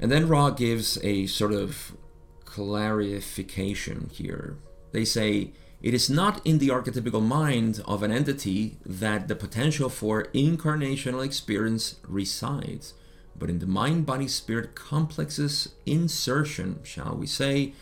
And 0.00 0.10
then 0.10 0.28
Ra 0.28 0.50
gives 0.50 0.98
a 1.04 1.26
sort 1.26 1.52
of 1.52 1.96
clarification 2.44 4.10
here. 4.12 4.56
They 4.92 5.04
say 5.04 5.52
it 5.82 5.92
is 5.92 6.08
not 6.08 6.44
in 6.46 6.58
the 6.58 6.68
archetypical 6.68 7.22
mind 7.22 7.82
of 7.86 8.02
an 8.02 8.10
entity 8.10 8.78
that 8.86 9.28
the 9.28 9.36
potential 9.36 9.88
for 9.88 10.24
incarnational 10.34 11.24
experience 11.24 11.96
resides, 12.08 12.94
but 13.38 13.50
in 13.50 13.58
the 13.58 13.66
mind 13.66 14.06
body 14.06 14.28
spirit 14.28 14.74
complex's 14.74 15.74
insertion, 15.86 16.80
shall 16.82 17.16
we 17.16 17.26
say, 17.26 17.72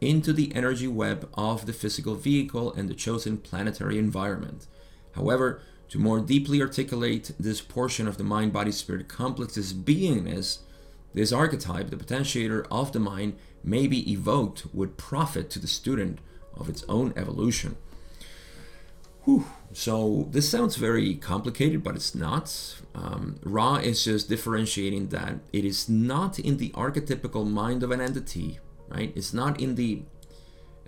into 0.00 0.32
the 0.32 0.54
energy 0.54 0.88
web 0.88 1.28
of 1.34 1.66
the 1.66 1.72
physical 1.72 2.14
vehicle 2.14 2.72
and 2.72 2.88
the 2.88 2.94
chosen 2.94 3.36
planetary 3.36 3.98
environment. 3.98 4.66
However, 5.12 5.60
to 5.90 5.98
more 5.98 6.20
deeply 6.20 6.62
articulate 6.62 7.32
this 7.38 7.60
portion 7.60 8.06
of 8.06 8.16
the 8.16 8.24
mind 8.24 8.52
body 8.52 8.72
spirit 8.72 9.08
complex's 9.08 9.74
beingness, 9.74 10.60
this 11.12 11.32
archetype, 11.32 11.90
the 11.90 11.96
potentiator 11.96 12.66
of 12.70 12.92
the 12.92 13.00
mind, 13.00 13.36
may 13.64 13.86
be 13.86 14.10
evoked 14.10 14.66
would 14.72 14.96
profit 14.96 15.50
to 15.50 15.58
the 15.58 15.66
student 15.66 16.20
of 16.54 16.68
its 16.68 16.84
own 16.88 17.12
evolution. 17.16 17.76
Whew. 19.24 19.44
So 19.72 20.28
this 20.30 20.48
sounds 20.48 20.76
very 20.76 21.14
complicated, 21.14 21.84
but 21.84 21.94
it's 21.94 22.14
not. 22.14 22.76
Um, 22.94 23.38
Ra 23.44 23.76
is 23.76 24.04
just 24.04 24.28
differentiating 24.28 25.08
that 25.08 25.34
it 25.52 25.64
is 25.64 25.88
not 25.88 26.38
in 26.38 26.56
the 26.56 26.70
archetypical 26.70 27.48
mind 27.48 27.82
of 27.82 27.90
an 27.90 28.00
entity, 28.00 28.58
right? 28.88 29.12
It's 29.14 29.32
not 29.32 29.60
in 29.60 29.76
the. 29.76 30.02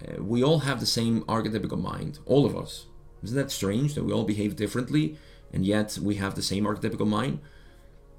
Uh, 0.00 0.22
we 0.22 0.42
all 0.42 0.60
have 0.60 0.80
the 0.80 0.86
same 0.86 1.22
archetypical 1.22 1.80
mind, 1.80 2.18
all 2.26 2.44
of 2.44 2.56
us. 2.56 2.86
Isn't 3.22 3.36
that 3.36 3.52
strange 3.52 3.94
that 3.94 4.04
we 4.04 4.12
all 4.12 4.24
behave 4.24 4.56
differently 4.56 5.16
and 5.52 5.64
yet 5.64 5.96
we 6.02 6.16
have 6.16 6.34
the 6.34 6.42
same 6.42 6.64
archetypical 6.64 7.06
mind? 7.06 7.38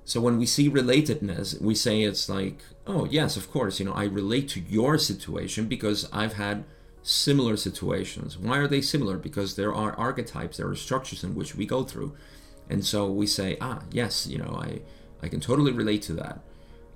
So 0.05 0.21
when 0.21 0.37
we 0.37 0.45
see 0.45 0.69
relatedness, 0.69 1.61
we 1.61 1.75
say 1.75 2.03
it's 2.03 2.29
like, 2.29 2.59
oh, 2.85 3.05
yes, 3.05 3.37
of 3.37 3.49
course, 3.51 3.79
you 3.79 3.85
know, 3.85 3.93
I 3.93 4.05
relate 4.05 4.49
to 4.49 4.59
your 4.61 4.97
situation 4.97 5.67
because 5.67 6.09
I've 6.11 6.33
had 6.33 6.65
similar 7.03 7.57
situations. 7.57 8.37
Why 8.37 8.57
are 8.57 8.67
they 8.67 8.81
similar? 8.81 9.17
Because 9.17 9.55
there 9.55 9.73
are 9.73 9.93
archetypes, 9.93 10.57
there 10.57 10.69
are 10.69 10.75
structures 10.75 11.23
in 11.23 11.35
which 11.35 11.55
we 11.55 11.65
go 11.65 11.83
through. 11.83 12.15
And 12.69 12.85
so 12.85 13.11
we 13.11 13.27
say, 13.27 13.57
ah, 13.61 13.83
yes, 13.91 14.25
you 14.25 14.37
know, 14.37 14.57
I, 14.59 14.81
I 15.21 15.27
can 15.27 15.41
totally 15.41 15.71
relate 15.71 16.01
to 16.03 16.13
that. 16.13 16.39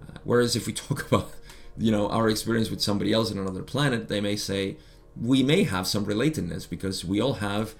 Uh, 0.01 0.18
whereas 0.24 0.55
if 0.55 0.66
we 0.66 0.74
talk 0.88 1.05
about, 1.08 1.32
you 1.78 1.91
know, 1.91 2.10
our 2.10 2.30
experience 2.30 2.70
with 2.70 2.82
somebody 2.82 3.14
else 3.14 3.32
on 3.32 3.38
another 3.38 3.64
planet, 3.64 4.08
they 4.08 4.22
may 4.22 4.36
say, 4.36 4.78
we 5.20 5.43
may 5.43 5.64
have 5.64 5.86
some 5.86 6.05
relatedness 6.05 6.70
because 6.70 7.03
we 7.03 7.22
all 7.22 7.34
have, 7.36 7.76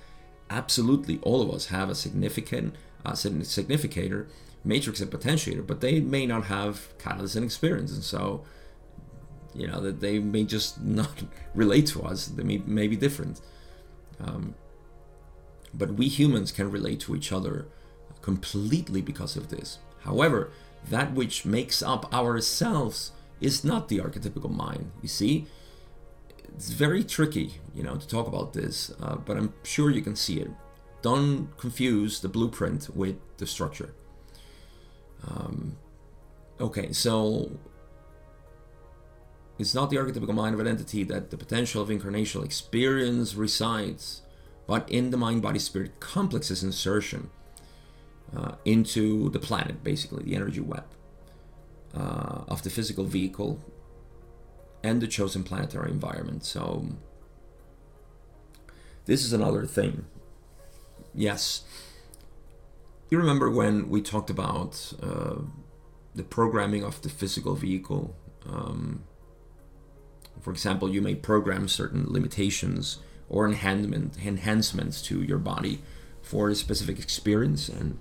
absolutely 0.50 1.20
all 1.24 1.42
of 1.42 1.50
us 1.50 1.68
have 1.68 1.90
a 1.90 1.96
significant, 1.96 2.76
uh, 3.06 3.14
significator 3.14 4.28
matrix 4.64 5.00
and 5.00 5.10
potentiator, 5.10 5.66
but 5.66 5.82
they 5.82 6.00
may 6.00 6.26
not 6.26 6.46
have 6.46 6.98
catalyst 7.00 7.36
and 7.36 7.46
experience, 7.46 7.92
and 7.92 8.04
so 8.04 8.44
you 9.58 9.68
know 9.68 9.82
that 9.82 10.00
they 10.00 10.20
may 10.20 10.44
just 10.44 10.82
not 11.00 11.24
relate 11.56 11.88
to 11.88 12.04
us. 12.04 12.28
They 12.28 12.44
may, 12.44 12.60
may 12.60 12.88
be 12.88 12.96
different. 12.96 13.42
Um, 14.20 14.56
but 15.74 15.94
we 15.94 16.08
humans 16.08 16.52
can 16.52 16.72
relate 16.72 17.00
to 17.02 17.16
each 17.16 17.32
other 17.32 17.68
completely 18.22 19.02
because 19.02 19.36
of 19.36 19.50
this. 19.50 19.80
However, 20.02 20.52
that 20.90 21.14
which 21.14 21.46
makes 21.46 21.84
up 21.84 22.12
ourselves 22.14 23.12
is 23.42 23.64
not 23.64 23.88
the 23.88 24.00
archetypical 24.00 24.50
mind. 24.50 24.92
You 25.02 25.08
see, 25.08 25.48
it's 26.56 26.70
very 26.70 27.04
tricky, 27.04 27.56
you 27.76 27.84
know, 27.84 27.98
to 27.98 28.08
talk 28.08 28.28
about 28.28 28.54
this, 28.54 28.92
uh, 29.02 29.18
but 29.18 29.38
I'm 29.38 29.54
sure 29.64 29.92
you 29.92 30.02
can 30.02 30.16
see 30.16 30.40
it. 30.40 30.50
Don't 31.02 31.56
confuse 31.58 32.20
the 32.20 32.30
blueprint 32.30 32.90
with 32.96 33.18
the 33.38 33.46
structure. 33.46 33.94
Um, 35.28 35.78
okay, 36.60 36.92
so 36.94 37.52
it's 39.60 39.74
not 39.74 39.90
the 39.90 39.96
archetypical 39.96 40.34
mind 40.34 40.54
of 40.54 40.60
an 40.60 40.68
entity 40.68 41.04
that 41.04 41.32
the 41.32 41.38
potential 41.38 41.82
of 41.82 41.90
incarnational 41.90 42.46
experience 42.46 43.36
resides, 43.36 44.22
but 44.68 44.90
in 44.90 45.10
the 45.10 45.18
mind 45.18 45.42
body 45.42 45.60
spirit 45.60 46.00
complex's 46.00 46.64
insertion 46.64 47.30
uh, 48.36 48.54
into 48.66 49.30
the 49.30 49.40
planet, 49.40 49.84
basically, 49.84 50.24
the 50.24 50.36
energy 50.36 50.60
web 50.60 50.86
uh, 51.96 52.44
of 52.48 52.64
the 52.64 52.70
physical 52.70 53.06
vehicle 53.06 53.60
and 54.84 55.02
the 55.02 55.08
chosen 55.08 55.44
planetary 55.44 55.92
environment. 55.92 56.44
So, 56.44 56.88
this 59.06 59.24
is 59.24 59.34
another 59.34 59.66
thing. 59.66 60.06
Yes, 61.16 61.64
you 63.10 63.18
remember 63.18 63.50
when 63.50 63.90
we 63.90 64.02
talked 64.02 64.30
about 64.30 64.94
uh, 65.02 65.36
the 66.14 66.24
programming 66.24 66.84
of 66.84 67.02
the 67.02 67.10
physical 67.10 67.56
vehicle? 67.56 68.16
Um, 68.46 69.04
for 70.42 70.52
example, 70.52 70.94
you 70.94 71.02
may 71.02 71.16
program 71.16 71.68
certain 71.68 72.06
limitations 72.08 73.00
or 73.30 73.46
enhancement, 73.46 74.18
enhancements 74.24 75.02
to 75.04 75.22
your 75.22 75.38
body 75.38 75.82
for 76.22 76.50
a 76.50 76.56
specific 76.56 77.00
experience, 77.00 77.70
and 77.70 78.00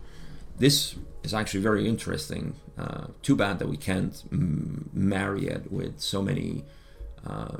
this 0.59 0.97
is 1.23 1.35
actually 1.35 1.61
very 1.61 1.89
interesting. 1.89 2.55
Uh, 2.79 3.07
too 3.23 3.37
bad 3.37 3.59
that 3.59 3.69
we 3.69 3.77
can't 3.77 4.23
m- 4.31 4.91
marry 4.93 5.47
it 5.47 5.71
with 5.73 6.01
so 6.01 6.23
many 6.23 6.65
uh, 7.27 7.59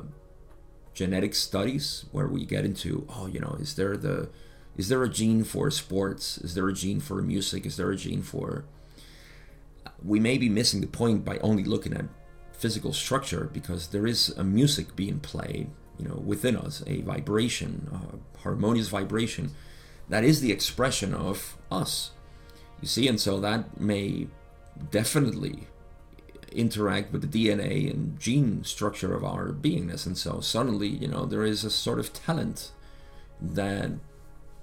genetic 0.93 1.35
studies 1.35 2.05
where 2.11 2.27
we 2.27 2.45
get 2.45 2.65
into, 2.65 3.05
oh, 3.09 3.27
you 3.27 3.39
know, 3.39 3.55
is 3.59 3.75
there 3.75 3.97
the 3.97 4.29
is 4.77 4.89
there 4.89 5.03
a 5.03 5.09
gene 5.09 5.43
for 5.43 5.71
sports? 5.71 6.37
Is 6.37 6.53
there 6.53 6.67
a 6.67 6.73
gene 6.73 6.99
for 6.99 7.21
music? 7.21 7.65
Is 7.65 7.77
there 7.77 7.89
a 7.89 7.95
gene 7.95 8.21
for. 8.21 8.65
We 10.03 10.19
may 10.19 10.37
be 10.37 10.49
missing 10.49 10.81
the 10.81 10.87
point 10.87 11.25
by 11.25 11.39
only 11.39 11.63
looking 11.63 11.93
at 11.93 12.05
physical 12.57 12.93
structure 12.93 13.49
because 13.53 13.87
there 13.87 14.07
is 14.07 14.29
a 14.29 14.43
music 14.43 14.95
being 14.95 15.19
played, 15.19 15.69
you 15.97 16.07
know, 16.07 16.15
within 16.15 16.55
us, 16.55 16.83
a 16.87 17.01
vibration, 17.01 17.89
a 17.91 18.39
harmonious 18.39 18.87
vibration 18.87 19.51
that 20.09 20.23
is 20.23 20.41
the 20.41 20.51
expression 20.51 21.13
of 21.13 21.57
us. 21.71 22.11
You 22.81 22.87
see, 22.87 23.07
and 23.07 23.19
so 23.19 23.39
that 23.39 23.79
may 23.79 24.27
definitely 24.91 25.67
interact 26.51 27.11
with 27.11 27.29
the 27.29 27.47
DNA 27.47 27.91
and 27.91 28.19
gene 28.19 28.63
structure 28.63 29.13
of 29.13 29.23
our 29.23 29.49
beingness. 29.49 30.05
And 30.05 30.17
so 30.17 30.39
suddenly, 30.39 30.87
you 30.87 31.07
know, 31.07 31.25
there 31.25 31.43
is 31.43 31.63
a 31.63 31.69
sort 31.69 31.99
of 31.99 32.13
talent 32.13 32.71
that 33.41 33.91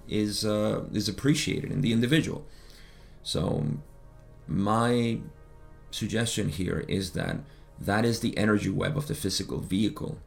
is 0.07 0.45
uh, 0.45 0.83
is 0.93 1.09
appreciated 1.09 1.71
in 1.71 1.81
the 1.81 1.91
individual. 1.91 2.45
So 3.23 3.65
my 4.47 5.19
suggestion 5.91 6.49
here 6.49 6.85
is 6.87 7.11
that 7.11 7.37
that 7.79 8.05
is 8.05 8.19
the 8.19 8.37
energy 8.37 8.69
web 8.69 8.97
of 8.97 9.07
the 9.07 9.15
physical 9.15 9.59
vehicle. 9.59 10.19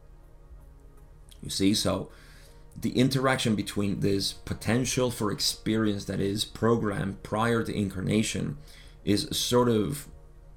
You 1.43 1.51
see, 1.51 1.75
so 1.75 2.11
the 2.81 2.91
interaction 2.91 3.55
between 3.55 4.01
this 4.01 4.33
potential 4.33 5.11
for 5.11 5.33
experience 5.33 6.05
that 6.05 6.21
is 6.21 6.45
programmed 6.45 7.23
prior 7.23 7.63
to 7.65 7.75
incarnation 7.75 8.59
is 9.05 9.29
sort 9.37 9.69
of 9.69 10.09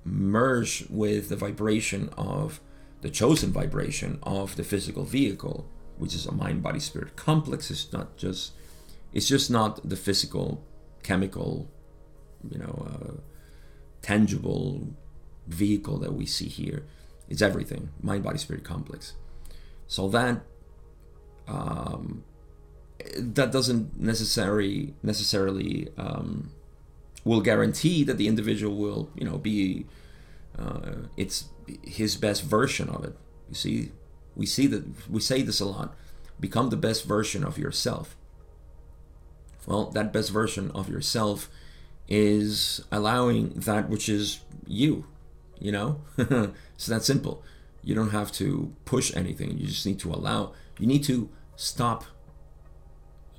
merged 0.03 0.87
with 0.89 1.29
the 1.29 1.35
vibration 1.35 2.09
of 2.17 2.59
the 3.01 3.09
chosen 3.09 3.51
vibration 3.51 4.19
of 4.23 4.55
the 4.55 4.63
physical 4.63 5.03
vehicle, 5.03 5.67
which 5.97 6.13
is 6.13 6.25
a 6.25 6.31
mind 6.31 6.61
body 6.61 6.79
spirit 6.79 7.15
complex. 7.15 7.71
It's 7.71 7.91
not 7.91 8.17
just 8.17 8.53
it's 9.13 9.27
just 9.27 9.51
not 9.51 9.87
the 9.87 9.95
physical, 9.95 10.63
chemical, 11.03 11.69
you 12.49 12.59
know, 12.59 12.87
uh, 12.87 13.13
tangible 14.01 14.95
vehicle 15.47 15.97
that 15.99 16.13
we 16.13 16.25
see 16.25 16.47
here. 16.47 16.85
It's 17.29 17.41
everything, 17.41 17.89
mind 18.01 18.23
body 18.23 18.37
spirit 18.37 18.63
complex. 18.63 19.13
So 19.87 20.07
that 20.09 20.41
um, 21.47 22.23
that 23.17 23.51
doesn't 23.51 23.99
necessarily 23.99 24.93
necessarily 25.01 25.89
um, 25.97 26.51
will 27.23 27.41
guarantee 27.41 28.03
that 28.03 28.17
the 28.17 28.27
individual 28.27 28.75
will 28.75 29.09
you 29.15 29.25
know 29.25 29.37
be 29.37 29.85
uh, 30.57 31.07
it's 31.17 31.49
his 31.83 32.15
best 32.15 32.43
version 32.43 32.89
of 32.89 33.03
it. 33.05 33.15
You 33.49 33.55
see, 33.55 33.91
we 34.35 34.45
see 34.45 34.67
that 34.67 35.09
we 35.09 35.19
say 35.19 35.41
this 35.41 35.59
a 35.59 35.65
lot. 35.65 35.95
Become 36.39 36.69
the 36.69 36.77
best 36.77 37.05
version 37.05 37.43
of 37.43 37.57
yourself. 37.57 38.15
Well, 39.67 39.91
that 39.91 40.11
best 40.11 40.31
version 40.31 40.71
of 40.71 40.89
yourself 40.89 41.49
is 42.07 42.83
allowing 42.91 43.49
that 43.51 43.89
which 43.89 44.09
is 44.09 44.41
you. 44.65 45.05
You 45.61 45.71
know, 45.71 46.01
it's 46.17 46.87
that 46.87 47.03
simple. 47.03 47.43
You 47.83 47.95
don't 47.95 48.09
have 48.09 48.31
to 48.33 48.73
push 48.85 49.15
anything. 49.15 49.57
You 49.57 49.67
just 49.67 49.85
need 49.85 49.99
to 49.99 50.11
allow. 50.11 50.53
You 50.79 50.87
need 50.87 51.03
to 51.05 51.29
stop 51.55 52.05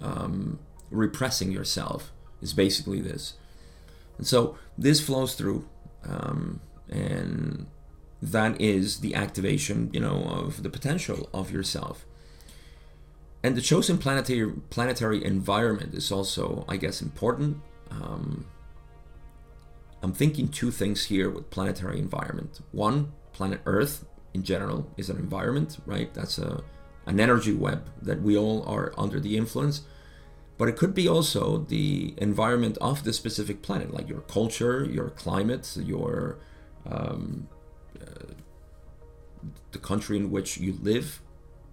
um, 0.00 0.58
repressing 0.90 1.52
yourself. 1.52 2.12
Is 2.40 2.52
basically 2.52 3.00
this, 3.00 3.34
and 4.18 4.26
so 4.26 4.56
this 4.78 5.00
flows 5.00 5.34
through. 5.34 5.68
Um, 6.04 6.60
and 6.88 7.66
that 8.22 8.60
is 8.60 9.00
the 9.00 9.14
activation 9.14 9.90
you 9.92 9.98
know 9.98 10.22
of 10.22 10.62
the 10.62 10.70
potential 10.70 11.28
of 11.34 11.50
yourself 11.50 12.06
and 13.42 13.56
the 13.56 13.60
chosen 13.60 13.98
planetary 13.98 14.52
planetary 14.70 15.24
environment 15.24 15.92
is 15.92 16.12
also 16.12 16.64
i 16.68 16.76
guess 16.76 17.02
important 17.02 17.56
um, 17.90 18.46
i'm 20.03 20.12
thinking 20.12 20.48
two 20.48 20.70
things 20.70 21.05
here 21.05 21.30
with 21.30 21.50
planetary 21.50 21.98
environment. 21.98 22.61
One 22.72 23.12
planet 23.32 23.61
earth 23.66 24.05
in 24.34 24.42
general 24.42 24.90
is 24.96 25.11
an 25.11 25.16
environment 25.16 25.78
right? 25.86 26.12
That's 26.14 26.38
a 26.38 26.62
an 27.07 27.18
energy 27.18 27.53
web 27.53 27.88
that 28.00 28.22
we 28.22 28.36
all 28.36 28.64
are 28.68 28.92
under 28.96 29.18
the 29.18 29.36
influence. 29.36 29.82
But 30.59 30.68
it 30.68 30.76
could 30.76 30.94
be 30.94 31.09
also 31.09 31.59
the 31.59 32.14
environment 32.18 32.78
of 32.80 33.03
the 33.03 33.12
specific 33.12 33.62
planet 33.62 33.92
like 33.92 34.09
your 34.09 34.20
culture 34.20 34.84
your 34.84 35.11
climate 35.11 35.76
your 35.76 36.38
um, 36.86 37.48
uh, 38.00 38.32
the 39.72 39.78
country 39.78 40.16
in 40.16 40.30
which 40.30 40.59
you 40.59 40.78
live, 40.82 41.20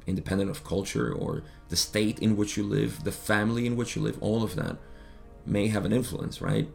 independent 0.07 0.49
of 0.49 0.63
culture, 0.63 1.11
or 1.11 1.43
the 1.69 1.75
state 1.75 2.19
in 2.19 2.35
which 2.35 2.57
you 2.57 2.63
live, 2.63 3.03
the 3.03 3.11
family 3.11 3.65
in 3.65 3.75
which 3.75 3.95
you 3.95 4.01
live, 4.01 4.17
all 4.21 4.43
of 4.43 4.55
that 4.55 4.77
may 5.45 5.67
have 5.67 5.85
an 5.85 5.93
influence, 5.93 6.41
right? 6.41 6.69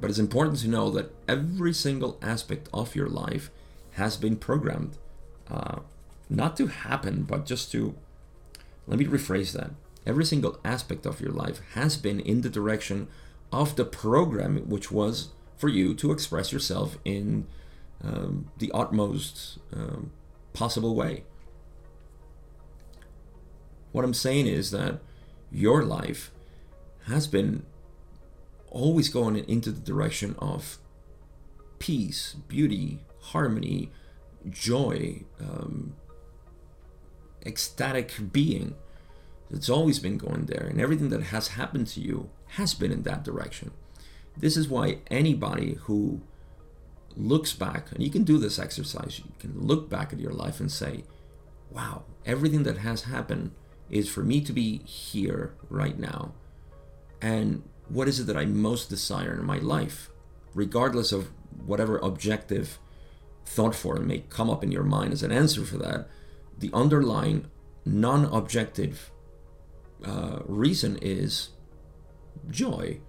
But 0.00 0.10
it's 0.10 0.18
important 0.18 0.58
to 0.60 0.68
know 0.68 0.90
that 0.90 1.14
every 1.28 1.74
single 1.74 2.18
aspect 2.22 2.68
of 2.72 2.96
your 2.96 3.08
life 3.08 3.50
has 3.92 4.16
been 4.16 4.36
programmed, 4.36 4.96
uh, 5.50 5.80
not 6.28 6.56
to 6.56 6.68
happen, 6.68 7.24
but 7.24 7.44
just 7.44 7.70
to, 7.72 7.94
let 8.86 8.98
me 8.98 9.04
rephrase 9.04 9.52
that. 9.52 9.72
Every 10.06 10.24
single 10.24 10.58
aspect 10.64 11.04
of 11.04 11.20
your 11.20 11.32
life 11.32 11.60
has 11.74 11.96
been 11.96 12.20
in 12.20 12.40
the 12.40 12.48
direction 12.48 13.08
of 13.52 13.76
the 13.76 13.84
program, 13.84 14.68
which 14.68 14.90
was 14.90 15.28
for 15.58 15.68
you 15.68 15.94
to 15.94 16.12
express 16.12 16.52
yourself 16.52 16.96
in 17.04 17.46
um, 18.02 18.50
the 18.56 18.72
utmost 18.72 19.58
um, 19.74 20.12
possible 20.54 20.94
way. 20.94 21.24
What 23.92 24.04
I'm 24.04 24.14
saying 24.14 24.46
is 24.46 24.70
that 24.70 25.00
your 25.52 25.84
life 25.84 26.30
has 27.06 27.26
been 27.26 27.64
always 28.70 29.08
going 29.08 29.36
into 29.36 29.70
the 29.70 29.80
direction 29.80 30.34
of 30.38 30.78
peace, 31.78 32.34
beauty, 32.48 33.00
harmony, 33.20 33.90
joy, 34.48 35.24
um, 35.40 35.94
ecstatic 37.44 38.12
being. 38.32 38.74
It's 39.50 39.68
always 39.68 39.98
been 39.98 40.16
going 40.16 40.46
there, 40.46 40.66
and 40.68 40.80
everything 40.80 41.08
that 41.08 41.24
has 41.24 41.48
happened 41.48 41.88
to 41.88 42.00
you 42.00 42.30
has 42.50 42.74
been 42.74 42.92
in 42.92 43.02
that 43.02 43.24
direction. 43.24 43.72
This 44.36 44.56
is 44.56 44.68
why 44.68 44.98
anybody 45.10 45.74
who 45.82 46.20
looks 47.16 47.52
back, 47.52 47.90
and 47.90 48.02
you 48.02 48.10
can 48.10 48.22
do 48.22 48.38
this 48.38 48.58
exercise, 48.58 49.18
you 49.18 49.32
can 49.40 49.58
look 49.58 49.90
back 49.90 50.12
at 50.12 50.20
your 50.20 50.32
life 50.32 50.60
and 50.60 50.70
say, 50.70 51.04
wow, 51.70 52.04
everything 52.24 52.62
that 52.62 52.78
has 52.78 53.02
happened 53.02 53.50
is 53.90 54.08
for 54.08 54.22
me 54.22 54.40
to 54.40 54.52
be 54.52 54.78
here 54.78 55.54
right 55.68 55.98
now. 55.98 56.32
And 57.20 57.64
what 57.90 58.08
is 58.08 58.20
it 58.20 58.24
that 58.24 58.36
I 58.36 58.44
most 58.44 58.88
desire 58.88 59.34
in 59.34 59.44
my 59.44 59.58
life? 59.58 60.10
Regardless 60.54 61.12
of 61.12 61.30
whatever 61.66 61.98
objective 61.98 62.78
thought 63.44 63.74
form 63.74 64.06
may 64.06 64.20
come 64.30 64.48
up 64.48 64.62
in 64.62 64.72
your 64.72 64.84
mind 64.84 65.12
as 65.12 65.22
an 65.22 65.32
answer 65.32 65.64
for 65.64 65.76
that, 65.78 66.08
the 66.58 66.70
underlying 66.72 67.46
non 67.84 68.24
objective 68.26 69.10
uh, 70.04 70.38
reason 70.46 70.98
is 71.02 71.50
joy 72.50 73.00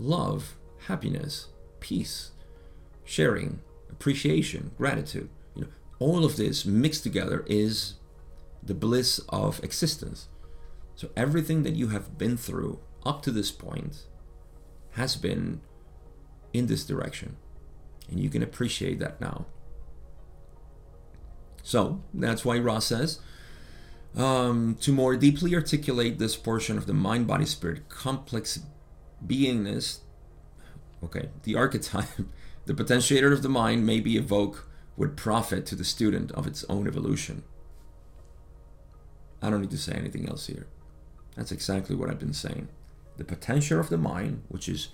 love, 0.00 0.56
happiness, 0.86 1.48
peace, 1.80 2.32
sharing, 3.04 3.60
appreciation, 3.90 4.72
gratitude. 4.76 5.28
You 5.54 5.62
know, 5.62 5.68
all 5.98 6.24
of 6.24 6.36
this 6.36 6.64
mixed 6.64 7.02
together 7.02 7.44
is 7.46 7.94
the 8.62 8.74
bliss 8.74 9.20
of 9.28 9.62
existence. 9.62 10.28
So 10.96 11.10
everything 11.16 11.62
that 11.62 11.74
you 11.74 11.88
have 11.88 12.18
been 12.18 12.36
through 12.36 12.80
up 13.04 13.22
to 13.22 13.30
this 13.30 13.50
point 13.50 14.06
has 14.94 15.16
been 15.16 15.60
in 16.52 16.66
this 16.66 16.84
direction. 16.84 17.36
And 18.10 18.20
you 18.20 18.30
can 18.30 18.42
appreciate 18.42 18.98
that 19.00 19.20
now. 19.20 19.46
So 21.62 22.02
that's 22.12 22.44
why 22.44 22.58
Ra 22.58 22.78
says, 22.78 23.20
um, 24.14 24.76
to 24.80 24.92
more 24.92 25.16
deeply 25.16 25.54
articulate 25.54 26.18
this 26.18 26.36
portion 26.36 26.78
of 26.78 26.86
the 26.86 26.92
mind 26.92 27.26
body 27.26 27.46
spirit 27.46 27.88
complex 27.88 28.60
beingness, 29.26 30.00
okay, 31.02 31.30
the 31.42 31.56
archetype, 31.56 32.08
the 32.66 32.74
potentiator 32.74 33.32
of 33.32 33.42
the 33.42 33.48
mind 33.48 33.86
may 33.86 34.00
be 34.00 34.16
evoked 34.16 34.60
would 34.96 35.16
profit 35.16 35.66
to 35.66 35.74
the 35.74 35.84
student 35.84 36.30
of 36.32 36.46
its 36.46 36.64
own 36.68 36.86
evolution. 36.86 37.42
I 39.42 39.50
don't 39.50 39.62
need 39.62 39.70
to 39.72 39.78
say 39.78 39.94
anything 39.94 40.28
else 40.28 40.46
here. 40.46 40.68
That's 41.34 41.50
exactly 41.50 41.96
what 41.96 42.08
I've 42.08 42.20
been 42.20 42.32
saying. 42.32 42.68
The 43.16 43.24
potential 43.24 43.80
of 43.80 43.88
the 43.88 43.98
mind, 43.98 44.42
which 44.48 44.68
is 44.68 44.88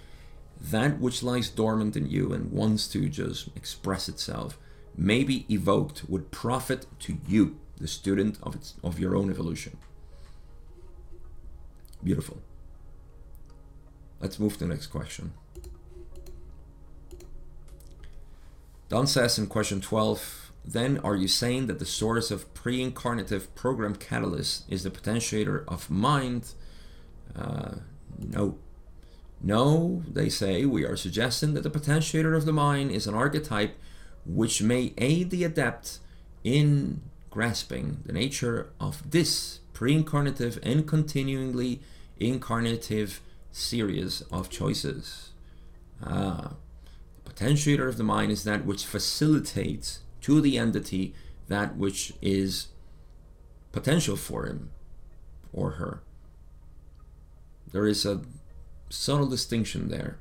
that 0.61 1.01
which 1.01 1.23
lies 1.23 1.49
dormant 1.49 1.97
in 1.97 2.11
you 2.11 2.33
and 2.33 2.53
wants 2.53 2.87
to 2.89 3.09
just 3.09 3.49
express 3.57 4.09
itself, 4.09 4.59
may 4.97 5.25
be 5.25 5.47
evoked 5.53 6.09
would 6.09 6.31
profit 6.31 6.87
to 7.01 7.19
you, 7.27 7.59
the 7.79 7.89
student 7.89 8.39
of 8.43 8.55
its 8.55 8.75
of 8.85 8.99
your 8.99 9.17
own 9.17 9.31
evolution. 9.31 9.79
Beautiful. 12.03 12.43
Let's 14.21 14.39
move 14.39 14.55
to 14.55 14.59
the 14.61 14.67
next 14.67 14.89
question. 14.89 15.33
Don 18.91 19.07
says 19.07 19.39
in 19.39 19.47
question 19.47 19.81
12, 19.81 20.53
then 20.65 20.99
are 20.99 21.17
you 21.17 21.29
saying 21.29 21.69
that 21.69 21.79
the 21.79 21.87
source 21.87 22.31
of 22.31 22.53
pre-incarnative 22.55 23.47
program 23.55 23.95
catalyst 23.95 24.65
is 24.69 24.83
the 24.83 24.91
potentiator 24.91 25.65
of 25.69 25.91
mind? 25.91 26.53
Uh, 27.35 27.77
no. 28.21 28.59
No, 29.43 30.03
they 30.07 30.29
say 30.29 30.67
we 30.67 30.85
are 30.85 30.97
suggesting 30.97 31.55
that 31.55 31.63
the 31.63 31.71
potentiator 31.71 32.37
of 32.37 32.45
the 32.45 32.53
mind 32.53 32.91
is 32.91 33.07
an 33.07 33.15
archetype 33.15 33.75
which 34.27 34.63
may 34.63 34.93
aid 34.99 35.31
the 35.31 35.45
adept 35.45 35.99
in 36.45 37.01
grasping 37.31 38.03
the 38.05 38.13
nature 38.13 38.71
of 38.79 39.11
this 39.11 39.61
pre-incarnative 39.73 40.59
and 40.63 40.87
continuingly 40.87 41.81
incarnative 42.21 43.21
series 43.51 44.21
of 44.31 44.51
choices. 44.51 45.31
Ah, 46.05 46.53
the 47.25 47.31
potentiator 47.31 47.89
of 47.89 47.97
the 47.97 48.05
mind 48.05 48.31
is 48.31 48.45
that 48.45 48.67
which 48.67 48.85
facilitates 48.85 50.01
to 50.21 50.41
the 50.41 50.59
entity 50.59 51.15
that 51.49 51.77
which 51.77 52.13
is 52.21 52.69
potential 53.73 54.17
for 54.17 54.47
him 54.47 54.71
or 55.53 55.73
her. 55.73 56.03
There 57.73 57.87
is 57.87 58.05
a 58.05 58.21
subtle 58.89 59.27
distinction 59.29 59.89
there, 59.89 60.19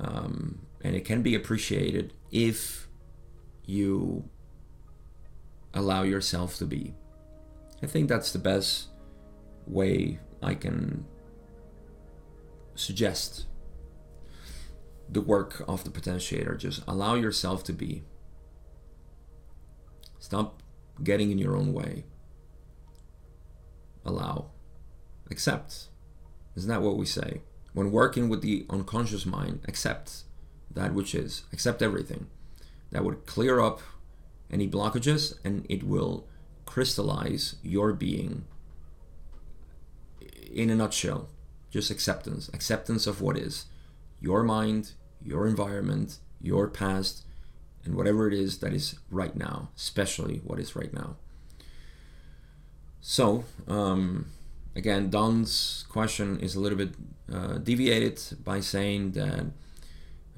um, 0.00 0.66
and 0.82 0.96
it 0.96 1.04
can 1.04 1.22
be 1.22 1.34
appreciated 1.34 2.12
if 2.30 2.88
you 3.64 4.28
allow 5.74 6.02
yourself 6.02 6.56
to 6.56 6.64
be. 6.64 6.94
I 7.82 7.86
think 7.86 8.08
that's 8.08 8.32
the 8.32 8.38
best 8.38 8.88
way 9.66 10.18
I 10.42 10.54
can 10.54 11.04
suggest 12.74 13.46
the 15.08 15.20
work 15.20 15.62
of 15.68 15.84
the 15.84 15.90
potentiator. 15.90 16.58
Just 16.58 16.82
allow 16.86 17.14
yourself 17.14 17.64
to 17.64 17.72
be. 17.72 18.02
Stop 20.18 20.62
getting 21.02 21.30
in 21.30 21.38
your 21.38 21.56
own 21.56 21.72
way. 21.72 22.04
Allow. 24.04 24.50
Accept. 25.30 25.88
Isn't 26.58 26.70
that 26.70 26.82
what 26.82 26.96
we 26.96 27.06
say? 27.06 27.42
When 27.72 27.92
working 27.92 28.28
with 28.28 28.42
the 28.42 28.66
unconscious 28.68 29.24
mind, 29.24 29.60
accept 29.68 30.24
that 30.74 30.92
which 30.92 31.14
is. 31.14 31.44
Accept 31.52 31.82
everything. 31.82 32.26
That 32.90 33.04
would 33.04 33.26
clear 33.26 33.60
up 33.60 33.80
any 34.50 34.66
blockages 34.66 35.38
and 35.44 35.64
it 35.68 35.84
will 35.84 36.26
crystallize 36.66 37.54
your 37.62 37.92
being 37.92 38.44
in 40.52 40.68
a 40.68 40.74
nutshell. 40.74 41.28
Just 41.70 41.92
acceptance. 41.92 42.50
Acceptance 42.52 43.06
of 43.06 43.20
what 43.20 43.38
is. 43.38 43.66
Your 44.20 44.42
mind, 44.42 44.94
your 45.22 45.46
environment, 45.46 46.18
your 46.40 46.66
past, 46.66 47.24
and 47.84 47.94
whatever 47.94 48.26
it 48.26 48.34
is 48.34 48.58
that 48.58 48.72
is 48.72 48.96
right 49.12 49.36
now, 49.36 49.70
especially 49.76 50.38
what 50.38 50.58
is 50.58 50.74
right 50.74 50.92
now. 50.92 51.18
So, 53.00 53.44
um, 53.68 54.32
again, 54.78 55.10
Don's 55.10 55.84
question 55.88 56.38
is 56.40 56.54
a 56.54 56.60
little 56.60 56.78
bit 56.78 56.94
uh, 57.32 57.58
deviated 57.58 58.22
by 58.44 58.60
saying 58.60 59.12
that 59.12 59.46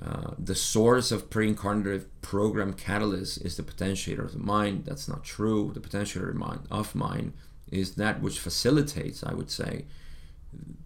uh, 0.05 0.31
the 0.39 0.55
source 0.55 1.13
of 1.13 1.29
pre-incarnative 1.29 2.07
program 2.23 2.73
catalyst 2.73 3.45
is 3.45 3.57
the 3.57 3.63
potentiator 3.63 4.25
of 4.25 4.33
the 4.33 4.39
mind. 4.39 4.87
That's 4.87 5.07
not 5.07 5.23
true. 5.23 5.73
The 5.75 5.81
potentiator 5.81 6.31
of 6.71 6.95
mind 6.95 7.35
is 7.71 7.95
that 7.97 8.23
which 8.23 8.39
facilitates, 8.39 9.23
I 9.23 9.35
would 9.35 9.51
say, 9.51 9.85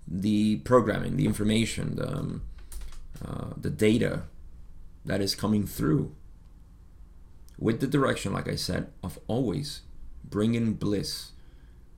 the 0.07 0.57
programming, 0.57 1.17
the 1.17 1.27
information, 1.27 1.97
the, 1.97 2.09
um, 2.09 2.43
uh, 3.25 3.51
the 3.57 3.71
data 3.71 4.25
that 5.05 5.21
is 5.21 5.35
coming 5.35 5.65
through 5.65 6.15
with 7.57 7.81
the 7.81 7.87
direction, 7.87 8.33
like 8.33 8.49
I 8.49 8.57
said, 8.57 8.91
of 9.03 9.19
always 9.29 9.83
bringing 10.25 10.75
bliss, 10.75 11.31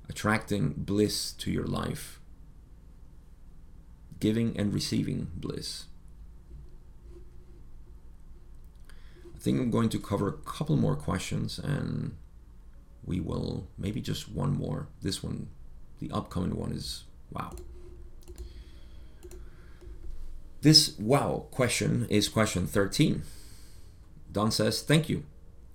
attracting 0.09 0.75
bliss 0.77 1.33
to 1.33 1.51
your 1.51 1.67
life, 1.67 2.21
giving 4.21 4.59
and 4.59 4.73
receiving 4.73 5.31
bliss. 5.35 5.87
I 9.35 9.39
think 9.39 9.61
I'm 9.61 9.71
going 9.71 9.89
to 9.91 9.99
cover 9.99 10.29
a 10.29 10.33
couple 10.33 10.77
more 10.77 10.97
questions 10.97 11.59
and 11.59 12.17
we 13.05 13.21
will 13.21 13.69
maybe 13.79 14.01
just 14.01 14.29
one 14.29 14.57
more. 14.57 14.89
This 15.03 15.23
one, 15.23 15.49
the 16.01 16.11
upcoming 16.11 16.57
one 16.57 16.73
is 16.73 17.05
wow. 17.31 17.53
This 20.63 20.99
wow 20.99 21.47
question 21.53 22.07
is 22.11 22.29
question 22.29 22.67
13. 22.67 23.23
Don 24.33 24.51
says, 24.51 24.83
Thank 24.83 25.09
you. 25.09 25.25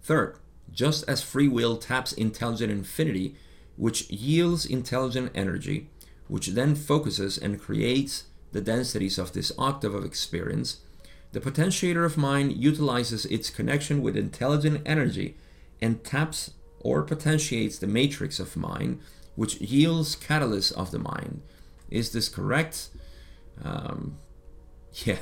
Third, 0.03 0.37
just 0.71 1.07
as 1.07 1.23
free 1.23 1.47
will 1.47 1.77
taps 1.77 2.11
intelligent 2.11 2.71
infinity, 2.71 3.35
which 3.77 4.09
yields 4.09 4.65
intelligent 4.65 5.31
energy, 5.33 5.89
which 6.27 6.47
then 6.47 6.75
focuses 6.75 7.37
and 7.37 7.61
creates 7.61 8.25
the 8.51 8.61
densities 8.61 9.17
of 9.17 9.33
this 9.33 9.51
octave 9.57 9.95
of 9.95 10.05
experience, 10.05 10.81
the 11.31 11.39
potentiator 11.39 12.05
of 12.05 12.17
mind 12.17 12.53
utilizes 12.57 13.25
its 13.25 13.49
connection 13.49 14.01
with 14.01 14.17
intelligent 14.17 14.81
energy 14.85 15.37
and 15.81 16.03
taps 16.03 16.51
or 16.81 17.03
potentiates 17.03 17.77
the 17.77 17.87
matrix 17.87 18.39
of 18.39 18.57
mind, 18.57 18.99
which 19.35 19.61
yields 19.61 20.15
catalyst 20.15 20.73
of 20.73 20.91
the 20.91 20.99
mind. 20.99 21.41
Is 21.89 22.11
this 22.11 22.27
correct? 22.27 22.89
Um, 23.63 24.17
yeah, 25.05 25.19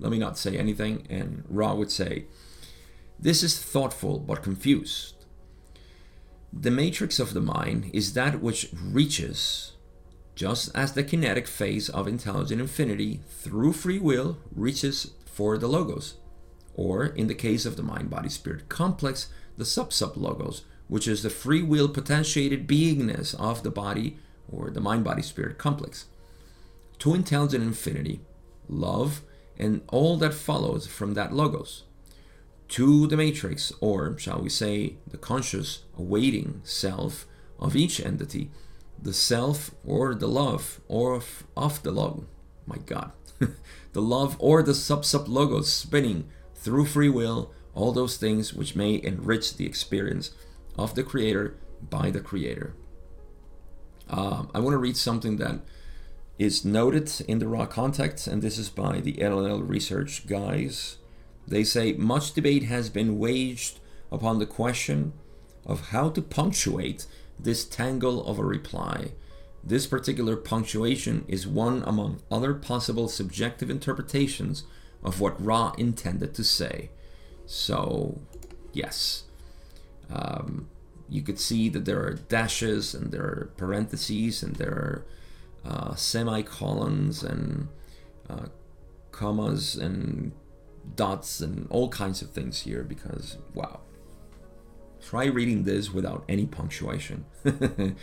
let 0.00 0.10
me 0.10 0.18
not 0.18 0.38
say 0.38 0.56
anything. 0.56 1.06
And 1.08 1.44
Ra 1.48 1.74
would 1.74 1.90
say, 1.90 2.26
this 3.18 3.42
is 3.42 3.56
thoughtful 3.58 4.18
but 4.18 4.42
confused. 4.42 5.21
The 6.52 6.70
matrix 6.70 7.18
of 7.18 7.32
the 7.32 7.40
mind 7.40 7.90
is 7.94 8.12
that 8.12 8.42
which 8.42 8.68
reaches, 8.74 9.72
just 10.34 10.70
as 10.74 10.92
the 10.92 11.02
kinetic 11.02 11.48
phase 11.48 11.88
of 11.88 12.06
intelligent 12.06 12.60
infinity 12.60 13.20
through 13.26 13.72
free 13.72 13.98
will 13.98 14.36
reaches 14.54 15.12
for 15.24 15.56
the 15.56 15.66
logos, 15.66 16.18
or 16.74 17.06
in 17.06 17.26
the 17.26 17.34
case 17.34 17.64
of 17.64 17.76
the 17.76 17.82
mind 17.82 18.10
body 18.10 18.28
spirit 18.28 18.68
complex, 18.68 19.28
the 19.56 19.64
sub 19.64 19.94
sub 19.94 20.14
logos, 20.16 20.64
which 20.88 21.08
is 21.08 21.22
the 21.22 21.30
free 21.30 21.62
will 21.62 21.88
potentiated 21.88 22.68
beingness 22.68 23.34
of 23.40 23.62
the 23.62 23.70
body 23.70 24.18
or 24.46 24.70
the 24.70 24.80
mind 24.80 25.04
body 25.04 25.22
spirit 25.22 25.56
complex. 25.56 26.04
To 26.98 27.14
intelligent 27.14 27.64
infinity, 27.64 28.20
love, 28.68 29.22
and 29.58 29.80
all 29.88 30.18
that 30.18 30.34
follows 30.34 30.86
from 30.86 31.14
that 31.14 31.32
logos 31.32 31.84
to 32.72 33.06
the 33.06 33.18
matrix, 33.18 33.70
or 33.80 34.18
shall 34.18 34.40
we 34.40 34.48
say, 34.48 34.94
the 35.06 35.18
conscious 35.18 35.82
awaiting 35.98 36.62
self 36.64 37.26
of 37.58 37.76
each 37.76 38.00
entity, 38.00 38.50
the 39.00 39.12
self 39.12 39.72
or 39.86 40.14
the 40.14 40.26
love 40.26 40.80
or 40.88 41.12
of, 41.14 41.44
of 41.54 41.82
the 41.82 41.92
love, 41.92 42.24
my 42.64 42.78
God, 42.86 43.12
the 43.92 44.00
love 44.00 44.36
or 44.38 44.62
the 44.62 44.72
sub 44.72 45.04
sub 45.04 45.28
logos 45.28 45.70
spinning 45.70 46.30
through 46.54 46.86
free 46.86 47.10
will, 47.10 47.52
all 47.74 47.92
those 47.92 48.16
things 48.16 48.54
which 48.54 48.74
may 48.74 49.02
enrich 49.02 49.54
the 49.58 49.66
experience 49.66 50.30
of 50.78 50.94
the 50.94 51.02
creator 51.02 51.58
by 51.90 52.10
the 52.10 52.20
creator. 52.20 52.74
Uh, 54.08 54.44
I 54.54 54.60
want 54.60 54.72
to 54.72 54.78
read 54.78 54.96
something 54.96 55.36
that 55.36 55.60
is 56.38 56.64
noted 56.64 57.12
in 57.28 57.38
the 57.38 57.48
Ra 57.48 57.66
Contact, 57.66 58.26
and 58.26 58.40
this 58.40 58.56
is 58.56 58.70
by 58.70 59.00
the 59.00 59.14
LLL 59.14 59.68
research 59.68 60.26
guys 60.26 60.96
they 61.46 61.64
say 61.64 61.92
much 61.92 62.32
debate 62.32 62.64
has 62.64 62.88
been 62.88 63.18
waged 63.18 63.80
upon 64.10 64.38
the 64.38 64.46
question 64.46 65.12
of 65.66 65.88
how 65.88 66.10
to 66.10 66.22
punctuate 66.22 67.06
this 67.38 67.64
tangle 67.64 68.24
of 68.26 68.38
a 68.38 68.44
reply. 68.44 69.12
This 69.64 69.86
particular 69.86 70.36
punctuation 70.36 71.24
is 71.28 71.46
one 71.46 71.82
among 71.86 72.20
other 72.30 72.54
possible 72.54 73.08
subjective 73.08 73.70
interpretations 73.70 74.64
of 75.02 75.20
what 75.20 75.44
Ra 75.44 75.72
intended 75.78 76.34
to 76.34 76.44
say. 76.44 76.90
So, 77.46 78.20
yes. 78.72 79.24
Um, 80.10 80.68
you 81.08 81.22
could 81.22 81.38
see 81.38 81.68
that 81.68 81.84
there 81.84 82.02
are 82.02 82.14
dashes 82.14 82.94
and 82.94 83.12
there 83.12 83.22
are 83.22 83.52
parentheses 83.56 84.42
and 84.42 84.56
there 84.56 84.70
are 84.70 85.06
uh, 85.64 85.94
semicolons 85.94 87.22
and 87.22 87.68
uh, 88.28 88.46
commas 89.10 89.76
and 89.76 90.32
dots 90.94 91.40
and 91.40 91.66
all 91.70 91.88
kinds 91.88 92.22
of 92.22 92.30
things 92.30 92.60
here 92.60 92.82
because 92.82 93.38
wow. 93.54 93.80
Try 95.00 95.24
reading 95.24 95.64
this 95.64 95.92
without 95.92 96.24
any 96.28 96.46
punctuation 96.46 97.24
and 97.44 97.96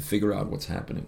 figure 0.00 0.32
out 0.34 0.48
what's 0.48 0.66
happening. 0.66 1.06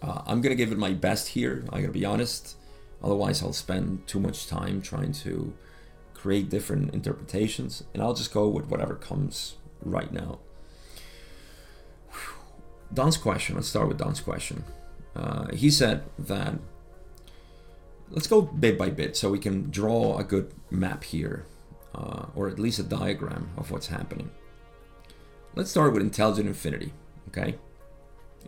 Uh, 0.00 0.22
I'm 0.26 0.40
gonna 0.40 0.54
give 0.54 0.72
it 0.72 0.78
my 0.78 0.92
best 0.92 1.28
here. 1.28 1.64
I 1.70 1.80
gotta 1.80 1.92
be 1.92 2.04
honest. 2.04 2.56
Otherwise, 3.02 3.42
I'll 3.42 3.52
spend 3.52 4.06
too 4.06 4.20
much 4.20 4.46
time 4.46 4.80
trying 4.80 5.12
to 5.12 5.52
create 6.14 6.48
different 6.48 6.94
interpretations, 6.94 7.84
and 7.92 8.02
I'll 8.02 8.14
just 8.14 8.32
go 8.32 8.48
with 8.48 8.66
whatever 8.66 8.94
comes 8.94 9.56
right 9.82 10.12
now. 10.12 10.38
Don's 12.94 13.16
question. 13.16 13.56
Let's 13.56 13.68
start 13.68 13.88
with 13.88 13.98
Don's 13.98 14.20
question. 14.20 14.64
Uh, 15.16 15.48
he 15.52 15.70
said 15.70 16.04
that 16.18 16.54
let's 18.12 18.26
go 18.26 18.42
bit 18.42 18.78
by 18.78 18.90
bit 18.90 19.16
so 19.16 19.30
we 19.30 19.38
can 19.38 19.70
draw 19.70 20.18
a 20.18 20.24
good 20.24 20.52
map 20.70 21.02
here, 21.02 21.46
uh, 21.94 22.26
or 22.34 22.48
at 22.48 22.58
least 22.58 22.78
a 22.78 22.84
diagram 22.84 23.50
of 23.56 23.70
what's 23.70 23.88
happening. 23.88 24.30
Let's 25.54 25.70
start 25.70 25.92
with 25.92 26.02
intelligent 26.02 26.46
infinity, 26.46 26.92
okay? 27.28 27.56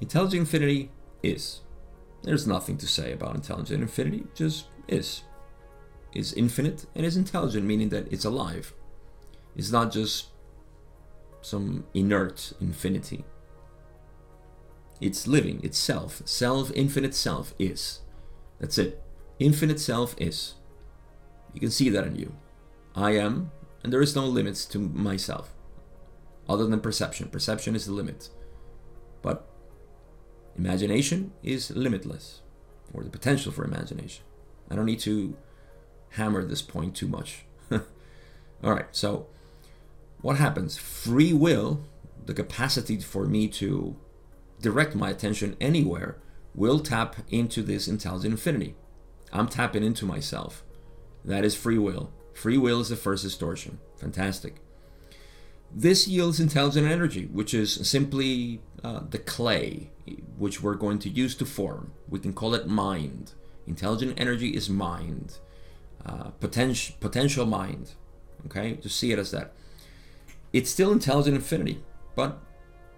Intelligent 0.01 0.41
infinity 0.41 0.91
is. 1.23 1.61
There's 2.23 2.47
nothing 2.47 2.77
to 2.79 2.87
say 2.87 3.13
about 3.13 3.35
intelligent 3.35 3.83
infinity, 3.83 4.25
just 4.35 4.67
is. 4.87 5.23
Is 6.15 6.33
infinite 6.35 6.87
and 6.95 7.05
is 7.05 7.17
intelligent, 7.17 7.67
meaning 7.67 7.89
that 7.89 8.11
it's 8.13 8.25
alive. 8.25 8.73
It's 9.57 9.73
not 9.73 9.93
just 9.93 10.29
some 11.43 11.85
inert 11.93 12.53
infinity. 12.61 13.25
It's 15.01 15.27
living, 15.27 15.63
itself. 15.65 16.23
Self, 16.25 16.71
infinite 16.75 17.15
self 17.15 17.53
is. 17.59 18.01
That's 18.61 18.79
it. 18.79 19.04
Infinite 19.39 19.81
self 19.81 20.15
is. 20.19 20.55
You 21.53 21.61
can 21.61 21.71
see 21.71 21.89
that 21.89 22.07
in 22.07 22.17
you. 22.17 22.35
I 22.95 23.13
am, 23.13 23.51
and 23.83 23.93
there 23.93 24.03
is 24.03 24.15
no 24.15 24.27
limits 24.27 24.65
to 24.67 24.79
myself 24.79 25.53
other 26.49 26.67
than 26.67 26.81
perception. 26.81 27.29
Perception 27.29 27.75
is 27.75 27.87
the 27.87 27.93
limit. 27.93 28.31
But 29.23 29.49
imagination 30.57 31.33
is 31.43 31.71
limitless, 31.71 32.43
or 32.93 33.03
the 33.03 33.11
potential 33.11 33.53
for 33.53 33.65
imagination. 33.65 34.25
I 34.71 34.77
don't 34.77 34.87
need 34.87 35.01
to 35.01 35.37
hammer 36.11 36.45
this 36.45 36.63
point 36.63 36.95
too 36.95 37.09
much. 37.09 37.45
All 37.71 38.73
right, 38.73 38.87
so 38.93 39.27
what 40.21 40.37
happens? 40.37 40.77
Free 40.77 41.33
will, 41.33 41.85
the 42.25 42.35
capacity 42.35 43.01
for 43.01 43.27
me 43.27 43.49
to 43.49 43.97
direct 44.61 44.95
my 44.95 45.11
attention 45.11 45.57
anywhere 45.61 46.19
will 46.55 46.79
tap 46.79 47.17
into 47.29 47.63
this 47.63 47.89
intelligent 47.89 48.33
infinity. 48.33 48.75
I'm 49.35 49.49
tapping 49.49 49.85
into 49.85 50.07
myself. 50.07 50.63
That 51.25 51.45
is 51.45 51.55
free 51.55 51.79
will. 51.79 52.13
Free 52.33 52.57
will 52.57 52.81
is 52.81 52.89
the 52.89 52.97
first 52.97 53.25
distortion. 53.25 53.81
Fantastic. 53.97 54.57
This 55.73 56.07
yields 56.07 56.39
intelligent 56.39 56.87
energy, 56.87 57.27
which 57.27 57.53
is 57.53 57.87
simply 57.89 58.61
uh, 58.85 59.01
the 59.11 59.19
clay 59.19 59.91
which 60.39 60.63
we're 60.63 60.75
going 60.75 60.99
to 61.01 61.09
use 61.09 61.35
to 61.37 61.45
form. 61.45 61.93
We 62.09 62.21
can 62.21 62.33
call 62.33 62.55
it 62.55 62.69
mind. 62.69 63.33
Intelligent 63.67 64.21
energy 64.21 64.51
is 64.51 64.69
mind, 64.69 65.39
uh, 66.05 66.31
potential 66.39 66.95
potential 67.01 67.47
mind. 67.47 67.93
Okay, 68.47 68.75
just 68.75 68.99
see 68.99 69.11
it 69.11 69.19
as 69.19 69.31
that. 69.31 69.55
It's 70.53 70.71
still 70.71 70.93
intelligent 70.93 71.35
infinity, 71.35 71.83
but 72.15 72.39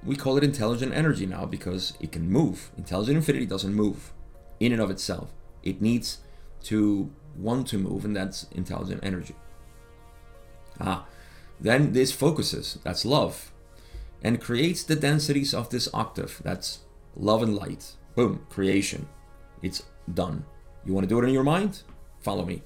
we 0.05 0.17
call 0.17 0.37
it 0.37 0.45
intelligent 0.45 0.93
energy 0.93 1.25
now 1.25 1.47
because 1.47 1.95
it 2.01 2.13
can 2.13 2.31
move. 2.31 2.73
Intelligent 2.77 3.17
infinity 3.17 3.47
doesn't 3.47 3.75
move 3.75 4.13
in 4.59 4.73
and 4.73 4.83
of 4.83 4.91
itself. 4.91 5.33
It 5.63 5.81
needs 5.81 6.19
to 6.67 7.11
want 7.37 7.67
to 7.69 7.79
move, 7.79 8.05
and 8.05 8.17
that's 8.17 8.47
intelligent 8.53 9.01
energy. 9.03 9.35
Ah, 10.81 11.07
then 11.61 11.93
this 11.93 12.13
focuses, 12.13 12.79
that's 12.83 13.05
love, 13.05 13.53
and 14.23 14.41
creates 14.41 14.83
the 14.83 14.97
densities 14.97 15.55
of 15.55 15.71
this 15.71 15.89
octave, 15.95 16.41
that's 16.45 16.81
love 17.15 17.43
and 17.43 17.55
light. 17.55 17.93
Boom, 18.15 18.47
creation. 18.51 19.09
It's 19.63 19.85
done. 20.13 20.45
You 20.85 20.93
want 20.93 21.05
to 21.05 21.09
do 21.09 21.19
it 21.19 21.27
in 21.27 21.35
your 21.35 21.45
mind? 21.45 21.83
Follow 22.21 22.45
me. 22.45 22.63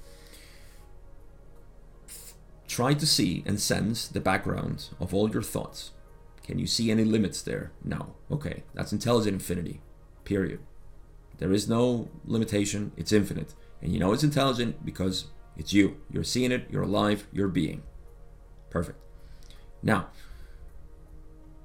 Try 2.68 2.94
to 2.94 3.07
see 3.07 3.42
and 3.46 3.61
sense 3.61 4.07
the 4.07 4.20
background 4.20 4.88
of 5.01 5.12
all 5.12 5.30
your 5.30 5.42
thoughts. 5.42 5.90
Can 6.44 6.59
you 6.59 6.66
see 6.66 6.90
any 6.90 7.05
limits 7.05 7.42
there? 7.42 7.72
No. 7.84 8.14
Okay, 8.30 8.62
that's 8.74 8.92
intelligent 8.92 9.34
infinity. 9.34 9.80
Period. 10.24 10.61
There 11.38 11.53
is 11.53 11.68
no 11.68 12.09
limitation, 12.24 12.92
it's 12.96 13.12
infinite. 13.12 13.55
And 13.82 13.92
you 13.92 13.98
know 13.98 14.12
it's 14.12 14.24
intelligent 14.24 14.84
because 14.84 15.26
it's 15.56 15.72
you. 15.72 15.96
You're 16.10 16.24
seeing 16.24 16.52
it, 16.52 16.66
you're 16.70 16.82
alive, 16.82 17.26
you're 17.32 17.48
being. 17.48 17.82
Perfect. 18.70 18.98
Now, 19.82 20.08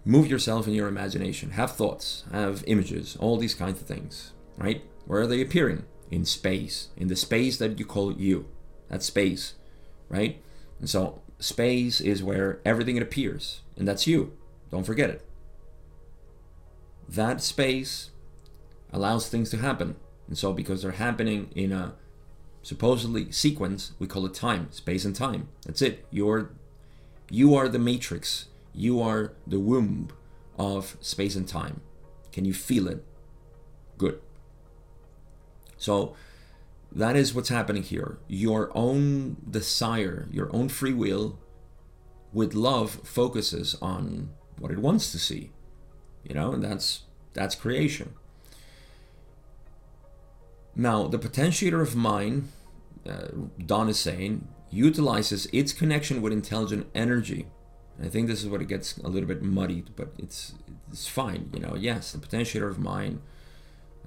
move 0.03 0.27
yourself 0.27 0.67
in 0.67 0.73
your 0.73 0.87
imagination. 0.87 1.51
Have 1.51 1.71
thoughts, 1.71 2.23
have 2.31 2.63
images, 2.67 3.17
all 3.19 3.37
these 3.37 3.53
kinds 3.53 3.81
of 3.81 3.87
things, 3.87 4.31
right? 4.57 4.83
Where 5.05 5.21
are 5.21 5.27
they 5.27 5.41
appearing? 5.41 5.85
In 6.11 6.25
space, 6.25 6.89
in 6.95 7.07
the 7.07 7.15
space 7.15 7.57
that 7.57 7.79
you 7.79 7.85
call 7.85 8.11
you. 8.13 8.47
That's 8.89 9.05
space, 9.05 9.55
right? 10.09 10.41
And 10.79 10.89
so 10.89 11.21
space 11.39 11.99
is 11.99 12.23
where 12.23 12.59
everything 12.63 12.99
appears, 12.99 13.61
and 13.75 13.87
that's 13.87 14.07
you. 14.07 14.33
Don't 14.71 14.85
forget 14.85 15.09
it. 15.09 15.27
That 17.07 17.41
space 17.41 18.11
allows 18.91 19.29
things 19.29 19.49
to 19.51 19.57
happen. 19.57 19.95
And 20.27 20.37
so 20.37 20.53
because 20.53 20.81
they're 20.81 20.91
happening 20.91 21.49
in 21.55 21.71
a 21.71 21.93
supposedly 22.65 23.31
sequence, 23.31 23.91
we 23.99 24.07
call 24.07 24.25
it 24.25 24.33
time, 24.33 24.71
space 24.71 25.05
and 25.05 25.15
time. 25.15 25.47
That's 25.67 25.83
it. 25.83 26.03
You're 26.09 26.49
you 27.29 27.53
are 27.53 27.69
the 27.69 27.77
matrix. 27.77 28.47
You 28.73 28.99
are 29.01 29.33
the 29.45 29.59
womb 29.59 30.09
of 30.57 30.97
space 30.99 31.35
and 31.35 31.47
time. 31.47 31.81
Can 32.31 32.43
you 32.43 32.53
feel 32.53 32.87
it? 32.87 33.05
Good. 33.99 34.19
So 35.77 36.15
that 36.91 37.15
is 37.15 37.35
what's 37.35 37.49
happening 37.49 37.83
here. 37.83 38.17
Your 38.27 38.71
own 38.75 39.37
desire, 39.47 40.27
your 40.31 40.53
own 40.55 40.69
free 40.69 40.93
will 40.93 41.37
with 42.33 42.55
love 42.55 42.99
focuses 43.03 43.75
on 43.79 44.29
what 44.57 44.71
it 44.71 44.79
wants 44.79 45.11
to 45.11 45.19
see. 45.19 45.51
You 46.23 46.33
know, 46.33 46.51
and 46.53 46.63
that's 46.63 47.03
that's 47.33 47.53
creation. 47.53 48.15
Now, 50.75 51.07
the 51.07 51.19
potentiator 51.19 51.81
of 51.81 51.95
mind, 51.95 52.49
uh, 53.07 53.27
Don 53.65 53.87
is 53.87 53.99
saying, 53.99 54.47
utilizes 54.69 55.47
its 55.53 55.71
connection 55.71 56.21
with 56.21 56.33
intelligent 56.33 56.87
energy. 56.93 57.47
I 58.03 58.09
think 58.09 58.27
this 58.27 58.43
is 58.43 58.49
what 58.49 58.61
it 58.61 58.67
gets 58.67 58.97
a 58.97 59.07
little 59.07 59.27
bit 59.27 59.41
muddied, 59.41 59.91
but 59.95 60.09
it's 60.17 60.53
it's 60.91 61.07
fine. 61.07 61.49
You 61.53 61.61
know, 61.61 61.75
yes, 61.75 62.11
the 62.11 62.17
potentiator 62.17 62.69
of 62.69 62.77
mind 62.77 63.21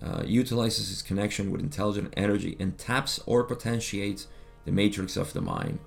uh, 0.03 0.23
utilizes 0.27 0.93
its 0.93 1.03
connection 1.03 1.51
with 1.51 1.61
intelligent 1.61 2.13
energy 2.17 2.57
and 2.61 2.77
taps 2.77 3.19
or 3.25 3.45
potentiates 3.45 4.27
the 4.65 4.73
matrix 4.73 5.17
of 5.17 5.33
the 5.33 5.41
mind. 5.41 5.79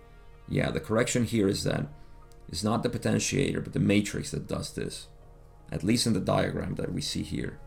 Yeah, 0.49 0.71
the 0.71 0.79
correction 0.79 1.25
here 1.25 1.47
is 1.47 1.63
that 1.63 1.85
it's 2.49 2.63
not 2.63 2.81
the 2.81 2.89
potentiator, 2.89 3.63
but 3.63 3.73
the 3.73 3.79
matrix 3.79 4.31
that 4.31 4.47
does 4.47 4.73
this, 4.73 5.07
at 5.71 5.83
least 5.83 6.07
in 6.07 6.13
the 6.13 6.19
diagram 6.19 6.75
that 6.75 6.91
we 6.91 7.01
see 7.01 7.23
here. 7.23 7.59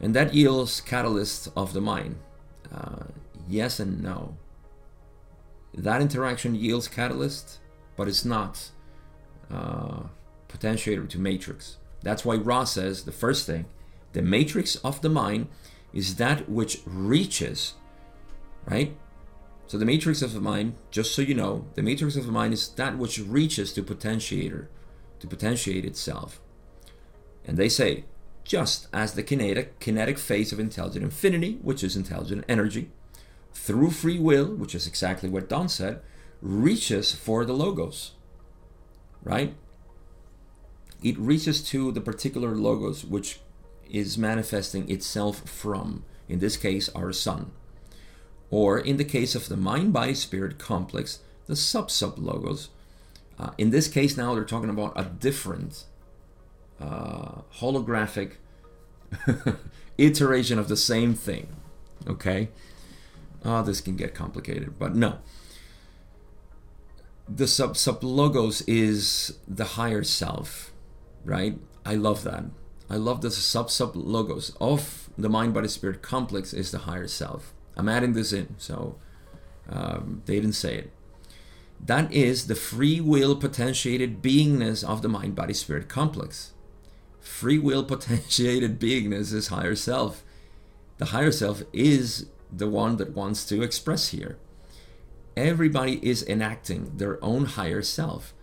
And 0.00 0.14
that 0.14 0.34
yields 0.34 0.80
catalyst 0.80 1.48
of 1.56 1.72
the 1.72 1.80
mind. 1.80 2.16
Uh, 2.72 3.04
yes 3.48 3.80
and 3.80 4.02
no 4.02 4.36
that 5.74 6.00
interaction 6.00 6.54
yields 6.54 6.88
catalyst, 6.88 7.58
but 7.96 8.08
it's 8.08 8.24
not 8.24 8.70
uh, 9.50 10.02
potentiator 10.48 11.08
to 11.08 11.18
matrix. 11.18 11.76
That's 12.02 12.24
why 12.24 12.36
Ra 12.36 12.64
says 12.64 13.04
the 13.04 13.12
first 13.12 13.46
thing, 13.46 13.66
the 14.12 14.22
matrix 14.22 14.76
of 14.76 15.02
the 15.02 15.08
mind 15.08 15.48
is 15.92 16.16
that 16.16 16.48
which 16.48 16.80
reaches, 16.86 17.74
right? 18.66 18.96
So 19.66 19.78
the 19.78 19.84
matrix 19.84 20.22
of 20.22 20.32
the 20.32 20.40
mind, 20.40 20.74
just 20.90 21.14
so 21.14 21.22
you 21.22 21.34
know, 21.34 21.66
the 21.74 21.82
matrix 21.82 22.16
of 22.16 22.26
the 22.26 22.32
mind 22.32 22.54
is 22.54 22.68
that 22.70 22.96
which 22.96 23.18
reaches 23.18 23.72
to 23.74 23.82
potentiator, 23.82 24.68
to 25.20 25.26
potentiate 25.26 25.84
itself. 25.84 26.40
And 27.44 27.56
they 27.56 27.68
say, 27.68 28.04
just 28.48 28.88
as 28.94 29.12
the 29.12 29.22
kinetic 29.22 29.78
kinetic 29.78 30.18
phase 30.18 30.52
of 30.52 30.58
intelligent 30.58 31.04
infinity, 31.04 31.58
which 31.62 31.84
is 31.84 31.94
intelligent 31.94 32.44
energy, 32.48 32.90
through 33.52 33.90
free 33.90 34.18
will, 34.18 34.46
which 34.46 34.74
is 34.74 34.86
exactly 34.86 35.28
what 35.28 35.50
Don 35.50 35.68
said, 35.68 36.00
reaches 36.40 37.14
for 37.14 37.44
the 37.44 37.52
logos, 37.52 38.12
right? 39.22 39.54
It 41.02 41.18
reaches 41.18 41.62
to 41.68 41.92
the 41.92 42.00
particular 42.00 42.56
logos 42.56 43.04
which 43.04 43.40
is 43.90 44.16
manifesting 44.16 44.90
itself 44.90 45.48
from, 45.48 46.04
in 46.26 46.38
this 46.38 46.56
case, 46.56 46.88
our 46.90 47.12
sun. 47.12 47.52
Or 48.50 48.78
in 48.78 48.96
the 48.96 49.04
case 49.04 49.34
of 49.34 49.48
the 49.48 49.58
mind 49.58 49.92
body 49.92 50.14
spirit 50.14 50.58
complex, 50.58 51.20
the 51.46 51.54
sub 51.54 51.90
sub 51.90 52.18
logos. 52.18 52.70
Uh, 53.38 53.50
in 53.58 53.70
this 53.70 53.88
case, 53.88 54.16
now 54.16 54.34
they're 54.34 54.44
talking 54.44 54.70
about 54.70 54.94
a 54.96 55.04
different 55.04 55.84
uh, 56.80 57.42
holographic 57.58 58.34
iteration 59.98 60.58
of 60.58 60.68
the 60.68 60.76
same 60.76 61.14
thing. 61.14 61.56
Okay? 62.06 62.48
oh, 63.44 63.62
this 63.62 63.80
can 63.80 63.96
get 63.96 64.14
complicated, 64.14 64.78
but 64.78 64.94
no. 64.94 65.18
The 67.28 67.46
sub 67.46 67.76
sub 67.76 68.02
logos 68.02 68.62
is 68.62 69.38
the 69.46 69.64
higher 69.64 70.02
self, 70.02 70.72
right? 71.24 71.58
I 71.84 71.94
love 71.94 72.24
that. 72.24 72.44
I 72.88 72.96
love 72.96 73.20
the 73.20 73.30
sub 73.30 73.70
sub 73.70 73.94
logos 73.94 74.56
of 74.60 75.10
the 75.18 75.28
mind 75.28 75.52
body 75.54 75.68
spirit 75.68 76.00
complex 76.00 76.54
is 76.54 76.70
the 76.70 76.78
higher 76.78 77.08
self. 77.08 77.52
I'm 77.76 77.88
adding 77.88 78.14
this 78.14 78.32
in, 78.32 78.54
so 78.58 78.96
um, 79.68 80.22
they 80.24 80.36
didn't 80.36 80.54
say 80.54 80.76
it. 80.76 80.92
That 81.84 82.12
is 82.12 82.46
the 82.46 82.54
free 82.54 83.00
will 83.00 83.36
potentiated 83.36 84.22
beingness 84.22 84.82
of 84.82 85.02
the 85.02 85.08
mind 85.08 85.36
body 85.36 85.54
spirit 85.54 85.88
complex. 85.88 86.54
Free 87.20 87.58
will 87.58 87.84
potentiated 87.84 88.80
beingness 88.80 89.32
is 89.32 89.48
higher 89.48 89.74
self. 89.74 90.24
The 90.98 91.06
higher 91.06 91.32
self 91.32 91.62
is 91.72 92.26
the 92.52 92.68
one 92.68 92.96
that 92.96 93.14
wants 93.14 93.44
to 93.46 93.62
express 93.62 94.08
here. 94.08 94.38
Everybody 95.36 96.00
is 96.02 96.26
enacting 96.26 96.96
their 96.96 97.22
own 97.22 97.44
higher 97.44 97.82
self. 97.82 98.34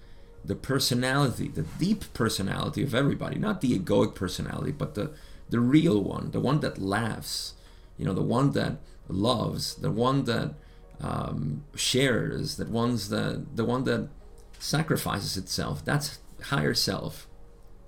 The 0.43 0.55
personality, 0.55 1.49
the 1.49 1.63
deep 1.63 2.13
personality 2.13 2.83
of 2.83 2.93
everybody, 2.93 3.37
not 3.37 3.61
the 3.61 3.77
egoic 3.77 4.15
personality, 4.15 4.71
but 4.71 4.95
the, 4.95 5.11
the 5.49 5.59
real 5.59 6.01
one, 6.01 6.31
the 6.31 6.39
one 6.39 6.59
that 6.61 6.77
laughs, 6.77 7.55
you 7.97 8.05
know, 8.05 8.13
the 8.13 8.21
one 8.21 8.51
that 8.51 8.77
loves, 9.09 9.75
the 9.75 9.91
one 9.91 10.25
that 10.25 10.53
um, 11.01 11.63
shares, 11.75 12.57
that 12.57 12.69
one's 12.69 13.09
the, 13.09 13.45
the 13.53 13.65
one 13.65 13.83
that 13.85 14.07
sacrifices 14.59 15.35
itself. 15.35 15.83
That's 15.83 16.19
higher 16.43 16.73
self 16.73 17.27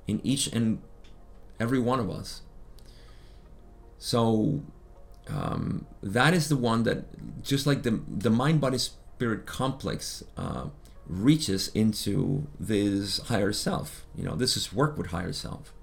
in 0.07 0.21
each 0.23 0.47
and 0.47 0.81
every 1.59 1.79
one 1.79 1.99
of 1.99 2.09
us. 2.09 2.41
So 3.97 4.63
um, 5.29 5.85
that 6.01 6.33
is 6.33 6.49
the 6.49 6.55
one 6.55 6.83
that 6.83 7.43
just 7.43 7.65
like 7.67 7.83
the 7.83 8.01
the 8.07 8.29
mind 8.29 8.61
body 8.61 8.77
spirit 8.77 9.45
complex 9.45 10.23
uh, 10.37 10.67
reaches 11.05 11.69
into 11.69 12.47
this 12.59 13.19
higher 13.27 13.51
self. 13.51 14.05
You 14.15 14.23
know 14.23 14.35
this 14.35 14.55
is 14.55 14.73
work 14.73 14.97
with 14.97 15.07
higher 15.07 15.33
self. 15.33 15.73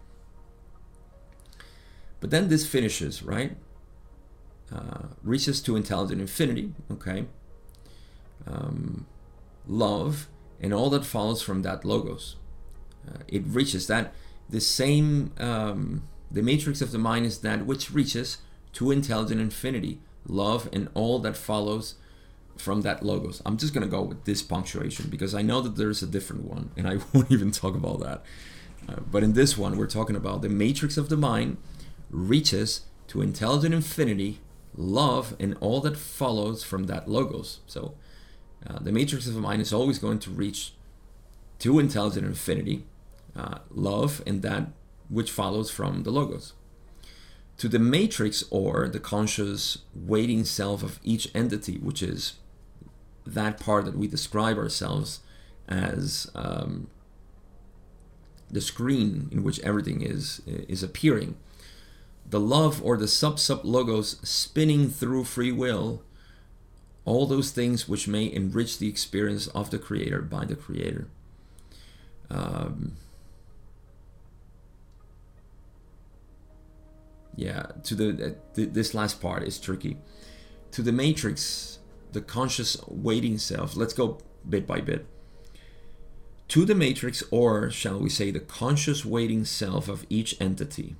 But 2.20 2.30
then 2.30 2.48
this 2.48 2.66
finishes 2.66 3.22
right? 3.22 3.56
Uh, 4.74 5.08
reaches 5.22 5.60
to 5.60 5.76
intelligent 5.76 6.20
infinity 6.20 6.72
okay? 6.90 7.26
Um, 8.46 9.06
love 9.66 10.28
and 10.60 10.72
all 10.72 10.88
that 10.90 11.04
follows 11.04 11.42
from 11.42 11.62
that 11.62 11.84
logos 11.84 12.36
uh, 13.08 13.18
it 13.28 13.42
reaches 13.46 13.86
that 13.86 14.12
the 14.48 14.60
same 14.60 15.32
um, 15.38 16.02
The 16.30 16.42
matrix 16.42 16.80
of 16.80 16.90
the 16.92 16.98
mind 16.98 17.26
is 17.26 17.38
that 17.38 17.66
which 17.66 17.90
reaches 17.90 18.38
to 18.74 18.90
intelligent 18.90 19.40
infinity, 19.40 20.00
love, 20.26 20.68
and 20.72 20.88
all 20.94 21.18
that 21.20 21.36
follows 21.36 21.94
from 22.56 22.82
that 22.82 23.02
logos. 23.02 23.42
I'm 23.44 23.56
just 23.56 23.74
going 23.74 23.84
to 23.84 23.90
go 23.90 24.02
with 24.02 24.24
this 24.24 24.42
punctuation 24.42 25.08
because 25.10 25.34
I 25.34 25.42
know 25.42 25.60
that 25.60 25.76
there's 25.76 26.02
a 26.02 26.06
different 26.06 26.44
one 26.44 26.70
and 26.76 26.86
I 26.86 26.98
won't 27.12 27.30
even 27.30 27.50
talk 27.50 27.74
about 27.74 28.00
that. 28.00 28.22
Uh, 28.88 29.00
but 29.10 29.22
in 29.22 29.32
this 29.32 29.56
one, 29.56 29.76
we're 29.76 29.86
talking 29.86 30.16
about 30.16 30.42
the 30.42 30.48
matrix 30.48 30.96
of 30.96 31.08
the 31.08 31.16
mind 31.16 31.56
reaches 32.10 32.82
to 33.08 33.22
intelligent 33.22 33.74
infinity, 33.74 34.40
love, 34.76 35.34
and 35.40 35.56
all 35.60 35.80
that 35.80 35.96
follows 35.96 36.62
from 36.62 36.84
that 36.84 37.08
logos. 37.08 37.60
So 37.66 37.94
uh, 38.66 38.78
the 38.80 38.92
matrix 38.92 39.26
of 39.26 39.34
the 39.34 39.40
mind 39.40 39.62
is 39.62 39.72
always 39.72 39.98
going 39.98 40.18
to 40.20 40.30
reach 40.30 40.74
to 41.60 41.78
intelligent 41.78 42.26
infinity, 42.26 42.84
uh, 43.36 43.58
love, 43.70 44.22
and 44.26 44.42
that 44.42 44.68
which 45.08 45.30
follows 45.30 45.70
from 45.70 46.02
the 46.02 46.10
logos. 46.10 46.52
To 47.58 47.68
the 47.68 47.78
matrix 47.78 48.44
or 48.50 48.88
the 48.88 49.00
conscious 49.00 49.78
waiting 49.94 50.44
self 50.44 50.82
of 50.82 50.98
each 51.04 51.28
entity, 51.34 51.78
which 51.78 52.02
is 52.02 52.34
that 53.26 53.60
part 53.60 53.84
that 53.84 53.96
we 53.96 54.06
describe 54.06 54.58
ourselves 54.58 55.20
as 55.68 56.30
um, 56.34 56.88
the 58.50 58.60
screen 58.60 59.28
in 59.32 59.42
which 59.42 59.60
everything 59.60 60.02
is 60.02 60.42
is 60.46 60.82
appearing 60.82 61.36
the 62.28 62.40
love 62.40 62.82
or 62.82 62.96
the 62.96 63.08
sub 63.08 63.38
sub 63.38 63.64
logos 63.64 64.16
spinning 64.26 64.88
through 64.88 65.24
free 65.24 65.52
will 65.52 66.02
all 67.04 67.26
those 67.26 67.50
things 67.50 67.88
which 67.88 68.08
may 68.08 68.30
enrich 68.32 68.78
the 68.78 68.88
experience 68.88 69.46
of 69.48 69.70
the 69.70 69.78
creator 69.78 70.22
by 70.22 70.44
the 70.44 70.54
creator 70.54 71.08
um, 72.30 72.96
yeah 77.36 77.66
to 77.82 77.94
the 77.94 78.08
uh, 78.10 78.30
th- 78.54 78.70
this 78.72 78.94
last 78.94 79.20
part 79.20 79.42
is 79.42 79.58
tricky. 79.58 79.96
To 80.72 80.82
the 80.82 80.92
matrix 80.92 81.78
the 82.12 82.20
conscious 82.20 82.76
waiting 82.88 83.38
self 83.38 83.76
let's 83.76 83.94
go 83.94 84.18
bit 84.48 84.66
by 84.66 84.80
bit. 84.80 85.06
To 86.48 86.64
the 86.64 86.74
matrix 86.74 87.22
or 87.30 87.70
shall 87.70 87.98
we 87.98 88.10
say 88.10 88.30
the 88.30 88.40
conscious 88.40 89.04
waiting 89.04 89.44
self 89.44 89.88
of 89.88 90.06
each 90.08 90.40
entity 90.40 90.96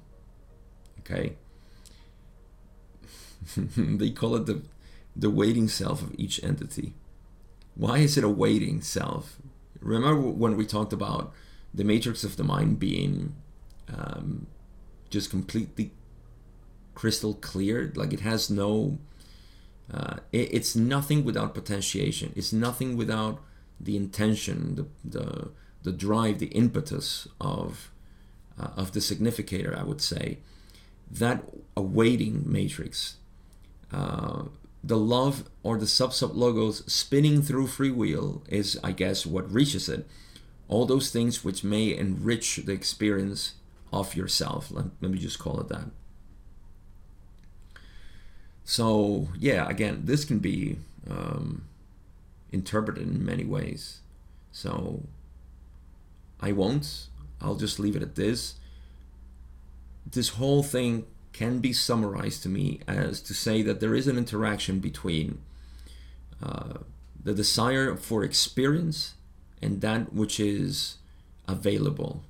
okay? 1.00 1.36
They 3.76 4.10
call 4.10 4.36
it 4.36 4.46
the 4.46 4.62
the 5.16 5.30
waiting 5.30 5.68
self 5.68 6.02
of 6.02 6.14
each 6.18 6.42
entity. 6.42 6.94
Why 7.74 7.98
is 7.98 8.16
it 8.16 8.24
a 8.24 8.28
waiting 8.28 8.80
self? 8.80 9.38
Remember 9.80 10.20
when 10.20 10.56
we 10.56 10.66
talked 10.66 10.92
about 10.92 11.32
the 11.72 11.84
matrix 11.84 12.24
of 12.24 12.36
the 12.36 12.44
mind 12.44 12.78
being 12.78 13.34
um, 13.88 14.46
just 15.10 15.30
completely 15.30 15.92
crystal 16.94 17.34
clear 17.34 17.92
like 17.96 18.12
it 18.12 18.20
has 18.20 18.48
no 18.50 18.98
uh, 19.92 20.16
it, 20.32 20.54
it's 20.54 20.74
nothing 20.74 21.24
without 21.24 21.54
potentiation. 21.54 22.32
It's 22.36 22.52
nothing 22.52 22.96
without 22.96 23.40
the 23.80 23.96
intention 23.96 24.76
the 24.76 24.86
the, 25.04 25.50
the 25.82 25.92
drive 25.92 26.38
the 26.38 26.46
impetus 26.46 27.28
of 27.40 27.90
uh, 28.58 28.68
of 28.76 28.92
the 28.92 29.00
significator 29.00 29.76
i 29.76 29.82
would 29.82 30.00
say. 30.00 30.38
That 31.10 31.44
awaiting 31.76 32.44
matrix 32.46 33.16
uh, 33.92 34.44
the 34.82 34.96
love 34.96 35.44
or 35.62 35.78
the 35.78 35.86
sub 35.86 36.12
sub 36.12 36.34
logos 36.34 36.90
spinning 36.92 37.42
through 37.42 37.66
free 37.66 37.90
will 37.90 38.42
is 38.48 38.78
i 38.82 38.92
guess 38.92 39.26
what 39.26 39.52
reaches 39.52 39.88
it. 39.88 40.06
All 40.66 40.86
those 40.86 41.10
things 41.10 41.44
which 41.44 41.62
may 41.62 41.94
enrich 41.94 42.56
the 42.64 42.72
experience 42.72 43.54
of 43.92 44.16
yourself. 44.16 44.70
Let, 44.70 44.86
let 45.02 45.10
me 45.10 45.18
just 45.18 45.38
call 45.38 45.60
it 45.60 45.68
that 45.68 45.90
so 48.64 49.28
yeah, 49.38 49.68
again, 49.68 50.02
this 50.04 50.24
can 50.24 50.38
be 50.38 50.78
um, 51.08 51.64
interpreted 52.50 53.06
in 53.06 53.24
many 53.24 53.44
ways. 53.44 54.00
So 54.52 55.02
I 56.40 56.52
won't. 56.52 57.08
I'll 57.40 57.56
just 57.56 57.78
leave 57.78 57.96
it 57.96 58.02
at 58.02 58.14
this. 58.14 58.54
This 60.10 60.30
whole 60.30 60.62
thing 60.62 61.06
can 61.32 61.58
be 61.58 61.72
summarized 61.72 62.42
to 62.44 62.48
me 62.48 62.80
as 62.86 63.20
to 63.22 63.34
say 63.34 63.60
that 63.62 63.80
there 63.80 63.94
is 63.94 64.06
an 64.06 64.16
interaction 64.16 64.78
between 64.78 65.40
uh, 66.42 66.74
the 67.22 67.34
desire 67.34 67.96
for 67.96 68.22
experience 68.22 69.14
and 69.60 69.80
that 69.80 70.12
which 70.12 70.38
is 70.38 70.98
available, 71.48 72.22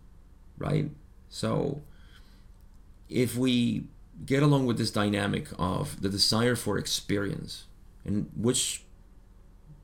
right? 0.57 0.91
So 1.29 1.83
if 3.09 3.37
we 3.37 3.85
get 4.25 4.43
along 4.43 4.67
with 4.67 4.79
this 4.79 4.91
dynamic 4.91 5.49
of 5.59 6.01
the 6.01 6.09
desire 6.09 6.57
for 6.57 6.79
experience 6.79 7.65
and 8.05 8.31
which 8.37 8.85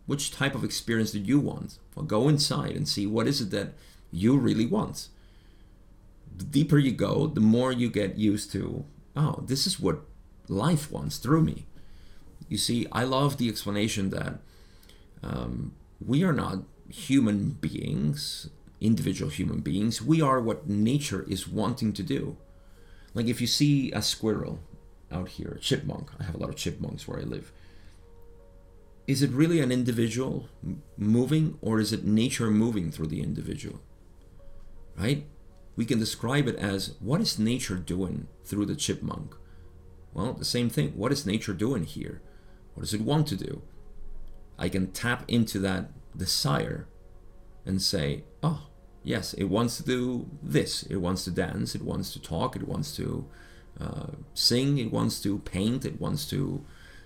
which 0.07 0.33
type 0.33 0.57
of 0.57 0.65
experience 0.65 1.13
do 1.13 1.21
you 1.21 1.39
want? 1.39 1.79
Well 1.95 2.05
go 2.05 2.29
inside 2.29 2.77
and 2.77 2.89
see 2.89 3.07
what 3.07 3.27
is 3.27 3.41
it 3.41 3.51
that 3.51 3.75
you 4.11 4.37
really 4.37 4.67
want. 4.67 5.09
The 6.37 6.45
deeper 6.45 6.79
you 6.79 6.93
go 6.93 7.27
the 7.27 7.41
more 7.41 7.73
you 7.73 7.91
get 7.91 8.17
used 8.17 8.51
to 8.53 8.85
oh 9.17 9.43
this 9.47 9.67
is 9.67 9.81
what 9.81 10.01
life 10.49 10.91
wants 10.91 11.19
through 11.19 11.43
me. 11.43 11.67
You 12.49 12.59
see 12.59 12.87
i 12.93 13.05
love 13.05 13.37
the 13.37 13.49
explanation 13.49 14.11
that 14.11 14.39
um, 15.23 15.73
we 16.05 16.25
are 16.25 16.33
not 16.33 16.65
human 16.89 17.51
beings 17.51 18.49
individual 18.81 19.31
human 19.31 19.61
beings. 19.61 20.01
We 20.01 20.21
are 20.23 20.41
what 20.41 20.69
nature 20.69 21.25
is 21.29 21.47
wanting 21.47 21.93
to 21.93 22.03
do 22.03 22.37
like 23.15 23.27
if 23.27 23.41
you 23.41 23.47
see 23.47 23.91
a 23.93 24.03
squirrel 24.03 24.61
out 25.11 25.29
here, 25.29 25.55
a 25.57 25.61
chipmunk, 25.61 26.11
I 26.19 26.25
have 26.25 26.35
a 26.35 26.39
lot 26.39 26.51
of 26.51 26.57
chipmunks 26.57 27.07
where 27.09 27.19
I 27.19 27.23
live. 27.23 27.53
Is 29.07 29.23
it 29.23 29.31
really 29.31 29.61
an 29.61 29.73
individual 29.73 30.49
moving 30.97 31.59
or 31.61 31.81
is 31.81 31.93
it 31.93 32.05
nature 32.05 32.51
moving 32.51 32.93
through 32.93 33.09
the 33.09 33.21
individual? 33.21 33.81
Right? 34.97 35.27
We 35.77 35.85
can 35.85 35.99
describe 35.99 36.47
it 36.47 36.57
as 36.57 36.95
what 37.01 37.21
is 37.21 37.39
nature 37.39 37.77
doing 37.77 38.29
through 38.45 38.67
the 38.67 38.77
chipmunk? 38.77 39.35
Well, 40.13 40.35
the 40.35 40.45
same 40.45 40.69
thing. 40.69 40.93
What 40.93 41.13
is 41.13 41.27
nature 41.27 41.55
doing 41.55 41.85
here? 41.85 42.21
What 42.75 42.83
does 42.83 42.95
it 42.95 43.01
want 43.01 43.27
to 43.29 43.37
do? 43.37 43.63
I 44.59 44.69
can 44.69 44.93
tap 44.93 45.25
into 45.27 45.59
that 45.61 45.91
desire 46.17 46.87
and 47.65 47.81
say, 47.81 48.25
oh, 48.43 48.67
yes, 49.03 49.35
it 49.35 49.45
wants 49.45 49.77
to 49.79 49.83
do 49.83 50.29
this. 50.43 50.83
It 50.85 50.97
wants 50.97 51.25
to 51.25 51.31
dance. 51.31 51.75
It 51.75 51.83
wants 51.83 52.13
to 52.13 52.21
talk. 52.21 52.57
It 52.57 52.67
wants 52.67 52.95
to 52.97 53.27
uh, 53.81 54.13
sing. 54.35 54.79
It 54.79 54.93
wants 54.93 55.21
to 55.23 55.39
paint. 55.41 55.85
It 55.85 56.01
wants 56.01 56.29
to 56.31 56.65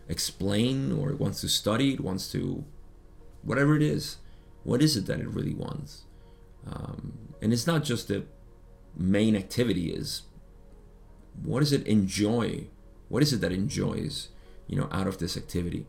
explain 0.08 0.92
or 0.92 1.10
it 1.10 1.20
wants 1.20 1.40
to 1.42 1.48
study. 1.48 1.94
It 1.94 2.00
wants 2.00 2.30
to 2.32 2.64
whatever 3.42 3.76
it 3.76 3.82
is. 3.82 4.18
What 4.64 4.82
is 4.82 4.96
it 4.96 5.06
that 5.06 5.20
it 5.20 5.28
really 5.28 5.54
wants? 5.54 6.04
Um, 6.66 7.18
and 7.42 7.52
it's 7.52 7.66
not 7.66 7.84
just 7.84 8.08
the 8.08 8.24
main 8.96 9.36
activity 9.36 9.90
is 9.90 10.22
what 11.42 11.60
does 11.60 11.72
it 11.72 11.86
enjoy? 11.86 12.66
What 13.08 13.22
is 13.22 13.32
it 13.32 13.40
that 13.40 13.52
enjoys, 13.52 14.28
you 14.66 14.76
know, 14.76 14.88
out 14.90 15.06
of 15.06 15.18
this 15.18 15.36
activity? 15.36 15.86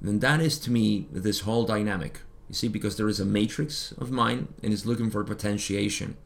And 0.00 0.08
then 0.08 0.18
that 0.20 0.40
is 0.40 0.58
to 0.60 0.70
me 0.70 1.06
this 1.10 1.40
whole 1.40 1.64
dynamic 1.64 2.20
you 2.50 2.54
see, 2.54 2.66
because 2.66 2.96
there 2.96 3.08
is 3.08 3.20
a 3.20 3.24
matrix 3.24 3.92
of 3.92 4.10
mind 4.10 4.52
and 4.60 4.72
it's 4.72 4.84
looking 4.84 5.08
for 5.08 5.22
potentiation. 5.22 6.16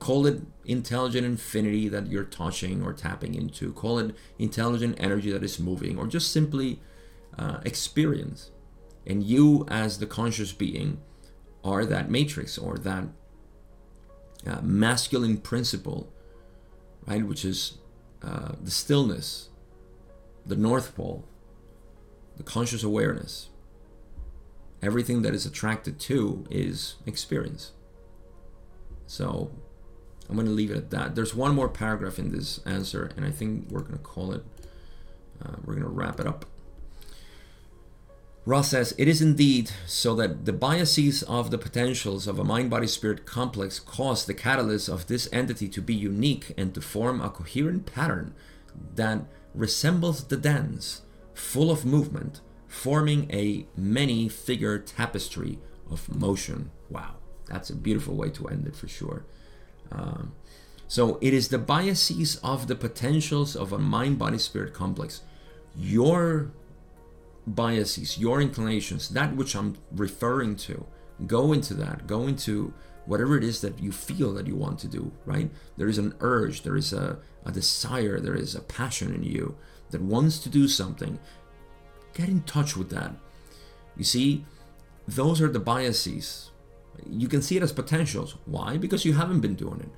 Call 0.00 0.26
it 0.26 0.40
intelligent 0.64 1.24
infinity 1.24 1.88
that 1.88 2.08
you're 2.08 2.24
touching 2.24 2.82
or 2.82 2.92
tapping 2.92 3.36
into. 3.36 3.72
Call 3.72 4.00
it 4.00 4.12
intelligent 4.36 4.96
energy 4.98 5.30
that 5.30 5.44
is 5.44 5.60
moving, 5.60 5.96
or 5.96 6.08
just 6.08 6.32
simply 6.32 6.80
uh, 7.38 7.58
experience. 7.64 8.50
And 9.06 9.22
you, 9.22 9.64
as 9.68 10.00
the 10.00 10.06
conscious 10.06 10.50
being, 10.50 11.00
are 11.62 11.84
that 11.84 12.10
matrix 12.10 12.58
or 12.58 12.76
that 12.78 13.04
uh, 14.44 14.60
masculine 14.62 15.36
principle, 15.36 16.12
right? 17.06 17.24
Which 17.24 17.44
is 17.44 17.78
uh, 18.24 18.54
the 18.60 18.72
stillness, 18.72 19.50
the 20.44 20.56
North 20.56 20.96
Pole, 20.96 21.24
the 22.38 22.42
conscious 22.42 22.82
awareness 22.82 23.49
everything 24.82 25.22
that 25.22 25.34
is 25.34 25.46
attracted 25.46 25.98
to 26.00 26.44
is 26.50 26.96
experience. 27.06 27.72
So 29.06 29.50
I'm 30.28 30.36
going 30.36 30.46
to 30.46 30.52
leave 30.52 30.70
it 30.70 30.76
at 30.76 30.90
that. 30.90 31.14
There's 31.14 31.34
one 31.34 31.54
more 31.54 31.68
paragraph 31.68 32.18
in 32.18 32.30
this 32.30 32.60
answer, 32.64 33.10
and 33.16 33.24
I 33.26 33.30
think 33.30 33.66
we're 33.70 33.80
going 33.80 33.98
to 33.98 33.98
call 33.98 34.32
it, 34.32 34.44
uh, 35.44 35.56
we're 35.64 35.74
going 35.74 35.84
to 35.84 35.90
wrap 35.90 36.20
it 36.20 36.26
up. 36.26 36.46
Ra 38.46 38.62
says, 38.62 38.94
It 38.96 39.06
is 39.06 39.20
indeed 39.20 39.70
so 39.86 40.14
that 40.14 40.44
the 40.46 40.52
biases 40.52 41.22
of 41.24 41.50
the 41.50 41.58
potentials 41.58 42.26
of 42.26 42.38
a 42.38 42.44
mind 42.44 42.70
body 42.70 42.86
spirit 42.86 43.26
complex 43.26 43.78
cause 43.78 44.24
the 44.24 44.34
catalyst 44.34 44.88
of 44.88 45.08
this 45.08 45.28
entity 45.32 45.68
to 45.68 45.82
be 45.82 45.94
unique 45.94 46.54
and 46.56 46.72
to 46.74 46.80
form 46.80 47.20
a 47.20 47.28
coherent 47.28 47.92
pattern 47.92 48.34
that 48.94 49.22
resembles 49.54 50.24
the 50.24 50.36
dance, 50.36 51.02
full 51.34 51.70
of 51.70 51.84
movement, 51.84 52.40
forming 52.70 53.30
a 53.30 53.66
many 53.76 54.28
figure 54.28 54.78
tapestry 54.78 55.58
of 55.90 56.08
motion. 56.14 56.70
Wow, 56.88 57.16
that's 57.46 57.70
a 57.70 57.76
beautiful 57.76 58.14
way 58.14 58.30
to 58.30 58.46
end 58.48 58.66
it 58.66 58.76
for 58.76 58.88
sure. 58.88 59.24
Um, 59.92 60.32
So 60.90 61.18
it 61.20 61.32
is 61.32 61.48
the 61.48 61.58
biases 61.58 62.40
of 62.42 62.66
the 62.66 62.74
potentials 62.74 63.54
of 63.54 63.72
a 63.72 63.78
mind 63.78 64.18
body 64.18 64.38
spirit 64.38 64.74
complex. 64.74 65.22
Your 65.76 66.50
biases, 67.46 68.18
your 68.18 68.40
inclinations, 68.40 69.08
that 69.10 69.36
which 69.36 69.54
I'm 69.54 69.76
referring 69.92 70.56
to, 70.66 70.86
go 71.26 71.52
into 71.52 71.74
that. 71.74 72.08
Go 72.08 72.26
into 72.26 72.74
whatever 73.06 73.36
it 73.38 73.44
is 73.44 73.60
that 73.60 73.78
you 73.78 73.92
feel 73.92 74.34
that 74.34 74.48
you 74.48 74.56
want 74.56 74.80
to 74.80 74.88
do, 74.88 75.12
right? 75.24 75.48
There 75.76 75.88
is 75.88 75.98
an 75.98 76.14
urge, 76.18 76.62
there 76.62 76.76
is 76.76 76.92
a, 76.92 77.18
a 77.44 77.52
desire, 77.52 78.18
there 78.18 78.34
is 78.34 78.56
a 78.56 78.60
passion 78.60 79.14
in 79.14 79.22
you 79.22 79.54
that 79.90 80.02
wants 80.02 80.40
to 80.40 80.48
do 80.48 80.66
something. 80.66 81.20
Get 82.14 82.28
in 82.28 82.42
touch 82.42 82.76
with 82.76 82.90
that. 82.90 83.12
You 83.96 84.04
see, 84.04 84.44
those 85.06 85.40
are 85.40 85.48
the 85.48 85.60
biases. 85.60 86.50
You 87.08 87.28
can 87.28 87.42
see 87.42 87.56
it 87.56 87.62
as 87.62 87.72
potentials. 87.72 88.36
Why? 88.46 88.76
Because 88.76 89.04
you 89.04 89.14
haven't 89.14 89.40
been 89.40 89.54
doing 89.54 89.80
it 89.80 89.88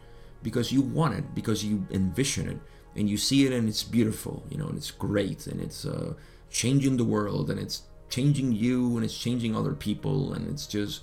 because 0.42 0.72
you 0.72 0.82
want 0.82 1.14
it, 1.14 1.34
because 1.34 1.64
you 1.64 1.86
envision 1.90 2.48
it, 2.48 2.58
and 2.96 3.08
you 3.08 3.16
see 3.16 3.46
it 3.46 3.52
and 3.52 3.68
it's 3.68 3.82
beautiful, 3.82 4.44
you 4.50 4.58
know, 4.58 4.66
and 4.66 4.76
it's 4.76 4.90
great, 4.90 5.46
and 5.46 5.60
it's 5.60 5.84
uh, 5.84 6.14
changing 6.50 6.96
the 6.96 7.04
world, 7.04 7.50
and 7.50 7.58
it's 7.58 7.82
changing 8.10 8.52
you, 8.52 8.96
and 8.96 9.04
it's 9.04 9.16
changing 9.16 9.56
other 9.56 9.72
people, 9.72 10.34
and 10.34 10.48
it's 10.48 10.66
just 10.66 11.02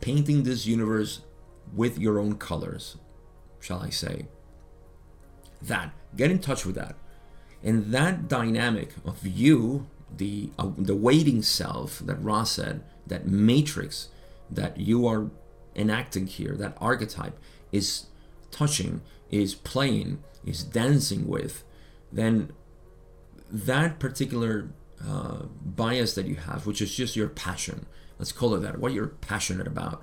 painting 0.00 0.42
this 0.42 0.66
universe 0.66 1.20
with 1.74 1.98
your 1.98 2.18
own 2.18 2.36
colors, 2.36 2.96
shall 3.60 3.80
I 3.80 3.90
say. 3.90 4.26
That, 5.60 5.92
get 6.16 6.30
in 6.30 6.38
touch 6.38 6.64
with 6.64 6.76
that. 6.76 6.96
And 7.62 7.92
that 7.92 8.28
dynamic 8.28 8.90
of 9.04 9.26
you, 9.26 9.86
the, 10.16 10.50
uh, 10.58 10.70
the 10.76 10.96
waiting 10.96 11.42
self 11.42 11.98
that 12.00 12.22
Ra 12.22 12.44
said, 12.44 12.82
that 13.06 13.26
matrix 13.26 14.08
that 14.50 14.78
you 14.78 15.06
are 15.06 15.30
enacting 15.76 16.26
here, 16.26 16.54
that 16.56 16.76
archetype, 16.80 17.38
is 17.72 18.06
touching, 18.50 19.00
is 19.30 19.54
playing, 19.54 20.22
is 20.44 20.62
dancing 20.62 21.26
with, 21.26 21.64
then 22.12 22.52
that 23.50 23.98
particular 23.98 24.70
uh, 25.06 25.42
bias 25.64 26.14
that 26.14 26.26
you 26.26 26.36
have, 26.36 26.66
which 26.66 26.80
is 26.80 26.94
just 26.94 27.16
your 27.16 27.28
passion, 27.28 27.86
let's 28.18 28.32
call 28.32 28.54
it 28.54 28.60
that, 28.60 28.78
what 28.78 28.92
you're 28.92 29.08
passionate 29.08 29.66
about, 29.66 30.02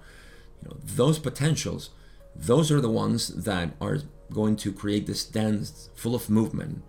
you 0.61 0.69
know, 0.69 0.77
those 0.83 1.17
potentials, 1.19 1.89
those 2.35 2.71
are 2.71 2.81
the 2.81 2.89
ones 2.89 3.29
that 3.29 3.71
are 3.81 3.99
going 4.31 4.55
to 4.55 4.71
create 4.71 5.07
this 5.07 5.25
dance 5.25 5.89
full 5.95 6.15
of 6.15 6.29
movement, 6.29 6.83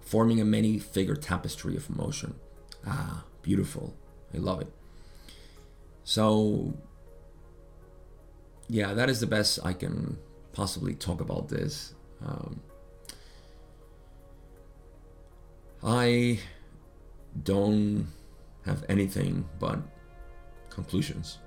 forming 0.00 0.40
a 0.40 0.44
many 0.44 0.78
figure 0.78 1.16
tapestry 1.16 1.76
of 1.76 1.94
motion. 1.94 2.34
Ah, 2.86 3.24
beautiful. 3.42 3.94
I 4.34 4.38
love 4.38 4.60
it. 4.60 4.72
So, 6.04 6.74
yeah, 8.68 8.94
that 8.94 9.08
is 9.10 9.20
the 9.20 9.26
best 9.26 9.58
I 9.64 9.72
can 9.72 10.18
possibly 10.52 10.94
talk 10.94 11.20
about 11.20 11.48
this. 11.48 11.94
Um, 12.24 12.60
I 15.82 16.40
don't 17.42 18.08
have 18.64 18.84
anything 18.88 19.48
but 19.58 19.78
conclusions. 20.68 21.38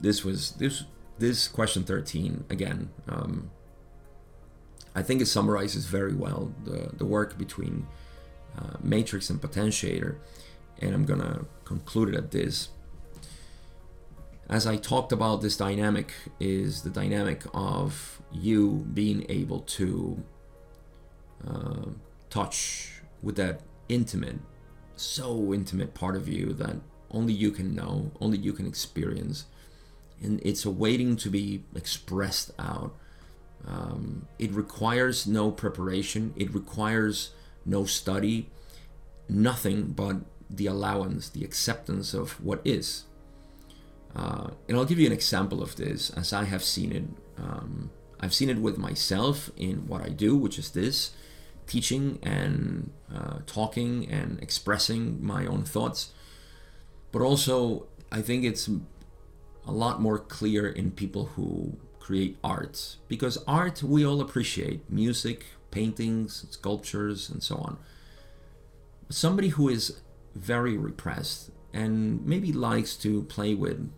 This 0.00 0.24
was 0.24 0.52
this 0.52 0.84
this 1.18 1.48
question 1.48 1.82
13 1.82 2.44
again. 2.48 2.90
Um, 3.08 3.50
I 4.94 5.02
think 5.02 5.20
it 5.20 5.26
summarizes 5.26 5.86
very 5.86 6.14
well 6.14 6.52
the, 6.64 6.90
the 6.96 7.04
work 7.04 7.36
between 7.36 7.86
uh, 8.56 8.76
matrix 8.82 9.30
and 9.30 9.40
potentiator, 9.40 10.16
and 10.80 10.94
I'm 10.94 11.04
gonna 11.04 11.44
conclude 11.64 12.10
it 12.10 12.14
at 12.14 12.30
this 12.30 12.68
as 14.48 14.66
I 14.66 14.76
talked 14.76 15.12
about, 15.12 15.42
this 15.42 15.56
dynamic 15.56 16.12
is 16.40 16.82
the 16.82 16.90
dynamic 16.90 17.42
of 17.52 18.22
you 18.32 18.86
being 18.94 19.26
able 19.28 19.60
to 19.60 20.22
uh, 21.46 21.84
touch 22.30 23.02
with 23.22 23.36
that 23.36 23.60
intimate, 23.90 24.38
so 24.96 25.52
intimate 25.52 25.92
part 25.92 26.16
of 26.16 26.28
you 26.28 26.54
that 26.54 26.76
only 27.10 27.34
you 27.34 27.50
can 27.50 27.74
know, 27.74 28.10
only 28.20 28.38
you 28.38 28.54
can 28.54 28.66
experience. 28.66 29.44
And 30.22 30.40
it's 30.42 30.64
awaiting 30.64 31.16
to 31.16 31.30
be 31.30 31.64
expressed 31.76 32.50
out. 32.58 32.94
Um, 33.66 34.26
it 34.38 34.50
requires 34.52 35.26
no 35.26 35.50
preparation, 35.50 36.32
it 36.36 36.54
requires 36.54 37.30
no 37.68 37.84
study, 37.84 38.50
nothing 39.28 39.92
but 39.92 40.16
the 40.50 40.66
allowance, 40.66 41.28
the 41.28 41.44
acceptance 41.44 42.14
of 42.14 42.42
what 42.42 42.60
is 42.64 43.04
uh, 44.14 44.50
and 44.68 44.76
I'll 44.76 44.84
give 44.84 44.98
you 44.98 45.06
an 45.06 45.12
example 45.12 45.62
of 45.62 45.76
this 45.76 46.10
as 46.10 46.32
I 46.32 46.44
have 46.44 46.64
seen 46.64 46.92
it. 46.92 47.04
Um, 47.38 47.90
I've 48.20 48.34
seen 48.34 48.50
it 48.50 48.58
with 48.58 48.78
myself 48.78 49.50
in 49.56 49.86
what 49.86 50.02
I 50.02 50.08
do, 50.08 50.36
which 50.36 50.58
is 50.58 50.70
this 50.70 51.12
teaching 51.66 52.18
and 52.22 52.90
uh, 53.14 53.38
talking 53.46 54.10
and 54.10 54.42
expressing 54.42 55.24
my 55.24 55.46
own 55.46 55.62
thoughts. 55.62 56.12
But 57.12 57.22
also, 57.22 57.86
I 58.10 58.22
think 58.22 58.44
it's 58.44 58.68
a 59.66 59.72
lot 59.72 60.00
more 60.00 60.18
clear 60.18 60.66
in 60.66 60.90
people 60.90 61.26
who 61.36 61.78
create 62.00 62.38
art 62.42 62.96
because 63.06 63.36
art 63.46 63.82
we 63.82 64.04
all 64.04 64.20
appreciate 64.20 64.90
music, 64.90 65.44
paintings, 65.70 66.46
sculptures, 66.50 67.28
and 67.30 67.42
so 67.42 67.56
on. 67.56 67.78
Somebody 69.08 69.48
who 69.48 69.68
is 69.68 70.00
very 70.34 70.76
repressed 70.76 71.50
and 71.72 72.24
maybe 72.26 72.52
likes 72.52 72.96
to 72.96 73.22
play 73.24 73.54
with 73.54 73.90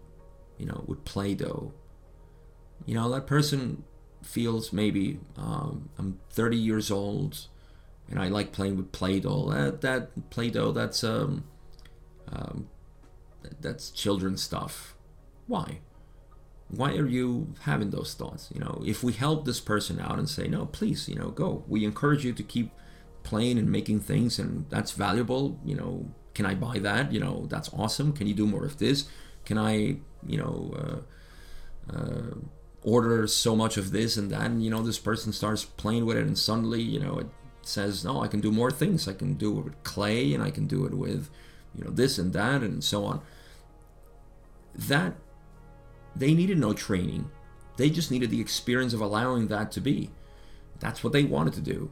you 0.60 0.66
know, 0.66 0.84
with 0.86 1.04
Play 1.06 1.34
Doh. 1.34 1.72
You 2.84 2.94
know, 2.94 3.10
that 3.10 3.26
person 3.26 3.82
feels 4.22 4.72
maybe 4.74 5.18
um, 5.38 5.88
I'm 5.98 6.20
30 6.30 6.56
years 6.58 6.90
old 6.90 7.46
and 8.10 8.18
I 8.18 8.28
like 8.28 8.52
playing 8.52 8.76
with 8.76 8.92
Play 8.92 9.20
Doh. 9.20 9.50
That, 9.50 9.80
that 9.80 10.30
Play 10.30 10.50
Doh, 10.50 10.70
that's, 10.70 11.02
um, 11.02 11.44
um, 12.30 12.68
that's 13.60 13.90
children's 13.90 14.42
stuff. 14.42 14.94
Why? 15.46 15.80
Why 16.70 16.94
are 16.96 17.06
you 17.06 17.54
having 17.62 17.90
those 17.90 18.14
thoughts? 18.14 18.48
You 18.54 18.60
know, 18.60 18.82
if 18.86 19.02
we 19.02 19.12
help 19.12 19.44
this 19.44 19.60
person 19.60 20.00
out 20.00 20.18
and 20.18 20.28
say, 20.28 20.46
no, 20.46 20.66
please, 20.66 21.08
you 21.08 21.16
know, 21.16 21.30
go. 21.30 21.64
We 21.66 21.84
encourage 21.84 22.24
you 22.24 22.32
to 22.32 22.42
keep 22.42 22.72
playing 23.22 23.58
and 23.58 23.70
making 23.70 24.00
things, 24.00 24.38
and 24.38 24.66
that's 24.70 24.92
valuable. 24.92 25.58
You 25.64 25.74
know, 25.74 26.10
can 26.34 26.46
I 26.46 26.54
buy 26.54 26.78
that? 26.78 27.12
You 27.12 27.20
know, 27.20 27.46
that's 27.48 27.70
awesome. 27.74 28.12
Can 28.12 28.26
you 28.26 28.34
do 28.34 28.46
more 28.46 28.64
of 28.64 28.78
this? 28.78 29.08
Can 29.44 29.58
I 29.58 29.96
you 30.26 30.38
know 30.38 31.02
uh, 31.90 31.96
uh, 31.96 32.34
order 32.82 33.26
so 33.26 33.56
much 33.56 33.76
of 33.76 33.90
this 33.90 34.16
and 34.16 34.30
that 34.30 34.42
and 34.42 34.62
you 34.64 34.70
know 34.70 34.82
this 34.82 34.98
person 34.98 35.32
starts 35.32 35.64
playing 35.64 36.06
with 36.06 36.16
it 36.16 36.26
and 36.26 36.38
suddenly 36.38 36.80
you 36.80 36.98
know 36.98 37.18
it 37.18 37.26
says 37.62 38.04
no 38.04 38.22
i 38.22 38.26
can 38.26 38.40
do 38.40 38.50
more 38.50 38.70
things 38.70 39.06
i 39.06 39.12
can 39.12 39.34
do 39.34 39.58
it 39.58 39.64
with 39.64 39.84
clay 39.84 40.32
and 40.32 40.42
i 40.42 40.50
can 40.50 40.66
do 40.66 40.86
it 40.86 40.94
with 40.94 41.28
you 41.74 41.84
know 41.84 41.90
this 41.90 42.18
and 42.18 42.32
that 42.32 42.62
and 42.62 42.82
so 42.82 43.04
on 43.04 43.20
that 44.74 45.14
they 46.16 46.34
needed 46.34 46.58
no 46.58 46.72
training. 46.72 47.30
They 47.76 47.90
just 47.90 48.10
needed 48.10 48.30
the 48.30 48.40
experience 48.40 48.92
of 48.92 49.00
allowing 49.00 49.48
that 49.48 49.72
to 49.72 49.80
be. 49.80 50.10
That's 50.78 51.04
what 51.04 51.12
they 51.12 51.24
wanted 51.24 51.54
to 51.54 51.60
do. 51.60 51.90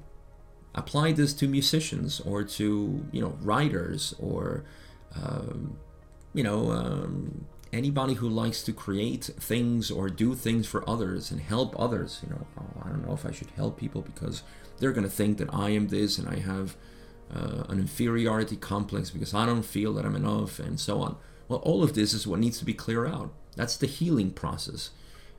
Apply 0.74 1.12
this 1.12 1.32
to 1.34 1.48
musicians 1.48 2.20
or 2.20 2.44
to 2.44 3.06
you 3.12 3.20
know 3.20 3.36
writers 3.40 4.14
or 4.18 4.64
um, 5.16 5.78
you 6.34 6.42
know 6.42 6.70
um, 6.70 7.46
anybody 7.72 8.14
who 8.14 8.28
likes 8.28 8.62
to 8.62 8.72
create 8.72 9.24
things 9.24 9.90
or 9.90 10.08
do 10.08 10.34
things 10.34 10.66
for 10.66 10.88
others 10.88 11.30
and 11.30 11.40
help 11.40 11.78
others 11.78 12.20
you 12.22 12.30
know. 12.30 12.46
Oh, 12.58 12.82
i 12.84 12.88
don't 12.88 13.06
know 13.06 13.12
if 13.12 13.26
i 13.26 13.30
should 13.30 13.50
help 13.50 13.78
people 13.78 14.02
because 14.02 14.42
they're 14.78 14.92
going 14.92 15.04
to 15.04 15.10
think 15.10 15.38
that 15.38 15.52
i 15.52 15.70
am 15.70 15.88
this 15.88 16.18
and 16.18 16.28
i 16.28 16.38
have 16.38 16.76
uh, 17.34 17.64
an 17.68 17.78
inferiority 17.78 18.56
complex 18.56 19.10
because 19.10 19.34
i 19.34 19.44
don't 19.44 19.64
feel 19.64 19.92
that 19.94 20.06
i'm 20.06 20.16
enough 20.16 20.58
and 20.58 20.80
so 20.80 21.00
on 21.00 21.16
well 21.48 21.60
all 21.60 21.82
of 21.82 21.94
this 21.94 22.12
is 22.12 22.26
what 22.26 22.40
needs 22.40 22.58
to 22.58 22.64
be 22.64 22.74
cleared 22.74 23.08
out 23.08 23.32
that's 23.56 23.76
the 23.76 23.86
healing 23.86 24.30
process 24.30 24.90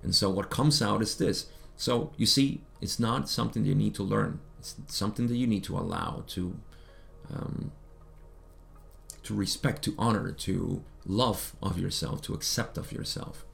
and 0.04 0.16
so 0.16 0.30
what 0.30 0.50
comes 0.50 0.82
out 0.82 1.02
is 1.02 1.18
this 1.18 1.48
so 1.76 2.12
you 2.18 2.26
see 2.26 2.62
it's 2.82 3.00
not 3.00 3.30
something 3.30 3.66
you 3.66 3.76
need 3.76 3.96
to 3.96 4.04
learn 4.04 4.40
it's 4.58 4.76
something 4.88 5.28
that 5.28 5.38
you 5.38 5.48
need 5.48 5.64
to 5.64 5.78
allow 5.78 6.24
to 6.28 6.60
um, 7.34 7.72
to 9.24 9.34
respect 9.36 9.84
to 9.84 9.94
honor 9.98 10.32
to 10.32 10.84
love 11.06 11.56
of 11.62 11.78
yourself, 11.78 12.22
to 12.24 12.34
accept 12.34 12.78
of 12.78 12.92
yourself. 12.92 13.46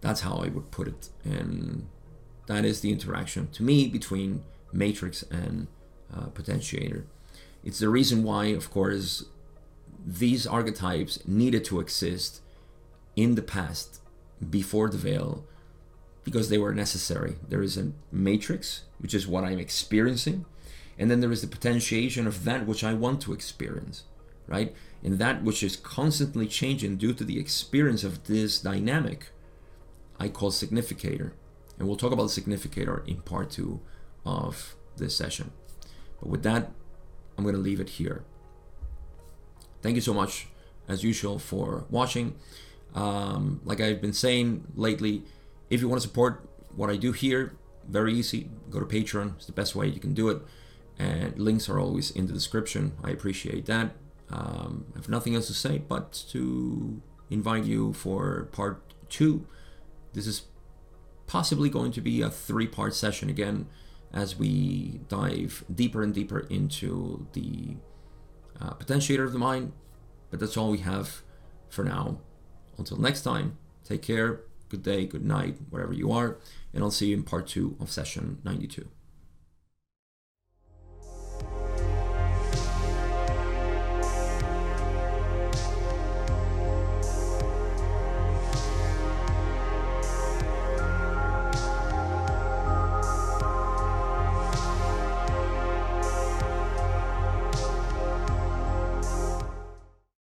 That's 0.00 0.22
how 0.22 0.36
I 0.36 0.48
would 0.48 0.70
put 0.70 0.88
it. 0.88 1.10
And 1.24 1.88
that 2.46 2.64
is 2.64 2.80
the 2.80 2.90
interaction 2.90 3.48
to 3.52 3.62
me 3.62 3.86
between 3.86 4.44
matrix 4.72 5.22
and 5.24 5.68
uh, 6.14 6.26
potentiator. 6.26 7.04
It's 7.64 7.78
the 7.78 7.88
reason 7.88 8.22
why, 8.22 8.46
of 8.46 8.70
course, 8.70 9.26
these 10.04 10.46
archetypes 10.46 11.18
needed 11.26 11.64
to 11.66 11.80
exist 11.80 12.40
in 13.16 13.34
the 13.34 13.42
past 13.42 14.00
before 14.50 14.88
the 14.88 14.98
veil 14.98 15.44
because 16.24 16.48
they 16.48 16.58
were 16.58 16.74
necessary. 16.74 17.36
There 17.48 17.62
is 17.62 17.76
a 17.76 17.92
matrix, 18.10 18.82
which 18.98 19.14
is 19.14 19.26
what 19.26 19.44
I'm 19.44 19.58
experiencing, 19.58 20.44
and 20.98 21.10
then 21.10 21.20
there 21.20 21.32
is 21.32 21.40
the 21.40 21.46
potentiation 21.46 22.26
of 22.26 22.44
that 22.44 22.66
which 22.66 22.84
I 22.84 22.94
want 22.94 23.20
to 23.22 23.32
experience, 23.32 24.04
right? 24.46 24.74
in 25.02 25.18
that 25.18 25.42
which 25.42 25.62
is 25.62 25.76
constantly 25.76 26.46
changing 26.46 26.96
due 26.96 27.12
to 27.12 27.24
the 27.24 27.38
experience 27.38 28.04
of 28.04 28.24
this 28.24 28.60
dynamic, 28.60 29.30
I 30.18 30.28
call 30.28 30.50
significator. 30.50 31.34
And 31.78 31.88
we'll 31.88 31.96
talk 31.96 32.12
about 32.12 32.30
significator 32.30 33.02
in 33.06 33.22
part 33.22 33.50
two 33.50 33.80
of 34.24 34.76
this 34.96 35.16
session. 35.16 35.50
But 36.20 36.28
with 36.28 36.42
that, 36.44 36.70
I'm 37.36 37.44
going 37.44 37.56
to 37.56 37.60
leave 37.60 37.80
it 37.80 37.90
here. 37.90 38.24
Thank 39.82 39.96
you 39.96 40.00
so 40.00 40.14
much, 40.14 40.46
as 40.88 41.02
usual, 41.04 41.38
for 41.38 41.84
watching. 41.90 42.36
Um, 42.94 43.60
like 43.64 43.80
I've 43.80 44.00
been 44.00 44.12
saying 44.12 44.64
lately, 44.74 45.24
if 45.70 45.80
you 45.80 45.88
want 45.88 46.00
to 46.00 46.08
support 46.08 46.48
what 46.74 46.90
I 46.90 46.96
do 46.96 47.12
here, 47.12 47.56
very 47.88 48.14
easy. 48.14 48.50
Go 48.70 48.80
to 48.80 48.86
Patreon. 48.86 49.36
It's 49.36 49.46
the 49.46 49.52
best 49.52 49.74
way 49.74 49.86
you 49.88 50.00
can 50.00 50.14
do 50.14 50.28
it. 50.28 50.42
And 50.98 51.38
links 51.38 51.68
are 51.68 51.78
always 51.80 52.10
in 52.10 52.26
the 52.26 52.32
description. 52.32 52.92
I 53.02 53.10
appreciate 53.10 53.66
that. 53.66 53.90
Um, 54.30 54.86
I 54.94 54.98
have 54.98 55.08
nothing 55.08 55.34
else 55.34 55.48
to 55.48 55.54
say 55.54 55.78
but 55.78 56.12
to 56.30 57.02
invite 57.30 57.64
you 57.64 57.92
for 57.92 58.48
part 58.52 58.82
two. 59.08 59.46
This 60.12 60.26
is 60.26 60.42
possibly 61.26 61.68
going 61.68 61.92
to 61.92 62.00
be 62.00 62.22
a 62.22 62.30
three 62.30 62.66
part 62.66 62.94
session 62.94 63.28
again 63.28 63.66
as 64.12 64.38
we 64.38 65.00
dive 65.08 65.64
deeper 65.74 66.02
and 66.02 66.14
deeper 66.14 66.40
into 66.50 67.26
the 67.32 67.76
uh, 68.62 68.74
potentiator 68.74 69.24
of 69.24 69.32
the 69.32 69.38
mind. 69.38 69.72
But 70.30 70.40
that's 70.40 70.56
all 70.56 70.70
we 70.70 70.78
have 70.78 71.22
for 71.68 71.84
now. 71.84 72.20
Until 72.78 72.96
next 72.96 73.22
time, 73.22 73.58
take 73.84 74.02
care, 74.02 74.40
good 74.68 74.82
day, 74.82 75.04
good 75.04 75.24
night, 75.24 75.56
wherever 75.68 75.92
you 75.92 76.10
are, 76.10 76.38
and 76.72 76.82
I'll 76.82 76.90
see 76.90 77.08
you 77.08 77.16
in 77.16 77.22
part 77.22 77.46
two 77.46 77.76
of 77.78 77.90
session 77.90 78.38
92. 78.44 78.88